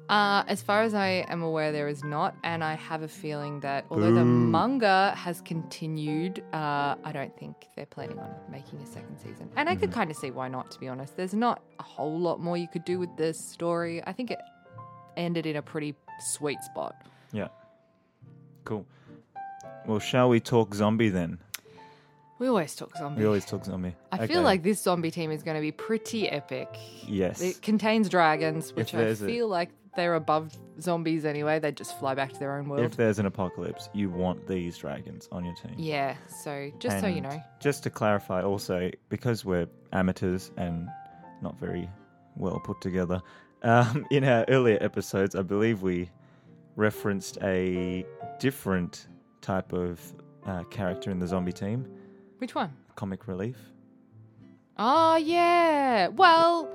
Uh, 0.07 0.43
as 0.47 0.61
far 0.61 0.83
as 0.83 0.93
I 0.93 1.25
am 1.29 1.41
aware, 1.41 1.71
there 1.71 1.87
is 1.87 2.03
not, 2.03 2.35
and 2.43 2.63
I 2.63 2.75
have 2.75 3.01
a 3.01 3.07
feeling 3.07 3.59
that 3.61 3.85
although 3.89 4.11
the 4.13 4.23
manga 4.23 5.13
has 5.17 5.41
continued, 5.41 6.43
uh, 6.53 6.95
I 7.03 7.11
don't 7.11 7.35
think 7.37 7.55
they're 7.75 7.87
planning 7.87 8.19
on 8.19 8.29
making 8.51 8.79
a 8.81 8.85
second 8.85 9.17
season. 9.17 9.49
And 9.55 9.67
I 9.67 9.75
could 9.75 9.89
Mm-hmm. 9.89 9.99
kind 9.99 10.11
of 10.11 10.17
see 10.17 10.29
why 10.29 10.47
not, 10.47 10.69
to 10.71 10.79
be 10.79 10.87
honest. 10.87 11.17
There's 11.17 11.33
not 11.33 11.63
a 11.79 11.83
whole 11.83 12.19
lot 12.19 12.39
more 12.39 12.55
you 12.55 12.67
could 12.67 12.85
do 12.85 12.99
with 12.99 13.09
this 13.17 13.37
story. 13.43 14.01
I 14.05 14.13
think 14.13 14.29
it 14.29 14.37
ended 15.17 15.45
in 15.45 15.55
a 15.55 15.61
pretty 15.61 15.95
sweet 16.19 16.61
spot. 16.61 16.95
Yeah. 17.31 17.47
Cool. 18.63 18.85
Well, 19.85 19.99
shall 19.99 20.29
we 20.29 20.39
talk 20.39 20.73
zombie 20.73 21.09
then? 21.09 21.39
We 22.39 22.47
always 22.47 22.75
talk 22.75 22.95
zombie. 22.97 23.21
We 23.21 23.27
always 23.27 23.45
talk 23.45 23.63
zombie. 23.63 23.95
I 24.11 24.17
Okay. 24.17 24.27
feel 24.27 24.41
like 24.41 24.61
this 24.63 24.81
zombie 24.81 25.11
team 25.11 25.31
is 25.31 25.41
going 25.43 25.55
to 25.55 25.61
be 25.61 25.71
pretty 25.71 26.27
epic. 26.29 26.67
yes. 27.07 27.41
It 27.41 27.61
contains 27.61 28.09
dragons, 28.09 28.73
which 28.73 28.93
I 28.93 28.97
there's 28.99 29.21
a- 29.21 29.25
feel 29.25 29.47
like 29.47 29.69
they're 29.95 30.15
above 30.15 30.51
zombies 30.81 31.23
anyway. 31.23 31.59
They 31.59 31.71
just 31.71 31.97
fly 31.97 32.13
back 32.15 32.33
to 32.33 32.39
their 32.39 32.57
own 32.57 32.67
world. 32.67 32.83
If 32.83 32.97
there's 32.97 33.19
an 33.19 33.25
apocalypse, 33.25 33.87
you 33.93 34.09
want 34.09 34.47
these 34.47 34.77
dragons 34.77 35.29
on 35.31 35.45
your 35.45 35.55
team. 35.55 35.75
yeah, 35.77 36.15
so 36.27 36.69
just 36.79 36.99
so 36.99 37.07
you 37.07 37.21
know. 37.21 37.41
Just 37.61 37.83
to 37.83 37.89
clarify, 37.89 38.41
also, 38.43 38.91
because 39.07 39.45
we're 39.45 39.67
amateurs 39.93 40.51
and 40.57 40.89
not 41.41 41.57
very 41.57 41.89
well 42.35 42.59
put 42.59 42.81
together, 42.81 43.21
um, 43.65 44.05
in 44.11 44.23
our 44.23 44.45
earlier 44.47 44.77
episodes, 44.81 45.35
I 45.35 45.41
believe 45.41 45.81
we 45.81 46.09
referenced 46.75 47.37
a 47.41 48.05
different 48.39 49.07
type 49.41 49.73
of 49.73 49.99
uh, 50.45 50.63
character 50.65 51.11
in 51.11 51.19
the 51.19 51.27
zombie 51.27 51.51
team, 51.53 51.85
Which 52.39 52.55
one? 52.55 52.71
comic 52.95 53.27
relief. 53.27 53.57
Oh, 54.77 55.15
yeah. 55.15 56.09
Well, 56.09 56.69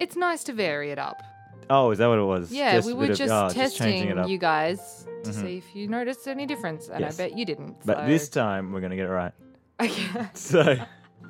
it's 0.00 0.16
nice 0.16 0.44
to 0.44 0.52
vary 0.52 0.90
it 0.90 0.98
up. 0.98 1.22
Oh, 1.70 1.90
is 1.90 1.98
that 1.98 2.06
what 2.08 2.18
it 2.18 2.22
was? 2.24 2.52
Yeah, 2.52 2.74
Just 2.76 2.86
we 2.86 2.92
a 2.92 2.96
were 2.96 3.02
bit 3.02 3.10
of- 3.12 3.18
just 3.18 3.32
oh, 3.32 3.48
testing 3.48 3.86
changing 3.86 4.10
it 4.10 4.18
up. 4.18 4.28
you 4.28 4.38
guys 4.38 5.06
to 5.24 5.30
Mhm. 5.30 5.34
see 5.40 5.56
if 5.58 5.74
you 5.76 5.88
noticed 5.88 6.26
any 6.28 6.46
difference, 6.46 6.88
and 6.88 7.00
Yes. 7.00 7.18
I 7.18 7.28
bet 7.28 7.38
you 7.38 7.44
didn't. 7.44 7.76
But 7.84 7.98
so- 7.98 8.06
this 8.06 8.28
time, 8.28 8.72
we're 8.72 8.80
going 8.80 8.90
to 8.90 8.96
get 8.96 9.06
it 9.06 9.12
right. 9.12 9.32
Okay. 9.80 10.26
So, 10.34 10.76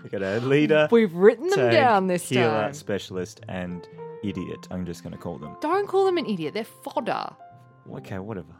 we 0.02 0.10
got 0.10 0.22
a 0.22 0.40
leader, 0.40 0.88
We've 0.92 1.14
written 1.14 1.48
them 1.48 1.58
tank, 1.58 1.72
down 1.72 2.06
this 2.08 2.28
healer, 2.28 2.48
time. 2.64 2.74
specialist, 2.74 3.40
and 3.48 3.86
idiot. 4.22 4.68
I'm 4.70 4.84
just 4.86 5.02
going 5.02 5.12
to 5.12 5.18
call 5.18 5.38
them. 5.38 5.56
Don't 5.60 5.86
call 5.88 6.04
them 6.06 6.18
an 6.18 6.26
idiot. 6.26 6.54
They're 6.54 6.64
fodder. 6.64 7.30
Okay, 7.92 8.18
whatever. 8.18 8.54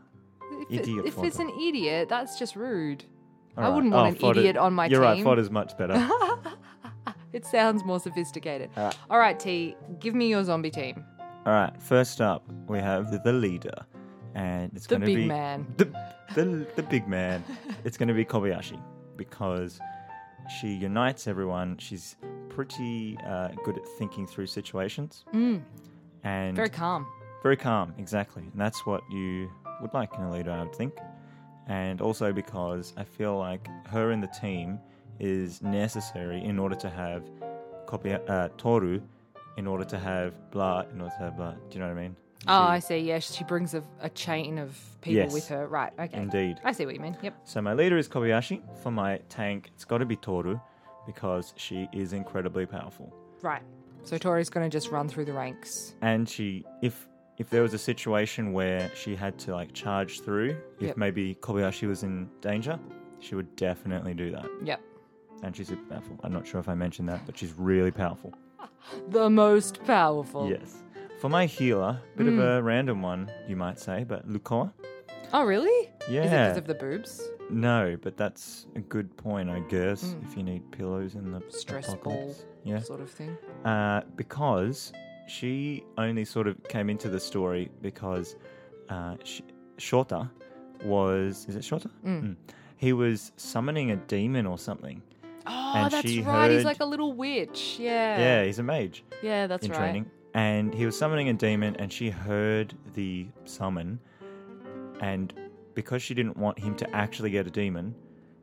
If, 0.71 0.71
it- 0.71 0.81
Idiot 0.83 1.07
if 1.07 1.19
it's 1.23 1.37
fodder. 1.39 1.49
an 1.49 1.61
idiot, 1.61 2.09
that's 2.09 2.39
just 2.39 2.57
rude. 2.57 3.05
I 3.57 3.69
wouldn't 3.69 3.93
right. 3.93 4.05
want 4.05 4.23
Oh, 4.23 4.31
an 4.31 4.39
idiot 4.39 4.57
on 4.57 4.73
my 4.73 4.89
team. 4.89 4.93
You're 4.93 5.03
right, 5.03 5.15
team. 5.17 5.25
fodder's 5.25 5.51
much 5.51 5.77
better. 5.77 6.09
It 7.33 7.47
sounds 7.47 7.83
more 7.83 7.99
sophisticated. 7.99 8.69
All 8.77 8.85
right. 8.85 8.99
All 9.09 9.19
right, 9.19 9.41
T, 9.41 9.75
give 10.01 10.15
me 10.15 10.29
your 10.29 10.45
zombie 10.45 10.71
team. 10.71 11.03
All 11.47 11.53
right, 11.55 11.73
first 11.83 12.21
up, 12.21 12.45
we 12.69 12.79
have 12.79 13.11
the, 13.11 13.21
the 13.25 13.33
leader, 13.33 13.73
and 14.35 14.71
it's 14.75 14.87
The 14.87 14.97
going 14.99 15.01
to 15.01 15.07
big 15.07 15.17
be 15.17 15.25
man. 15.27 15.67
The, 15.79 15.85
the 16.35 16.67
the 16.77 16.83
big 16.83 17.09
man. 17.09 17.43
It's 17.85 17.97
going 17.97 18.09
to 18.09 18.15
be 18.15 18.27
Kobayashi 18.27 18.79
because 19.17 19.81
she 20.61 20.69
unites 20.75 21.27
everyone. 21.27 21.77
She's 21.79 22.17
pretty 22.49 23.17
uh, 23.27 23.49
good 23.65 23.77
at 23.79 23.87
thinking 23.99 24.27
through 24.27 24.47
situations, 24.47 25.25
and 25.33 25.63
Mm. 26.25 26.55
Very 26.57 26.69
calm. 26.69 27.07
very 27.43 27.57
calm. 27.57 27.95
Exactly, 27.99 28.43
and 28.43 28.61
that's 28.61 28.85
what 28.87 29.03
you 29.11 29.51
would 29.81 29.93
like 29.95 30.15
in 30.15 30.23
a 30.23 30.31
leader, 30.31 30.51
I 30.53 30.63
would 30.63 30.75
think. 30.75 30.95
And 31.69 32.01
also 32.01 32.33
because 32.33 32.93
I 32.97 33.05
feel 33.05 33.39
like 33.39 33.69
her 33.89 34.11
in 34.13 34.21
the 34.21 34.27
team 34.29 34.79
is 35.21 35.63
necessary 35.63 36.43
in 36.45 36.59
order 36.59 36.75
to 36.77 36.91
have 36.91 37.23
Kobaya- 37.87 38.29
uh, 38.29 38.49
Toru, 38.59 39.01
in 39.57 39.67
order 39.67 39.85
to 39.85 39.99
have 39.99 40.51
blah, 40.51 40.83
in 40.93 41.01
order 41.01 41.15
to 41.19 41.23
have 41.25 41.37
blah. 41.37 41.53
Do 41.53 41.59
you 41.75 41.81
know 41.81 41.89
what 41.89 41.99
I 41.99 42.03
mean? 42.03 42.17
Oh, 42.49 42.63
I 42.65 42.79
see. 42.81 42.99
Yeah, 42.99 43.19
she 43.21 43.45
brings 43.45 43.75
a, 43.75 43.83
a 44.01 44.09
chain 44.11 44.59
of 44.59 44.79
people 45.01 45.23
Yes. 45.23 45.33
with 45.33 45.49
her. 45.49 45.67
Right. 45.67 45.93
Okay. 45.99 46.17
Indeed. 46.19 46.59
I 46.65 46.73
see 46.73 46.85
what 46.87 46.95
you 46.95 47.01
mean. 47.01 47.17
Yep. 47.23 47.35
So 47.45 47.63
my 47.63 47.75
leader 47.75 47.97
is 47.99 48.09
Kobayashi. 48.09 48.61
For 48.83 48.91
my 48.91 49.19
tank, 49.29 49.71
it's 49.75 49.85
got 49.85 49.99
to 49.99 50.05
be 50.07 50.17
Toru 50.17 50.59
because 51.07 51.55
she 51.57 51.89
is 51.93 52.13
incredibly 52.13 52.67
powerful. 52.67 53.13
Right. 53.43 53.63
So 54.05 54.19
Tori's 54.19 54.51
going 54.51 54.69
to 54.69 54.75
just 54.75 54.91
run 54.91 55.09
through 55.09 55.27
the 55.27 55.33
ranks. 55.33 55.95
And 56.03 56.29
she, 56.29 56.65
if 56.83 57.07
if 57.39 57.49
there 57.51 57.63
was 57.63 57.73
a 57.75 57.79
situation 57.79 58.53
where 58.53 58.91
she 58.95 59.17
had 59.17 59.39
to 59.41 59.53
like 59.55 59.73
charge 59.73 60.21
through, 60.21 60.57
if 60.81 60.89
Yep. 60.89 60.97
maybe 60.97 61.35
Kobayashi 61.37 61.89
was 61.89 62.03
in 62.03 62.29
danger, 62.41 62.79
she 63.21 63.35
would 63.35 63.55
definitely 63.57 64.15
do 64.15 64.31
that. 64.33 64.47
Yep. 64.65 64.81
And 65.43 65.57
she's 65.57 65.69
super 65.69 65.83
powerful. 65.95 66.19
I'm 66.23 66.33
not 66.33 66.47
sure 66.47 66.61
if 66.61 66.69
I 66.69 66.75
mentioned 66.75 67.09
that, 67.09 67.25
but 67.27 67.37
she's 67.39 67.53
really 67.55 67.91
powerful. 67.91 68.33
The 69.11 69.31
most 69.31 69.83
powerful. 69.85 70.51
Yes. 70.51 70.83
For 71.23 71.29
my 71.29 71.47
healer, 71.47 72.01
bit 72.17 72.27
of 72.27 72.39
a 72.41 72.61
random 72.61 73.01
one, 73.01 73.31
you 73.47 73.55
might 73.55 73.79
say, 73.79 74.03
but 74.05 74.29
Lucoa. 74.29 74.73
Oh, 75.33 75.45
really? 75.45 75.89
Yeah. 76.11 76.23
Is 76.25 76.27
it 76.27 76.31
because 76.31 76.57
of 76.59 76.67
the 76.67 76.75
boobs? 76.75 77.23
No, 77.49 77.97
but 78.03 78.17
that's 78.17 78.67
a 78.75 78.81
good 78.81 79.17
point, 79.17 79.49
I 79.49 79.61
guess. 79.61 80.17
If 80.29 80.37
you 80.37 80.43
need 80.43 80.69
pillows 80.73 81.15
in 81.15 81.31
the 81.31 81.39
Mm. 81.41 81.53
Stress 81.53 81.89
apocalypse. 81.93 82.39
ball 82.39 82.47
Yeah. 82.65 82.81
sort 82.81 83.01
of 83.01 83.09
thing. 83.11 83.39
Uh, 83.65 84.01
because 84.17 84.93
she 85.29 85.85
only 85.97 86.25
sort 86.25 86.49
of 86.49 86.61
came 86.65 86.91
into 86.91 87.09
the 87.09 87.21
story 87.21 87.71
because 87.83 88.35
uh, 88.89 89.15
sh- 89.23 89.43
Shota 89.79 90.29
was. 90.85 91.47
Is 91.49 91.55
it 91.57 91.63
Shota? 91.63 91.89
Mm. 92.05 92.37
He 92.77 92.93
was 92.93 93.31
summoning 93.37 93.93
a 93.93 93.97
demon 93.97 94.45
or 94.45 94.59
something. 94.59 95.01
Oh, 95.47 95.73
And 95.77 95.91
that's 95.93 96.09
she 96.11 96.21
right. 96.23 96.51
He's 96.51 96.59
heard- 96.59 96.65
like 96.67 96.81
a 96.81 96.85
little 96.85 97.13
witch. 97.13 97.77
Yeah. 97.79 98.19
Yeah, 98.19 98.45
he's 98.45 98.59
a 98.59 98.63
mage 98.65 99.05
Yeah, 99.23 99.47
that's 99.47 99.65
in 99.65 99.71
right. 99.73 99.79
training. 99.79 100.11
And 100.35 100.73
he 100.75 100.87
was 100.87 100.97
summoning 100.99 101.29
a 101.29 101.35
demon, 101.35 101.77
and 101.77 101.93
she 101.93 102.11
heard 102.11 102.75
the 102.95 103.27
summon. 103.45 104.01
And 105.01 105.33
because 105.75 106.03
she 106.03 106.15
didn't 106.15 106.37
want 106.37 106.59
him 106.59 106.75
to 106.77 106.97
actually 106.97 107.31
get 107.31 107.47
a 107.47 107.51
demon, 107.51 107.95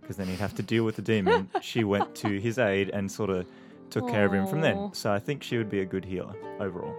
because 0.02 0.18
then 0.18 0.28
he'd 0.28 0.40
have 0.40 0.54
to 0.56 0.64
deal 0.64 0.84
with 0.84 0.96
the 0.96 1.02
demon, 1.02 1.50
she 1.62 1.84
went 1.84 2.14
to 2.16 2.40
his 2.40 2.60
aid 2.60 2.90
and 2.90 3.12
sort 3.12 3.30
of 3.30 3.46
took 3.90 4.08
care 4.08 4.26
of 4.26 4.34
him 4.34 4.46
from 4.46 4.62
then. 4.62 4.92
So 4.94 5.12
I 5.12 5.20
think 5.20 5.42
she 5.42 5.58
would 5.58 5.70
be 5.70 5.80
a 5.82 5.86
good 5.86 6.06
healer 6.06 6.36
overall. 6.60 6.96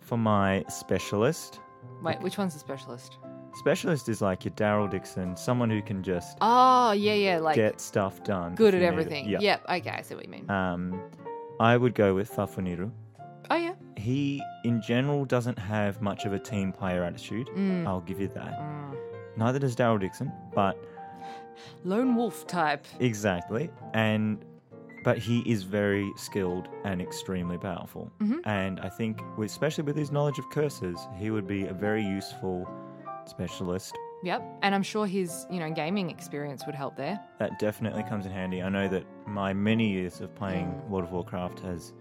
For 0.00 0.16
my 0.16 0.64
specialist, 0.68 1.60
Wait, 2.02 2.20
which 2.20 2.38
one's 2.38 2.54
the 2.54 2.60
specialist? 2.60 3.18
specialist 3.54 4.08
is 4.08 4.20
like 4.22 4.44
your 4.44 4.52
Daryl 4.54 4.88
Dixon, 4.90 5.36
someone 5.36 5.68
who 5.70 5.80
can 5.82 6.02
just 6.02 6.36
Oh, 6.40 6.92
yeah, 6.92 7.14
yeah. 7.14 7.38
Like 7.38 7.56
get 7.56 7.80
stuff 7.80 8.22
done. 8.22 8.54
good 8.54 8.74
at 8.74 8.80
you 8.80 8.80
need 8.80 8.86
it. 8.86 8.88
everything. 8.92 9.28
Yeah. 9.28 9.38
Yep. 9.40 9.64
Okay, 9.68 9.90
I 9.90 10.02
see 10.02 10.14
what 10.14 10.24
you 10.24 10.30
mean. 10.30 10.48
Um, 10.50 11.00
I 11.58 11.76
would 11.76 11.94
go 11.94 12.14
with 12.14 12.30
Fafuniru. 12.30 12.90
He, 14.06 14.40
in 14.62 14.80
general, 14.80 15.24
doesn't 15.24 15.58
have 15.58 16.00
much 16.00 16.26
of 16.26 16.32
a 16.32 16.38
team 16.38 16.70
player 16.72 17.02
attitude. 17.02 17.48
Mm. 17.48 17.86
I'll 17.88 18.02
give 18.02 18.20
you 18.20 18.28
that. 18.28 18.54
Neither 19.36 19.58
does 19.58 19.74
Daryl 19.74 19.98
Dixon, 19.98 20.30
but 20.54 20.78
Lone 21.84 22.14
wolf 22.14 22.46
type. 22.46 22.86
exactly. 23.00 23.68
And 23.94 24.44
but 25.02 25.18
he 25.18 25.40
is 25.40 25.62
very 25.64 26.08
skilled 26.16 26.68
and 26.84 27.00
extremely 27.02 27.58
powerful. 27.58 28.12
Mm-hmm. 28.20 28.48
And 28.48 28.78
I 28.80 28.88
think, 28.88 29.20
especially 29.42 29.84
with 29.84 29.96
his 29.96 30.10
knowledge 30.12 30.38
of 30.38 30.48
curses, 30.50 30.98
he 31.16 31.30
would 31.30 31.46
be 31.46 31.66
a 31.66 31.72
very 31.72 32.04
useful 32.04 32.68
specialist. 33.24 33.92
Yep. 34.22 34.42
And 34.62 34.74
I'm 34.74 34.82
sure 34.82 35.06
his, 35.06 35.46
you 35.50 35.58
know, 35.60 35.70
gaming 35.70 36.10
experience 36.10 36.64
would 36.66 36.74
help 36.74 36.96
there. 36.96 37.20
That 37.40 37.58
definitely 37.58 38.02
comes 38.04 38.24
in 38.26 38.32
handy. 38.32 38.62
I 38.62 38.68
know 38.68 38.88
that 38.88 39.04
my 39.26 39.52
many 39.52 39.88
years 39.88 40.20
of 40.20 40.32
playing 40.34 40.66
Mm. 40.66 40.88
World 40.90 41.04
of 41.06 41.12
Warcraft 41.12 41.58
has. 41.60 41.92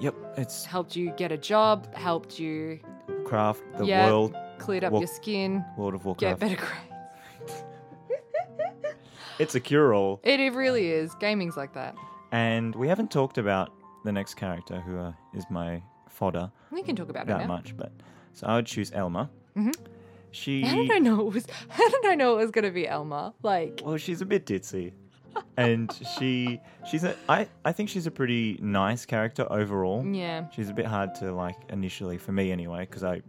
Yep, 0.00 0.14
it's 0.36 0.64
Helped 0.64 0.96
you 0.96 1.10
get 1.12 1.30
a 1.32 1.36
job, 1.38 1.92
helped 1.94 2.38
you 2.38 2.80
craft 3.24 3.62
the 3.76 3.84
Yeah. 3.86 4.06
world, 4.06 4.34
cleared 4.58 4.84
up 4.84 4.92
Well, 4.92 5.02
your 5.02 5.08
skin, 5.08 5.64
World 5.76 5.94
of 5.94 6.04
Warcraft, 6.04 6.40
get 6.40 6.48
better 6.48 6.56
grades. 6.56 7.64
It's 9.38 9.54
a 9.54 9.60
cure-all. 9.60 10.20
It, 10.22 10.40
it 10.40 10.52
really 10.52 10.88
is. 10.90 11.14
Gaming's 11.16 11.56
like 11.56 11.72
that. 11.74 11.96
And 12.32 12.74
we 12.76 12.86
haven't 12.88 13.10
talked 13.10 13.38
about 13.38 13.72
the 14.04 14.12
next 14.12 14.34
character, 14.34 14.80
who 14.80 14.98
uh, 14.98 15.12
is 15.34 15.44
my 15.50 15.82
fodder, 16.08 16.50
We 16.70 16.82
can 16.82 16.94
talk 16.96 17.08
about 17.08 17.24
it 17.24 17.28
that 17.28 17.40
now. 17.40 17.46
much. 17.46 17.76
But 17.76 17.92
so 18.34 18.46
I 18.46 18.56
would 18.56 18.66
choose 18.66 18.92
Elma. 18.92 19.30
She, 20.30 20.62
How 20.62 20.74
did 20.76 20.90
I 20.90 20.98
know 20.98 21.20
it 21.28 21.34
was? 21.34 21.46
How 21.68 21.88
did 21.88 22.06
I 22.06 22.14
know 22.14 22.34
it 22.34 22.42
was 22.42 22.50
going 22.50 22.64
to 22.64 22.70
be 22.70 22.86
Elma? 22.88 23.34
Like, 23.42 23.80
well, 23.84 23.96
she's 23.98 24.20
a 24.22 24.26
bit 24.26 24.46
ditzy, 24.46 24.92
and 25.56 25.90
she, 26.18 26.60
she's 26.90 27.04
a, 27.04 27.14
I, 27.28 27.48
I 27.64 27.72
think 27.72 27.88
she's 27.88 28.06
a 28.06 28.10
pretty 28.10 28.58
nice 28.62 29.04
character 29.06 29.46
overall. 29.50 30.04
yeah, 30.06 30.48
She's 30.50 30.68
a 30.68 30.72
bit 30.74 30.86
hard 30.86 31.14
to 31.16 31.32
like 31.32 31.56
initially 31.70 32.18
for 32.18 32.32
me 32.32 32.50
anyway, 32.52 32.80
because 32.88 33.04
I, 33.04 33.22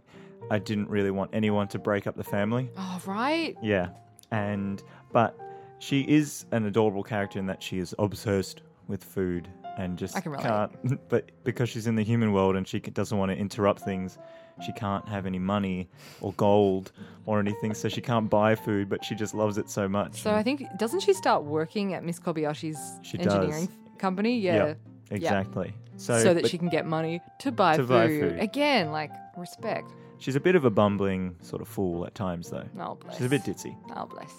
I 0.50 0.58
didn't 0.58 0.88
really 0.88 1.10
want 1.10 1.30
anyone 1.32 1.68
to 1.68 1.78
break 1.78 2.06
up 2.06 2.16
the 2.16 2.24
family. 2.24 2.70
oh 2.76 3.00
right. 3.06 3.56
Yeah, 3.62 3.88
and 4.30 4.82
but 5.12 5.38
she 5.78 6.02
is 6.02 6.46
an 6.52 6.66
adorable 6.66 7.02
character 7.02 7.38
in 7.38 7.46
that 7.46 7.62
she 7.62 7.78
is 7.78 7.94
obsessed 7.98 8.62
with 8.88 9.02
food 9.02 9.48
and 9.78 9.98
just 9.98 10.16
I 10.16 10.20
can 10.20 10.32
relate. 10.32 10.46
can't. 10.46 11.00
But 11.08 11.30
because 11.44 11.68
she's 11.68 11.86
in 11.86 11.94
the 11.96 12.04
human 12.04 12.32
world 12.32 12.56
and 12.56 12.66
she 12.66 12.78
doesn't 12.80 13.16
want 13.18 13.30
to 13.32 13.36
interrupt 13.36 13.80
things, 13.80 14.18
she 14.64 14.72
can't 14.72 15.08
have 15.08 15.26
any 15.26 15.38
money 15.38 15.88
or 16.20 16.32
gold 16.34 16.92
or 17.26 17.40
anything, 17.40 17.74
so 17.74 17.88
she 17.88 18.00
can't 18.00 18.28
buy 18.30 18.54
food. 18.54 18.88
But 18.88 19.04
she 19.04 19.14
just 19.14 19.34
loves 19.34 19.58
it 19.58 19.68
so 19.70 19.88
much. 19.88 20.22
So 20.22 20.34
I 20.34 20.42
think 20.42 20.62
doesn't 20.78 21.00
she 21.00 21.12
start 21.14 21.44
working 21.44 21.94
at 21.94 22.04
Miss 22.04 22.18
Kobayashi's 22.20 22.78
She 23.02 23.18
engineering 23.18 23.68
company? 23.98 24.38
Yeah. 24.38 24.54
Yeah, 24.66 24.74
exactly. 25.10 25.74
So, 25.96 26.18
So, 26.18 26.34
that 26.34 26.48
she 26.48 26.58
can 26.58 26.68
get 26.68 26.86
money 26.86 27.20
to 27.40 27.52
buy, 27.52 27.76
To 27.76 27.82
food. 27.82 27.88
buy 27.88 28.08
food. 28.08 28.40
Again, 28.40 28.90
like 28.90 29.10
respect. 29.36 29.92
she's 30.18 30.34
a 30.36 30.40
bit 30.40 30.56
of 30.56 30.64
a 30.64 30.70
bumbling 30.70 31.36
sort 31.40 31.62
of 31.62 31.68
fool 31.68 32.04
at 32.06 32.14
times, 32.14 32.50
though. 32.50 32.64
Oh 32.80 32.94
bless. 32.96 33.16
She's 33.16 33.26
a 33.26 33.28
bit 33.28 33.42
ditzy. 33.42 33.76
Oh 33.96 34.06
bless. 34.06 34.32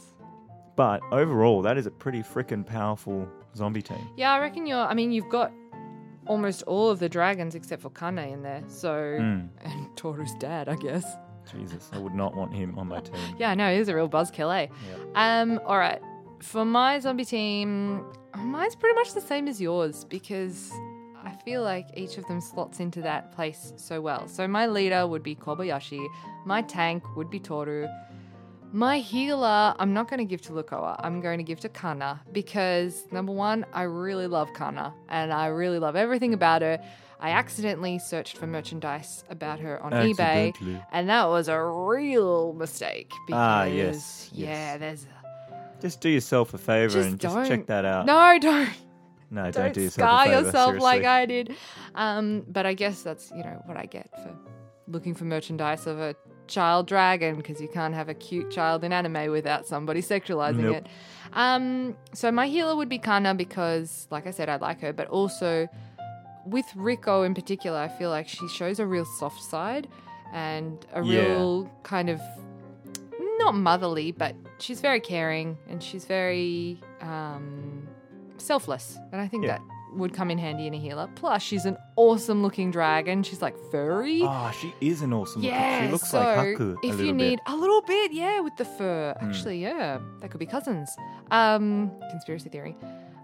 But 0.75 1.01
overall, 1.13 1.61
that 1.61 1.77
is 1.77 1.85
a 1.85 1.91
pretty 1.91 2.21
freaking 2.21 2.65
powerful 2.65 3.27
zombie 3.55 3.81
team. 3.81 4.05
Yeah, 4.17 4.33
I 4.33 4.39
reckon 4.39 4.65
you're. 4.65 4.77
I 4.77 4.93
mean, 4.93 5.11
you've 5.13 5.29
got 5.29 5.53
almost 6.25 6.63
all 6.63 6.89
of 6.89 6.99
the 6.99 7.09
dragons 7.09 7.55
except 7.55 7.81
for 7.81 7.89
Kanna 7.89 8.23
in 8.23 8.41
there. 8.43 8.63
So 8.67 9.17
Hmm. 9.19 9.41
and 9.63 9.95
Toru's 9.97 10.33
dad, 10.39 10.69
I 10.69 10.75
guess. 10.75 11.05
Jesus, 11.51 11.89
I 11.93 11.99
would 11.99 12.15
not 12.15 12.35
want 12.35 12.53
him 12.53 12.77
on 12.79 12.87
my 12.87 12.99
team. 13.01 13.15
Yeah, 13.37 13.51
I 13.51 13.55
know 13.55 13.75
he's 13.75 13.87
a 13.87 13.95
real 13.95 14.09
buzzkill, 14.09 14.51
eh? 14.63 14.67
Um, 15.13 15.59
all 15.65 15.77
right. 15.77 16.01
For 16.41 16.65
my 16.65 16.99
zombie 16.99 17.25
team, 17.25 18.03
mine's 18.35 18.75
pretty 18.75 18.95
much 18.95 19.13
the 19.13 19.21
same 19.21 19.47
as 19.47 19.61
yours 19.61 20.05
because 20.05 20.71
I 21.23 21.31
feel 21.45 21.61
like 21.63 21.87
each 21.95 22.17
of 22.17 22.25
them 22.27 22.41
slots 22.41 22.79
into 22.79 23.01
that 23.03 23.31
place 23.31 23.73
so 23.77 24.01
well. 24.01 24.27
So 24.27 24.47
my 24.47 24.65
leader 24.67 25.05
would 25.07 25.23
be 25.23 25.35
Kobayashi, 25.35 26.05
my 26.45 26.61
tank 26.63 27.03
would 27.15 27.29
be 27.29 27.39
Toru. 27.39 27.87
My 28.71 28.99
healer, 28.99 29.73
I'm 29.79 29.93
not 29.93 30.09
going 30.09 30.17
to 30.19 30.25
give 30.25 30.41
to 30.43 30.51
Lucoa. 30.51 30.99
I'm 30.99 31.21
going 31.21 31.37
to 31.37 31.43
give 31.43 31.59
to 31.61 31.69
Kanna 31.69 32.21
because 32.33 33.05
number 33.11 33.31
one, 33.31 33.65
I 33.73 33.83
really 33.83 34.27
love 34.27 34.53
Kanna 34.53 34.93
and 35.07 35.31
I 35.31 35.47
really 35.47 35.79
love 35.79 35.95
everything 35.95 36.33
about 36.33 36.61
her. 36.61 36.79
I 37.21 37.29
accidentally 37.29 37.97
searched 37.99 38.35
for 38.37 38.45
merchandise 38.47 39.23
about 39.29 39.59
her 39.61 39.81
on 39.81 39.93
eBay, 39.93 40.53
and 40.91 41.07
that 41.07 41.25
was 41.29 41.47
a 41.47 41.59
real 41.63 42.51
mistake. 42.53 43.09
Because, 43.25 43.39
Ah, 43.39 43.63
yes, 43.63 44.29
Yeah, 44.33 44.47
yes. 44.47 44.79
there's. 44.79 45.07
Just 45.81 46.01
do 46.01 46.09
yourself 46.09 46.53
a 46.53 46.57
favor 46.57 46.93
Just 46.93 47.09
and 47.09 47.19
just 47.19 47.47
check 47.47 47.65
that 47.67 47.85
out. 47.85 48.05
No, 48.05 48.37
don't. 48.39 48.69
no 49.31 49.43
don't, 49.43 49.53
Don't 49.53 49.73
do 49.73 49.81
yourself 49.83 50.09
scar 50.09 50.25
a 50.25 50.29
favor, 50.29 50.41
yourself 50.47 50.79
like. 50.79 51.05
I 51.05 51.25
did. 51.25 51.55
Um, 51.95 52.43
but 52.49 52.65
I 52.65 52.73
guess 52.73 53.01
that's 53.01 53.31
you 53.31 53.43
know 53.43 53.61
what 53.65 53.77
I 53.77 53.85
get 53.85 54.09
for 54.21 54.35
looking 54.87 55.13
for 55.15 55.23
merchandise 55.23 55.87
of 55.87 55.99
a 55.99 56.15
child 56.47 56.87
dragon 56.87 57.35
because 57.35 57.59
you 57.61 57.67
can't 57.67 57.93
have 57.93 58.09
a 58.09 58.13
cute 58.13 58.51
child 58.51 58.83
in 58.83 58.91
anime 58.93 59.31
without 59.31 59.65
somebody 59.65 60.01
sexualizing 60.01 60.57
Nope. 60.63 60.75
it. 60.77 60.87
Um, 61.33 61.95
so 62.13 62.31
my 62.31 62.47
healer 62.47 62.75
would 62.75 62.89
be 62.89 62.97
Kanna 62.99 63.33
because, 63.33 64.07
like 64.11 64.25
I 64.27 64.31
said, 64.31 64.47
I 64.49 64.55
like 64.57 64.79
her, 64.81 64.93
but 64.93 65.07
also 65.07 65.67
with 66.45 66.65
Riko 66.75 67.25
in 67.25 67.33
particular, 67.33 67.77
I 67.77 67.87
feel 67.87 68.09
like 68.09 68.27
she 68.27 68.47
shows 68.47 68.79
a 68.79 68.85
real 68.85 69.05
soft 69.05 69.41
side 69.41 69.87
and 70.33 70.85
a 70.93 71.01
Yeah. 71.03 71.19
real 71.21 71.71
kind 71.83 72.09
of 72.09 72.21
not 73.39 73.55
motherly, 73.55 74.11
but 74.11 74.35
she's 74.59 74.79
very 74.81 74.99
caring 74.99 75.57
and 75.69 75.81
she's 75.83 76.05
very 76.05 76.79
um, 77.01 77.87
selfless, 78.37 78.97
and 79.11 79.19
I 79.21 79.27
think 79.27 79.43
Yeah. 79.43 79.57
that 79.57 79.61
would 79.95 80.13
come 80.13 80.29
in 80.31 80.37
handy 80.37 80.67
in 80.67 80.73
a 80.73 80.77
healer. 80.77 81.09
Plus, 81.15 81.41
she's 81.41 81.65
an 81.65 81.77
awesome 81.95 82.41
looking 82.43 82.71
dragon. 82.71 83.23
She's 83.23 83.41
like 83.41 83.55
furry. 83.71 84.21
Ah, 84.23 84.51
she 84.51 84.73
is 84.81 85.01
an 85.01 85.13
awesome. 85.13 85.41
looking- 85.41 85.55
Yeah, 85.57 85.85
she 85.85 85.91
looks 85.91 86.09
so 86.09 86.19
like 86.19 86.37
Haku. 86.57 86.75
a 86.75 86.87
if 86.87 86.99
you 86.99 87.05
bit. 87.05 87.09
Hmm. 87.11 87.17
need 87.17 87.39
a 87.47 87.55
little 87.55 87.81
bit, 87.81 88.11
yeah, 88.11 88.39
with 88.41 88.55
the 88.57 88.65
fur. 88.65 89.15
Actually, 89.21 89.61
yeah, 89.61 89.99
that 90.21 90.31
could 90.31 90.39
be 90.39 90.45
cousins. 90.45 90.95
Um, 91.31 91.91
conspiracy 92.11 92.49
theory. 92.49 92.75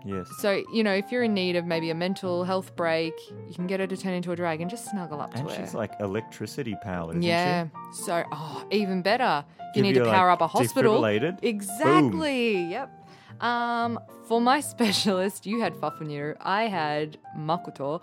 yes, 0.06 0.28
So 0.40 0.64
you 0.74 0.84
know, 0.84 0.94
if 0.94 1.12
you're 1.12 1.24
in 1.24 1.34
need 1.34 1.56
of 1.56 1.66
maybe 1.66 1.90
a 1.92 1.96
mental 1.96 2.44
health 2.44 2.76
break, 2.76 3.14
you 3.48 3.54
can 3.54 3.68
get 3.68 3.80
her 3.80 3.88
to 3.88 3.96
turn 3.98 4.14
into 4.14 4.32
a 4.32 4.36
dragon. 4.36 4.68
Just 4.70 4.90
snuggle 4.90 5.22
up 5.22 5.36
and 5.36 5.48
to 5.48 5.54
her. 5.54 5.62
she's 5.62 5.74
like 5.76 5.92
electricity 6.00 6.76
powered. 6.82 7.12
Isn't 7.18 7.24
yeah. 7.24 7.66
she? 7.96 8.04
So, 8.04 8.24
oh, 8.32 8.66
even 8.72 9.02
better. 9.02 9.46
You 9.76 9.84
Give 9.84 9.84
need 9.84 9.94
to 10.00 10.06
power 10.06 10.28
like, 10.30 10.34
up 10.34 10.42
a 10.42 10.48
hospital. 10.48 11.04
Exactly. 11.44 12.64
Yep. 12.72 13.01
Um, 13.42 14.00
for 14.28 14.40
my 14.40 14.60
specialist, 14.74 15.46
you 15.46 15.60
had 15.62 15.74
Fafuniru. 15.74 16.36
I 16.40 16.64
had 16.68 17.18
Makoto. 17.38 18.02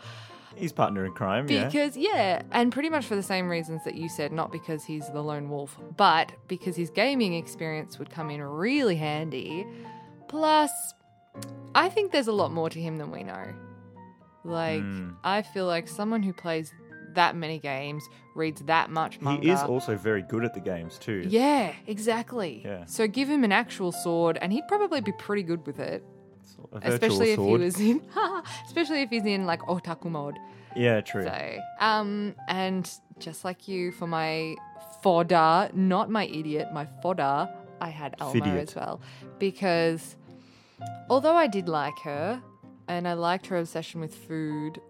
He's 0.57 0.72
partner 0.72 1.05
in 1.07 1.12
crime. 1.12 1.47
Because, 1.47 1.97
yeah. 1.97 2.43
and 2.51 2.72
pretty 2.72 2.91
much 2.91 3.07
for 3.07 3.14
the 3.14 3.22
same 3.22 3.49
reasons 3.49 3.84
that 3.84 3.95
you 3.95 4.09
said, 4.09 4.32
not 4.32 4.51
because 4.51 4.84
he's 4.84 5.09
the 5.11 5.22
lone 5.22 5.49
wolf, 5.49 5.78
but 5.97 6.32
because 6.49 6.74
his 6.74 6.91
gaming 6.91 7.34
experience 7.34 7.99
would 7.99 8.11
come 8.11 8.28
in 8.30 8.43
really 8.43 8.97
handy. 8.97 9.64
Plus, 10.26 10.70
I 11.76 11.89
think 11.89 12.11
there's 12.11 12.26
a 12.26 12.32
lot 12.32 12.51
more 12.51 12.68
to 12.70 12.80
him 12.80 12.97
than 12.99 13.12
we 13.12 13.22
know. 13.22 13.45
Like, 14.45 14.80
Hmm. 14.80 15.11
I 15.22 15.43
feel 15.43 15.66
like 15.66 15.86
someone 15.86 16.24
who 16.24 16.32
plays 16.32 16.72
that 17.19 17.35
many 17.35 17.59
games, 17.59 18.09
reads 18.37 18.61
that 18.62 18.91
much 18.91 19.21
manga. 19.21 19.43
He 19.43 19.51
is 19.51 19.61
also 19.61 19.97
very 19.97 20.23
good 20.23 20.45
at 20.45 20.55
the 20.55 20.61
games 20.61 20.99
too. 20.99 21.27
Yeah, 21.29 21.73
exactly. 21.87 22.62
Yeah. 22.64 22.85
So 22.87 23.09
give 23.09 23.29
him 23.29 23.43
an 23.43 23.53
actual 23.53 23.91
sword, 23.91 24.39
and 24.41 24.53
he'd 24.53 24.69
probably 24.69 25.01
be 25.01 25.12
pretty 25.12 25.43
good 25.43 25.66
with 25.66 25.81
it. 25.81 26.05
Especially 26.83 27.35
sword. 27.35 27.61
if 27.61 27.61
he 27.61 27.64
was 27.64 27.81
in, 27.81 28.03
especially 28.66 29.03
if 29.03 29.11
he's 29.11 29.25
in 29.25 29.47
like 29.47 29.61
otaku 29.62 30.11
mode. 30.11 30.37
Yeah, 30.77 31.01
true. 31.01 31.25
So, 31.25 31.59
um, 31.81 32.35
and 32.49 32.89
just 33.19 33.45
like 33.45 33.66
you, 33.69 33.91
for 33.93 34.07
my 34.07 34.55
fodder, 35.03 35.71
not 35.75 36.11
my 36.11 36.27
idiot, 36.27 36.69
my 36.73 36.87
fodder, 37.03 37.49
I 37.81 37.89
had 37.89 38.16
Fidiot. 38.19 38.69
as 38.69 38.75
well, 38.75 39.01
because 39.39 40.16
although 41.09 41.35
I 41.35 41.47
did 41.47 41.69
like 41.69 41.99
her, 42.01 42.43
and 42.89 43.07
I 43.07 43.12
liked 43.12 43.47
her 43.49 43.59
obsession 43.59 44.01
with 44.01 44.14
food. 44.14 44.81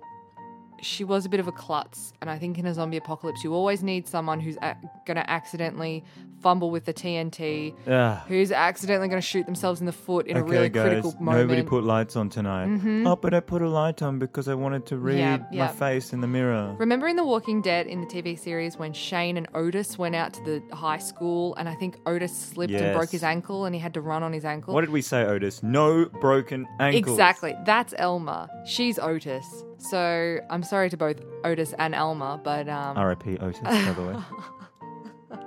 She 0.80 1.04
was 1.04 1.26
a 1.26 1.28
bit 1.28 1.40
of 1.40 1.48
a 1.48 1.52
klutz, 1.52 2.12
and 2.20 2.30
I 2.30 2.38
think 2.38 2.58
in 2.58 2.66
a 2.66 2.72
zombie 2.74 2.96
apocalypse, 2.98 3.42
you 3.42 3.52
always 3.54 3.82
need 3.82 4.06
someone 4.06 4.40
who's 4.40 4.56
a- 4.62 4.76
gonna 5.06 5.24
accidentally 5.26 6.04
fumble 6.40 6.70
with 6.70 6.84
the 6.84 6.92
TNT, 6.92 7.74
Ah. 7.90 8.24
who's 8.28 8.52
accidentally 8.52 9.08
going 9.08 9.20
to 9.20 9.26
shoot 9.26 9.44
themselves 9.44 9.80
in 9.80 9.86
the 9.86 9.92
foot 9.92 10.28
in 10.28 10.36
a 10.36 10.42
really 10.44 10.70
critical 10.70 11.12
moment. 11.18 11.48
Nobody 11.48 11.62
put 11.64 11.82
lights 11.82 12.14
on 12.14 12.28
tonight. 12.28 12.68
Oh, 13.06 13.16
but 13.16 13.34
I 13.34 13.40
put 13.40 13.60
a 13.60 13.68
light 13.68 14.02
on 14.02 14.20
because 14.20 14.46
I 14.46 14.54
wanted 14.54 14.86
to 14.86 14.98
read 14.98 15.18
Yeah, 15.18 15.38
my 15.52 15.66
face 15.66 16.12
in 16.12 16.20
the 16.20 16.28
mirror. 16.28 16.76
Remember 16.78 17.08
in 17.08 17.16
The 17.16 17.24
Walking 17.24 17.60
Dead 17.60 17.88
in 17.88 18.00
the 18.00 18.06
TV 18.06 18.36
series 18.36 18.78
when 18.78 18.92
Shane 18.92 19.36
and 19.36 19.48
Otis 19.52 19.98
went 19.98 20.14
out 20.14 20.32
to 20.34 20.44
the 20.44 20.76
high 20.76 20.98
school 20.98 21.56
and 21.56 21.68
I 21.68 21.74
think 21.74 21.98
Otis 22.06 22.36
slipped 22.36 22.72
and 22.72 22.96
broke 22.96 23.10
his 23.10 23.24
ankle 23.24 23.64
and 23.64 23.74
he 23.74 23.80
had 23.80 23.94
to 23.94 24.00
run 24.00 24.22
on 24.22 24.32
his 24.32 24.44
ankle? 24.44 24.74
What 24.74 24.82
did 24.82 24.90
we 24.90 25.02
say, 25.02 25.24
Otis? 25.24 25.64
No 25.64 26.04
broken 26.20 26.68
ankles. 26.78 27.14
Exactly. 27.18 27.56
That's 27.66 27.94
Elma. 27.98 28.48
She's 28.64 29.00
Otis. 29.00 29.64
So 29.78 30.38
I'm 30.50 30.62
sorry 30.62 30.90
to 30.90 30.96
both 30.96 31.20
Otis 31.44 31.74
and 31.78 31.94
Elma, 31.94 32.40
but 32.42 32.68
um, 32.68 32.96
R.I.P. 32.98 33.38
Otis, 33.38 33.60
by 33.60 33.92
the 33.92 34.02
way. 34.02 35.38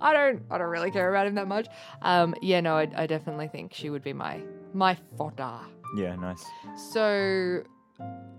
I 0.00 0.12
don't 0.12 0.42
I 0.50 0.58
don't 0.58 0.68
really 0.68 0.90
care 0.90 1.08
about 1.08 1.26
him 1.26 1.36
that 1.36 1.48
much. 1.48 1.68
Um, 2.02 2.34
yeah, 2.42 2.60
no, 2.60 2.76
I, 2.76 2.88
I 2.94 3.06
definitely 3.06 3.48
think 3.48 3.72
she 3.72 3.88
would 3.88 4.02
be 4.02 4.12
my 4.12 4.42
my 4.74 4.96
fodder. 5.16 5.60
Yeah, 5.96 6.16
nice. 6.16 6.44
So, 6.90 7.62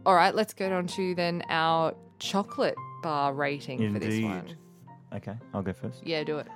all 0.05 0.13
right, 0.13 0.35
let's 0.35 0.53
get 0.53 0.71
on 0.71 0.85
to 0.87 1.15
then 1.15 1.41
our 1.49 1.95
chocolate 2.19 2.75
bar 3.01 3.33
rating 3.33 3.93
for 3.93 3.99
this 3.99 4.15
Indeed. 4.15 4.25
one. 4.25 4.57
Okay, 5.15 5.33
I'll 5.53 5.63
go 5.63 5.73
first. 5.73 6.05
Yeah, 6.05 6.23
do 6.23 6.37
it. 6.37 6.47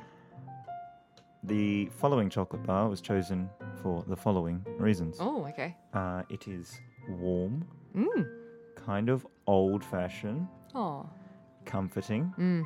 The 1.44 1.88
following 1.88 2.30
chocolate 2.30 2.64
bar 2.64 2.88
was 2.88 3.02
chosen 3.02 3.50
for 3.82 4.04
the 4.08 4.16
following 4.16 4.64
reasons. 4.78 5.18
Oh, 5.20 5.46
okay. 5.48 5.76
Uh, 5.94 6.22
it 6.30 6.48
is 6.48 6.80
warm, 7.10 7.66
Mm. 7.96 8.41
Kind 8.86 9.10
of 9.10 9.26
old 9.48 9.84
fashioned, 9.84 10.48
Oh. 10.76 11.10
comforting, 11.66 12.34
Mm. 12.38 12.64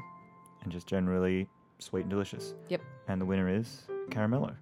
and 0.63 0.71
just 0.71 0.87
generally 0.87 1.47
sweet 1.79 2.01
and 2.01 2.09
delicious. 2.09 2.53
Yep. 2.69 2.81
And 3.07 3.21
the 3.21 3.25
winner 3.25 3.49
is 3.49 3.87
Caramello. 4.09 4.55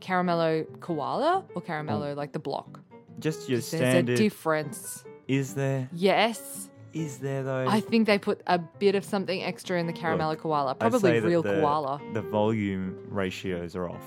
Caramello 0.00 0.66
koala 0.80 1.44
or 1.54 1.62
caramello 1.62 2.14
like 2.16 2.32
the 2.32 2.38
block? 2.38 2.80
Just 3.18 3.48
your 3.48 3.60
standard. 3.60 4.06
There's 4.06 4.20
a 4.20 4.22
difference. 4.22 5.04
is 5.26 5.54
there? 5.54 5.88
Yes. 5.92 6.70
Is 6.94 7.18
there 7.18 7.42
though? 7.42 7.66
I 7.68 7.80
think 7.80 8.06
they 8.06 8.18
put 8.18 8.40
a 8.46 8.58
bit 8.58 8.94
of 8.94 9.04
something 9.04 9.42
extra 9.42 9.78
in 9.78 9.86
the 9.86 9.92
caramello 9.92 10.38
koala. 10.38 10.70
I'd 10.72 10.80
Probably 10.80 11.00
say 11.00 11.20
that 11.20 11.26
real 11.26 11.42
the, 11.42 11.60
koala. 11.60 12.00
The 12.14 12.22
volume 12.22 12.96
ratios 13.10 13.76
are 13.76 13.88
off 13.90 14.04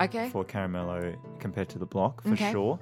Okay. 0.00 0.28
for 0.30 0.44
Caramello 0.44 1.16
compared 1.40 1.68
to 1.70 1.78
the 1.78 1.86
block 1.86 2.22
for 2.22 2.30
Okay. 2.32 2.52
sure. 2.52 2.78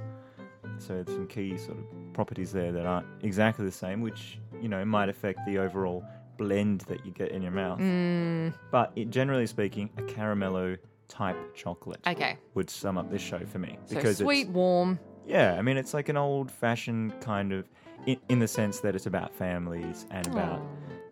So 0.79 0.95
there's 0.95 1.09
some 1.09 1.27
key 1.27 1.57
sort 1.57 1.79
of 1.79 1.85
properties 2.13 2.53
there 2.53 2.73
that 2.73 2.87
aren't 2.87 3.07
exactly 3.23 3.65
the 3.65 3.73
same, 3.73 4.01
which 4.01 4.39
you 4.61 4.69
know 4.69 4.85
might 4.85 5.09
affect 5.09 5.41
the 5.47 5.59
overall 5.59 6.05
blend 6.37 6.81
that 6.83 7.05
you 7.05 7.13
get 7.13 7.31
in 7.33 7.43
your 7.43 7.53
mouth. 7.53 7.79
Mm, 7.81 8.55
But 8.71 8.93
it, 8.97 9.11
generally 9.11 9.47
speaking, 9.47 9.91
a 9.99 10.03
caramello 10.03 10.79
type 11.09 11.37
chocolate 11.55 12.01
okay. 12.07 12.37
would 12.55 12.71
sum 12.71 12.97
up 12.97 13.11
this 13.11 13.21
show 13.21 13.41
for 13.45 13.59
me 13.59 13.77
So 13.87 13.97
because 13.97 14.17
sweet, 14.19 14.49
warm. 14.49 14.99
yeah. 15.27 15.57
I 15.59 15.63
mean, 15.63 15.77
it's 15.77 15.93
like 15.93 16.09
an 16.09 16.17
old 16.17 16.51
fashioned 16.51 17.21
kind 17.21 17.53
of 17.53 17.69
in, 18.07 18.17
in 18.29 18.39
the 18.39 18.49
sense 18.49 18.81
that 18.81 18.95
it's 18.95 19.07
about 19.07 19.35
families 19.35 20.07
and 20.11 20.27
about 20.29 20.63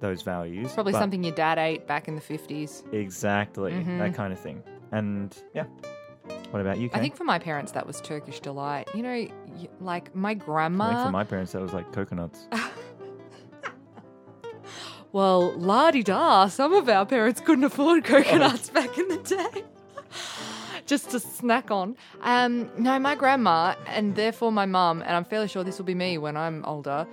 those 0.00 0.22
values. 0.22 0.72
Probably 0.72 0.92
something 0.92 1.22
your 1.24 1.34
dad 1.34 1.58
ate 1.58 1.86
back 1.86 2.06
in 2.08 2.14
the 2.14 2.20
50s. 2.22 2.84
Exactly, 2.94 3.72
Mhm. 3.72 3.98
that 3.98 4.14
kind 4.14 4.32
of 4.32 4.38
thing. 4.38 4.62
And 4.92 5.36
yeah, 5.52 5.64
what 6.50 6.60
about 6.60 6.78
you? 6.78 6.88
I 6.94 7.00
think 7.00 7.16
for 7.16 7.24
my 7.24 7.38
parents, 7.38 7.72
that 7.72 7.86
was 7.86 8.00
Turkish 8.00 8.40
delight. 8.40 8.88
You 8.94 9.02
know, 9.02 9.26
like 9.80 10.14
my 10.14 10.34
grandma. 10.34 11.06
for 11.06 11.10
my 11.12 11.24
parents 11.24 11.52
that 11.52 11.62
was 11.62 11.72
like 11.72 11.92
coconuts. 11.92 12.46
Well, 15.10 15.54
la 15.58 15.90
di 15.90 16.02
da, 16.02 16.48
some 16.48 16.74
of 16.74 16.88
our 16.88 17.06
parents 17.06 17.40
couldn't 17.40 17.64
afford 17.64 18.04
coconuts 18.04 18.68
back 18.78 18.98
in 18.98 19.08
the 19.08 19.16
day. 19.16 19.64
Just 20.84 21.10
to 21.10 21.20
snack 21.20 21.70
on. 21.70 21.96
Um, 22.22 22.70
no, 22.78 22.98
my 22.98 23.14
grandma, 23.14 23.74
and 23.86 24.14
therefore 24.16 24.52
my 24.52 24.66
mum, 24.66 25.02
and 25.02 25.12
I'm 25.16 25.24
fairly 25.24 25.48
sure 25.48 25.64
this 25.64 25.78
will 25.78 25.86
be 25.86 25.94
me 25.94 26.18
when 26.18 26.36
I'm 26.36 26.64
older, 26.66 27.06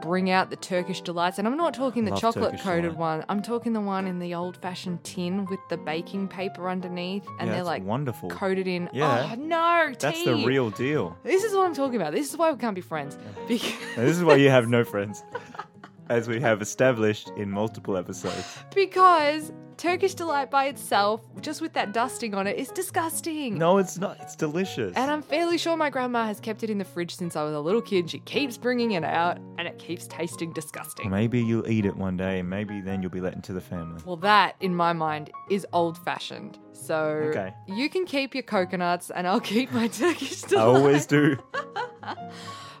bring 0.00 0.30
out 0.30 0.50
the 0.50 0.56
Turkish 0.56 1.00
delights. 1.00 1.38
And 1.38 1.46
I'm 1.46 1.56
not 1.56 1.74
talking 1.74 2.04
the 2.04 2.12
Love 2.12 2.20
chocolate 2.20 2.50
Turkish 2.52 2.62
coated 2.62 2.82
delight. 2.92 2.98
one, 2.98 3.24
I'm 3.28 3.42
talking 3.42 3.72
the 3.72 3.80
one 3.80 4.06
in 4.06 4.18
the 4.18 4.34
old 4.34 4.56
fashioned 4.56 5.02
tin 5.04 5.46
with 5.46 5.60
the 5.68 5.76
baking 5.76 6.28
paper 6.28 6.68
underneath, 6.68 7.26
and 7.38 7.48
yeah, 7.48 7.54
they're 7.56 7.64
like 7.64 7.82
wonderful. 7.84 8.30
coated 8.30 8.66
in. 8.66 8.88
Yeah. 8.92 9.30
Oh, 9.32 9.34
no, 9.36 9.92
That's 9.98 10.24
the 10.24 10.44
real 10.46 10.70
deal. 10.70 11.16
This 11.22 11.44
is 11.44 11.54
what 11.54 11.66
I'm 11.66 11.74
talking 11.74 11.96
about. 11.96 12.12
This 12.12 12.30
is 12.30 12.36
why 12.36 12.50
we 12.52 12.58
can't 12.58 12.74
be 12.74 12.80
friends. 12.80 13.18
Because. 13.46 13.72
Now, 13.96 14.04
this 14.04 14.16
is 14.16 14.24
why 14.24 14.36
you 14.36 14.50
have 14.50 14.68
no 14.68 14.84
friends, 14.84 15.22
as 16.08 16.28
we 16.28 16.40
have 16.40 16.62
established 16.62 17.30
in 17.36 17.50
multiple 17.50 17.96
episodes. 17.96 18.58
Because 18.74 19.52
Turkish 19.76 20.14
delight 20.14 20.50
by 20.50 20.64
itself, 20.66 21.20
just 21.40 21.60
with 21.60 21.72
that 21.74 21.92
dusting 21.92 22.34
on 22.34 22.48
it, 22.48 22.56
is 22.58 22.68
disgusting. 22.70 23.56
No, 23.58 23.78
it's 23.78 23.96
not. 23.96 24.16
It's 24.20 24.34
delicious. 24.34 24.96
And 24.96 25.08
I'm 25.08 25.22
fairly 25.22 25.56
sure 25.56 25.76
my 25.76 25.88
grandma 25.88 26.26
has 26.26 26.40
kept 26.40 26.64
it 26.64 26.70
in 26.70 26.78
the 26.78 26.84
fridge 26.84 27.14
since 27.14 27.36
I 27.36 27.44
was 27.44 27.54
a 27.54 27.60
little 27.60 27.80
kid. 27.82 28.10
She 28.10 28.18
keeps 28.20 28.56
bringing 28.56 28.92
it 28.92 29.04
out, 29.04 29.38
and 29.56 29.68
it 29.68 29.78
keeps 29.78 30.08
tasting 30.08 30.52
disgusting. 30.52 31.10
Maybe 31.10 31.40
you'll 31.40 31.68
eat 31.68 31.86
it 31.86 31.96
one 31.96 32.16
day, 32.16 32.40
and 32.40 32.50
maybe 32.50 32.80
then 32.80 33.02
you'll 33.02 33.12
be 33.12 33.20
let 33.20 33.34
into 33.34 33.52
the 33.52 33.60
family. 33.60 34.02
Well, 34.04 34.16
that, 34.16 34.56
in 34.60 34.74
my 34.74 34.92
mind, 34.92 35.30
is 35.48 35.64
old 35.72 35.96
fashioned. 35.98 36.58
So 36.72 36.96
Okay. 37.30 37.52
you 37.68 37.88
can 37.88 38.04
keep 38.04 38.34
your 38.34 38.42
coconuts, 38.42 39.10
and 39.10 39.28
I'll 39.28 39.38
keep 39.40 39.70
my 39.70 39.86
Turkish 39.88 40.42
delight. 40.42 40.62
I 40.62 40.66
always 40.66 41.06
do. 41.06 41.36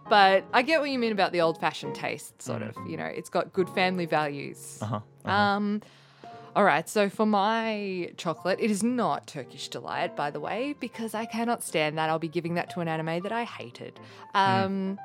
But 0.08 0.44
I 0.52 0.62
get 0.62 0.80
what 0.80 0.90
you 0.90 0.98
mean 0.98 1.12
about 1.12 1.32
the 1.32 1.40
old 1.40 1.58
fashioned 1.60 1.94
taste, 1.94 2.40
sort 2.40 2.62
of. 2.62 2.74
You 2.86 2.96
know, 2.96 3.04
it's 3.04 3.28
got 3.28 3.52
good 3.52 3.68
family 3.70 4.06
values. 4.06 4.78
Uh 4.80 5.00
huh. 5.24 5.30
Um, 5.30 5.82
all 6.56 6.64
right, 6.64 6.88
so 6.88 7.08
for 7.08 7.26
my 7.26 8.10
chocolate, 8.16 8.58
it 8.60 8.70
is 8.70 8.82
not 8.82 9.26
Turkish 9.26 9.68
delight, 9.68 10.16
by 10.16 10.30
the 10.30 10.40
way, 10.40 10.74
because 10.80 11.14
I 11.14 11.24
cannot 11.26 11.62
stand 11.62 11.98
that. 11.98 12.08
I'll 12.08 12.18
be 12.18 12.28
giving 12.28 12.54
that 12.54 12.70
to 12.70 12.80
an 12.80 12.88
anime 12.88 13.22
that 13.22 13.32
I 13.32 13.44
hated. 13.44 14.00
Um, 14.34 14.98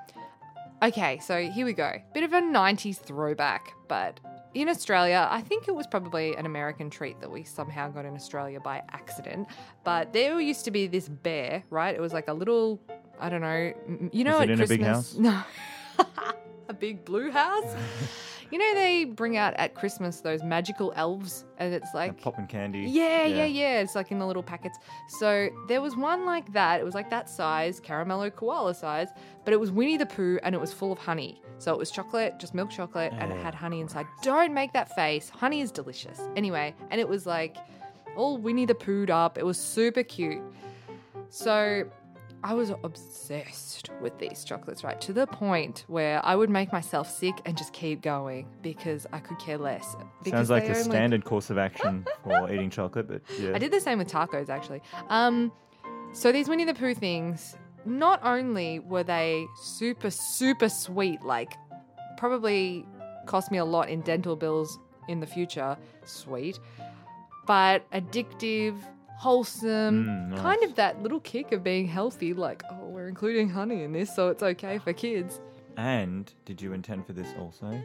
Okay, 0.84 1.18
so 1.20 1.42
here 1.50 1.66
we 1.66 1.72
go. 1.72 1.94
Bit 2.14 2.26
of 2.26 2.34
a 2.34 2.42
90s 2.42 2.98
throwback, 2.98 3.74
but 3.88 4.20
in 4.54 4.68
Australia, 4.68 5.30
I 5.32 5.40
think 5.40 5.70
it 5.70 5.72
was 5.74 5.88
probably 5.88 6.36
an 6.36 6.46
American 6.46 6.90
treat 6.90 7.22
that 7.22 7.32
we 7.32 7.46
somehow 7.46 7.88
got 7.90 8.04
in 8.04 8.14
Australia 8.16 8.60
by 8.60 8.82
accident. 8.92 9.48
But 9.86 10.12
there 10.12 10.38
used 10.42 10.66
to 10.66 10.72
be 10.72 10.88
this 10.88 11.08
bear, 11.08 11.64
right? 11.70 11.96
It 11.96 12.02
was 12.02 12.12
like 12.12 12.28
a 12.28 12.34
little, 12.34 12.82
I 13.20 13.30
don't 13.30 13.42
know, 13.42 13.74
you 14.12 14.24
know, 14.24 14.40
at 14.40 14.50
in 14.50 14.60
a 14.62 14.66
Christmas. 14.66 14.70
big 14.70 14.86
house? 14.86 15.16
No. 15.18 15.44
a 16.70 16.74
big 16.74 17.06
blue 17.06 17.32
house? 17.32 17.76
You 18.52 18.60
know 18.60 18.76
they 18.76 19.06
bring 19.06 19.36
out 19.36 19.56
at 19.58 19.74
Christmas 19.74 20.22
those 20.22 20.44
magical 20.44 20.94
elves, 20.96 21.44
and 21.58 21.74
it's 21.74 21.92
like 21.96 22.22
popping 22.22 22.46
candy. 22.46 22.82
yeah, 22.82 23.26
yeah, 23.26 23.46
yeah. 23.46 23.80
It's 23.80 23.96
like 23.96 24.12
in 24.12 24.20
the 24.20 24.28
little 24.28 24.44
packets. 24.44 24.78
So 25.18 25.50
there 25.68 25.82
was 25.82 25.96
one 25.96 26.24
like 26.28 26.54
that. 26.54 26.80
It 26.80 26.84
was 26.84 26.94
like 26.94 27.10
that 27.10 27.32
size, 27.32 27.82
caramello 27.82 28.32
koala 28.36 28.76
size, 28.76 29.08
but 29.44 29.56
it 29.56 29.60
was 29.60 29.72
Winnie 29.72 29.98
the 29.98 30.06
Pooh 30.06 30.38
and 30.44 30.54
it 30.54 30.62
was 30.62 30.72
full 30.72 30.92
of 30.92 31.00
honey. 31.00 31.42
So 31.58 31.74
it 31.74 31.80
was 31.80 31.90
chocolate, 31.90 32.38
just 32.38 32.54
milk 32.54 32.70
chocolate, 32.70 33.12
and 33.18 33.32
it 33.32 33.42
had 33.42 33.56
oh, 33.56 33.58
honey 33.58 33.82
inside. 33.82 34.06
Don't 34.22 34.54
make 34.54 34.72
that 34.74 34.94
face. 34.94 35.30
Honey 35.30 35.62
is 35.62 35.72
delicious. 35.72 36.22
Anyway, 36.36 36.76
and 36.92 37.02
it 37.02 37.10
was 37.10 37.26
like 37.26 37.58
all 38.16 38.38
Winnie 38.38 38.68
the 38.68 38.76
Pooh'd 38.76 39.10
up. 39.10 39.40
It 39.40 39.46
was 39.48 39.58
super 39.58 40.04
cute. 40.04 40.44
So 41.30 41.86
I 42.44 42.54
was 42.54 42.72
obsessed 42.84 43.90
with 44.02 44.20
these 44.20 44.44
chocolates, 44.44 44.84
right? 44.84 45.00
To 45.02 45.14
the 45.14 45.26
point 45.26 45.86
where 45.88 46.24
I 46.26 46.36
would 46.36 46.50
make 46.50 46.74
myself 46.74 47.10
sick 47.10 47.36
and 47.46 47.58
just 47.58 47.72
keep 47.72 48.02
going 48.02 48.48
because 48.62 49.08
I 49.14 49.20
could 49.20 49.40
care 49.40 49.58
less. 49.58 49.96
Because 50.24 50.48
Sounds 50.48 50.50
like 50.50 50.68
a 50.68 50.76
standard 50.76 51.24
course 51.24 51.50
of 51.50 51.58
action 51.68 52.06
for 52.24 52.54
eating 52.54 52.70
chocolate, 52.70 53.08
but 53.08 53.22
yeah. 53.40 53.54
I 53.56 53.60
did 53.60 53.72
the 53.72 53.80
same 53.80 53.98
with 53.98 54.10
tacos 54.10 54.50
actually. 54.50 54.82
Um, 55.08 55.54
so 56.12 56.34
these 56.34 56.50
Winnie 56.50 56.66
the 56.66 56.74
Pooh 56.74 56.94
things, 56.94 57.56
not 57.86 58.20
only 58.24 58.80
were 58.80 59.04
they 59.04 59.48
super 59.62 60.10
super 60.10 60.68
sweet, 60.68 61.22
like 61.24 61.54
probably 62.18 62.86
cost 63.26 63.52
me 63.52 63.58
a 63.58 63.66
lot 63.66 63.90
in 63.90 64.02
dental 64.02 64.36
bills 64.36 64.80
in 65.08 65.22
the 65.22 65.28
future, 65.28 65.78
sweet, 66.04 66.60
but 67.48 67.90
addictive, 67.92 68.76
wholesome, 69.18 70.06
Mm, 70.06 70.30
nice. 70.30 70.40
kind 70.42 70.64
of 70.64 70.76
that 70.76 71.02
little 71.02 71.20
kick 71.22 71.52
of 71.52 71.64
being 71.64 71.88
healthy. 71.88 72.34
Like, 72.34 72.64
oh, 72.72 72.86
we're 72.90 73.08
including 73.08 73.50
honey 73.50 73.84
in 73.84 73.92
this, 73.94 74.14
so 74.16 74.30
it's 74.30 74.44
okay 74.44 74.78
for 74.80 74.94
kids. 74.94 75.40
And 75.78 76.32
did 76.46 76.62
you 76.62 76.74
intend 76.74 77.06
for 77.06 77.14
this 77.14 77.34
also? 77.40 77.82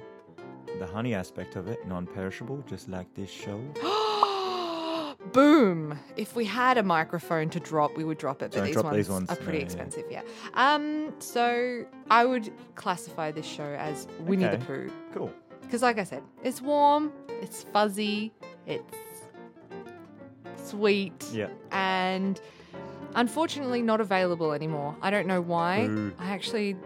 The 0.78 0.86
honey 0.86 1.14
aspect 1.14 1.56
of 1.56 1.68
it, 1.68 1.86
non-perishable, 1.88 2.62
just 2.68 2.88
like 2.88 3.12
this 3.14 3.30
show. 3.30 3.58
Boom! 5.32 5.98
If 6.16 6.36
we 6.36 6.44
had 6.44 6.78
a 6.78 6.82
microphone 6.82 7.50
to 7.50 7.60
drop, 7.60 7.96
we 7.96 8.04
would 8.04 8.18
drop 8.18 8.40
it. 8.42 8.52
But 8.52 8.58
Don't 8.58 8.66
these 8.66 8.76
ones, 8.76 8.96
these 8.96 9.08
ones. 9.10 9.30
are 9.30 9.36
pretty 9.36 9.58
No, 9.58 9.64
expensive, 9.64 10.04
yeah. 10.10 10.22
Um, 10.54 11.12
so 11.18 11.84
I 12.10 12.24
would 12.24 12.50
classify 12.76 13.30
this 13.32 13.44
show 13.46 13.64
as 13.78 14.06
Winnie 14.20 14.46
the 14.46 14.58
Pooh 14.58 14.90
Cool. 15.12 15.32
because, 15.62 15.82
like 15.82 15.98
I 15.98 16.04
said, 16.04 16.22
it's 16.44 16.62
warm, 16.62 17.12
it's 17.42 17.64
fuzzy, 17.64 18.32
it's 18.66 18.94
sweet, 20.68 21.24
Yeah. 21.32 21.48
and 21.72 22.40
unfortunately 23.14 23.82
not 23.82 24.00
available 24.00 24.52
anymore. 24.52 24.94
I 25.02 25.10
don't 25.10 25.26
know 25.26 25.40
why. 25.40 25.86
Boo. 25.86 26.12
I 26.18 26.30
actually, 26.30 26.76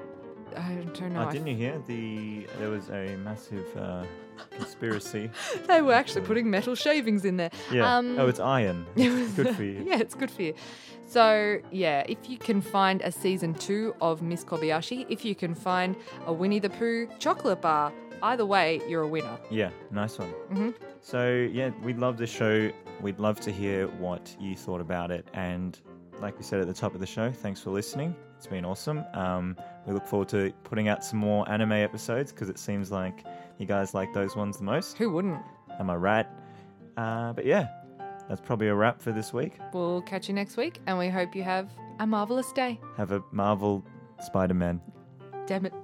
I 0.56 0.74
don't 0.94 1.12
know. 1.12 1.26
Oh, 1.28 1.30
didn't 1.30 1.46
you 1.48 1.56
hear 1.56 1.80
the? 1.86 2.46
There 2.58 2.70
was 2.70 2.88
a 2.90 3.16
massive 3.18 3.66
uh, 3.76 4.04
conspiracy. 4.50 5.30
they 5.66 5.82
were 5.82 5.92
actually 5.94 6.22
putting 6.22 6.50
metal 6.50 6.74
shavings 6.74 7.24
in 7.24 7.36
there. 7.36 7.50
Yeah. 7.70 7.96
Um, 7.96 8.18
oh, 8.18 8.28
it's 8.28 8.40
iron. 8.40 8.86
It's 8.96 9.32
good 9.34 9.56
for 9.56 9.64
you. 9.64 9.82
yeah, 9.86 9.98
it's 9.98 10.14
good 10.14 10.30
for 10.30 10.42
you. 10.42 10.54
So, 11.06 11.58
yeah, 11.70 12.04
if 12.08 12.30
you 12.30 12.38
can 12.38 12.62
find 12.62 13.02
a 13.02 13.12
season 13.12 13.52
two 13.54 13.94
of 14.00 14.22
Miss 14.22 14.44
Kobayashi, 14.44 15.04
if 15.10 15.26
you 15.26 15.34
can 15.34 15.54
find 15.54 15.94
a 16.26 16.32
Winnie 16.32 16.58
the 16.58 16.70
Pooh 16.70 17.06
chocolate 17.18 17.60
bar, 17.60 17.92
either 18.22 18.46
way, 18.46 18.80
you're 18.88 19.02
a 19.02 19.08
winner. 19.08 19.36
Yeah, 19.50 19.70
nice 19.90 20.18
one. 20.18 20.28
hmm 20.28 20.70
So 21.00 21.48
yeah, 21.52 21.70
we 21.82 21.92
love 21.94 22.16
this 22.16 22.30
show. 22.30 22.70
We'd 23.00 23.18
love 23.18 23.40
to 23.40 23.50
hear 23.52 23.88
what 23.88 24.34
you 24.40 24.54
thought 24.56 24.80
about 24.80 25.10
it. 25.10 25.26
And 25.34 25.78
like 26.20 26.36
we 26.38 26.44
said 26.44 26.60
at 26.60 26.66
the 26.66 26.74
top 26.74 26.94
of 26.94 27.00
the 27.00 27.06
show, 27.06 27.30
thanks 27.30 27.60
for 27.60 27.70
listening. 27.70 28.14
It's 28.36 28.46
been 28.46 28.64
awesome. 28.64 29.04
Um, 29.14 29.56
we 29.86 29.92
look 29.92 30.06
forward 30.06 30.28
to 30.30 30.52
putting 30.64 30.88
out 30.88 31.04
some 31.04 31.18
more 31.18 31.48
anime 31.50 31.72
episodes 31.72 32.32
because 32.32 32.48
it 32.48 32.58
seems 32.58 32.90
like 32.90 33.24
you 33.58 33.66
guys 33.66 33.94
like 33.94 34.12
those 34.12 34.34
ones 34.36 34.58
the 34.58 34.64
most. 34.64 34.96
Who 34.98 35.10
wouldn't? 35.10 35.40
Am 35.78 35.90
I 35.90 35.96
right? 35.96 36.26
Uh, 36.96 37.32
but 37.32 37.44
yeah, 37.46 37.68
that's 38.28 38.40
probably 38.40 38.68
a 38.68 38.74
wrap 38.74 39.00
for 39.00 39.12
this 39.12 39.32
week. 39.32 39.54
We'll 39.72 40.02
catch 40.02 40.28
you 40.28 40.34
next 40.34 40.56
week, 40.56 40.80
and 40.86 40.98
we 40.98 41.08
hope 41.08 41.34
you 41.34 41.42
have 41.42 41.70
a 42.00 42.06
marvelous 42.06 42.52
day. 42.52 42.80
Have 42.96 43.12
a 43.12 43.22
Marvel 43.32 43.84
Spider-Man. 44.20 44.80
Damn 45.46 45.66
it. 45.66 45.74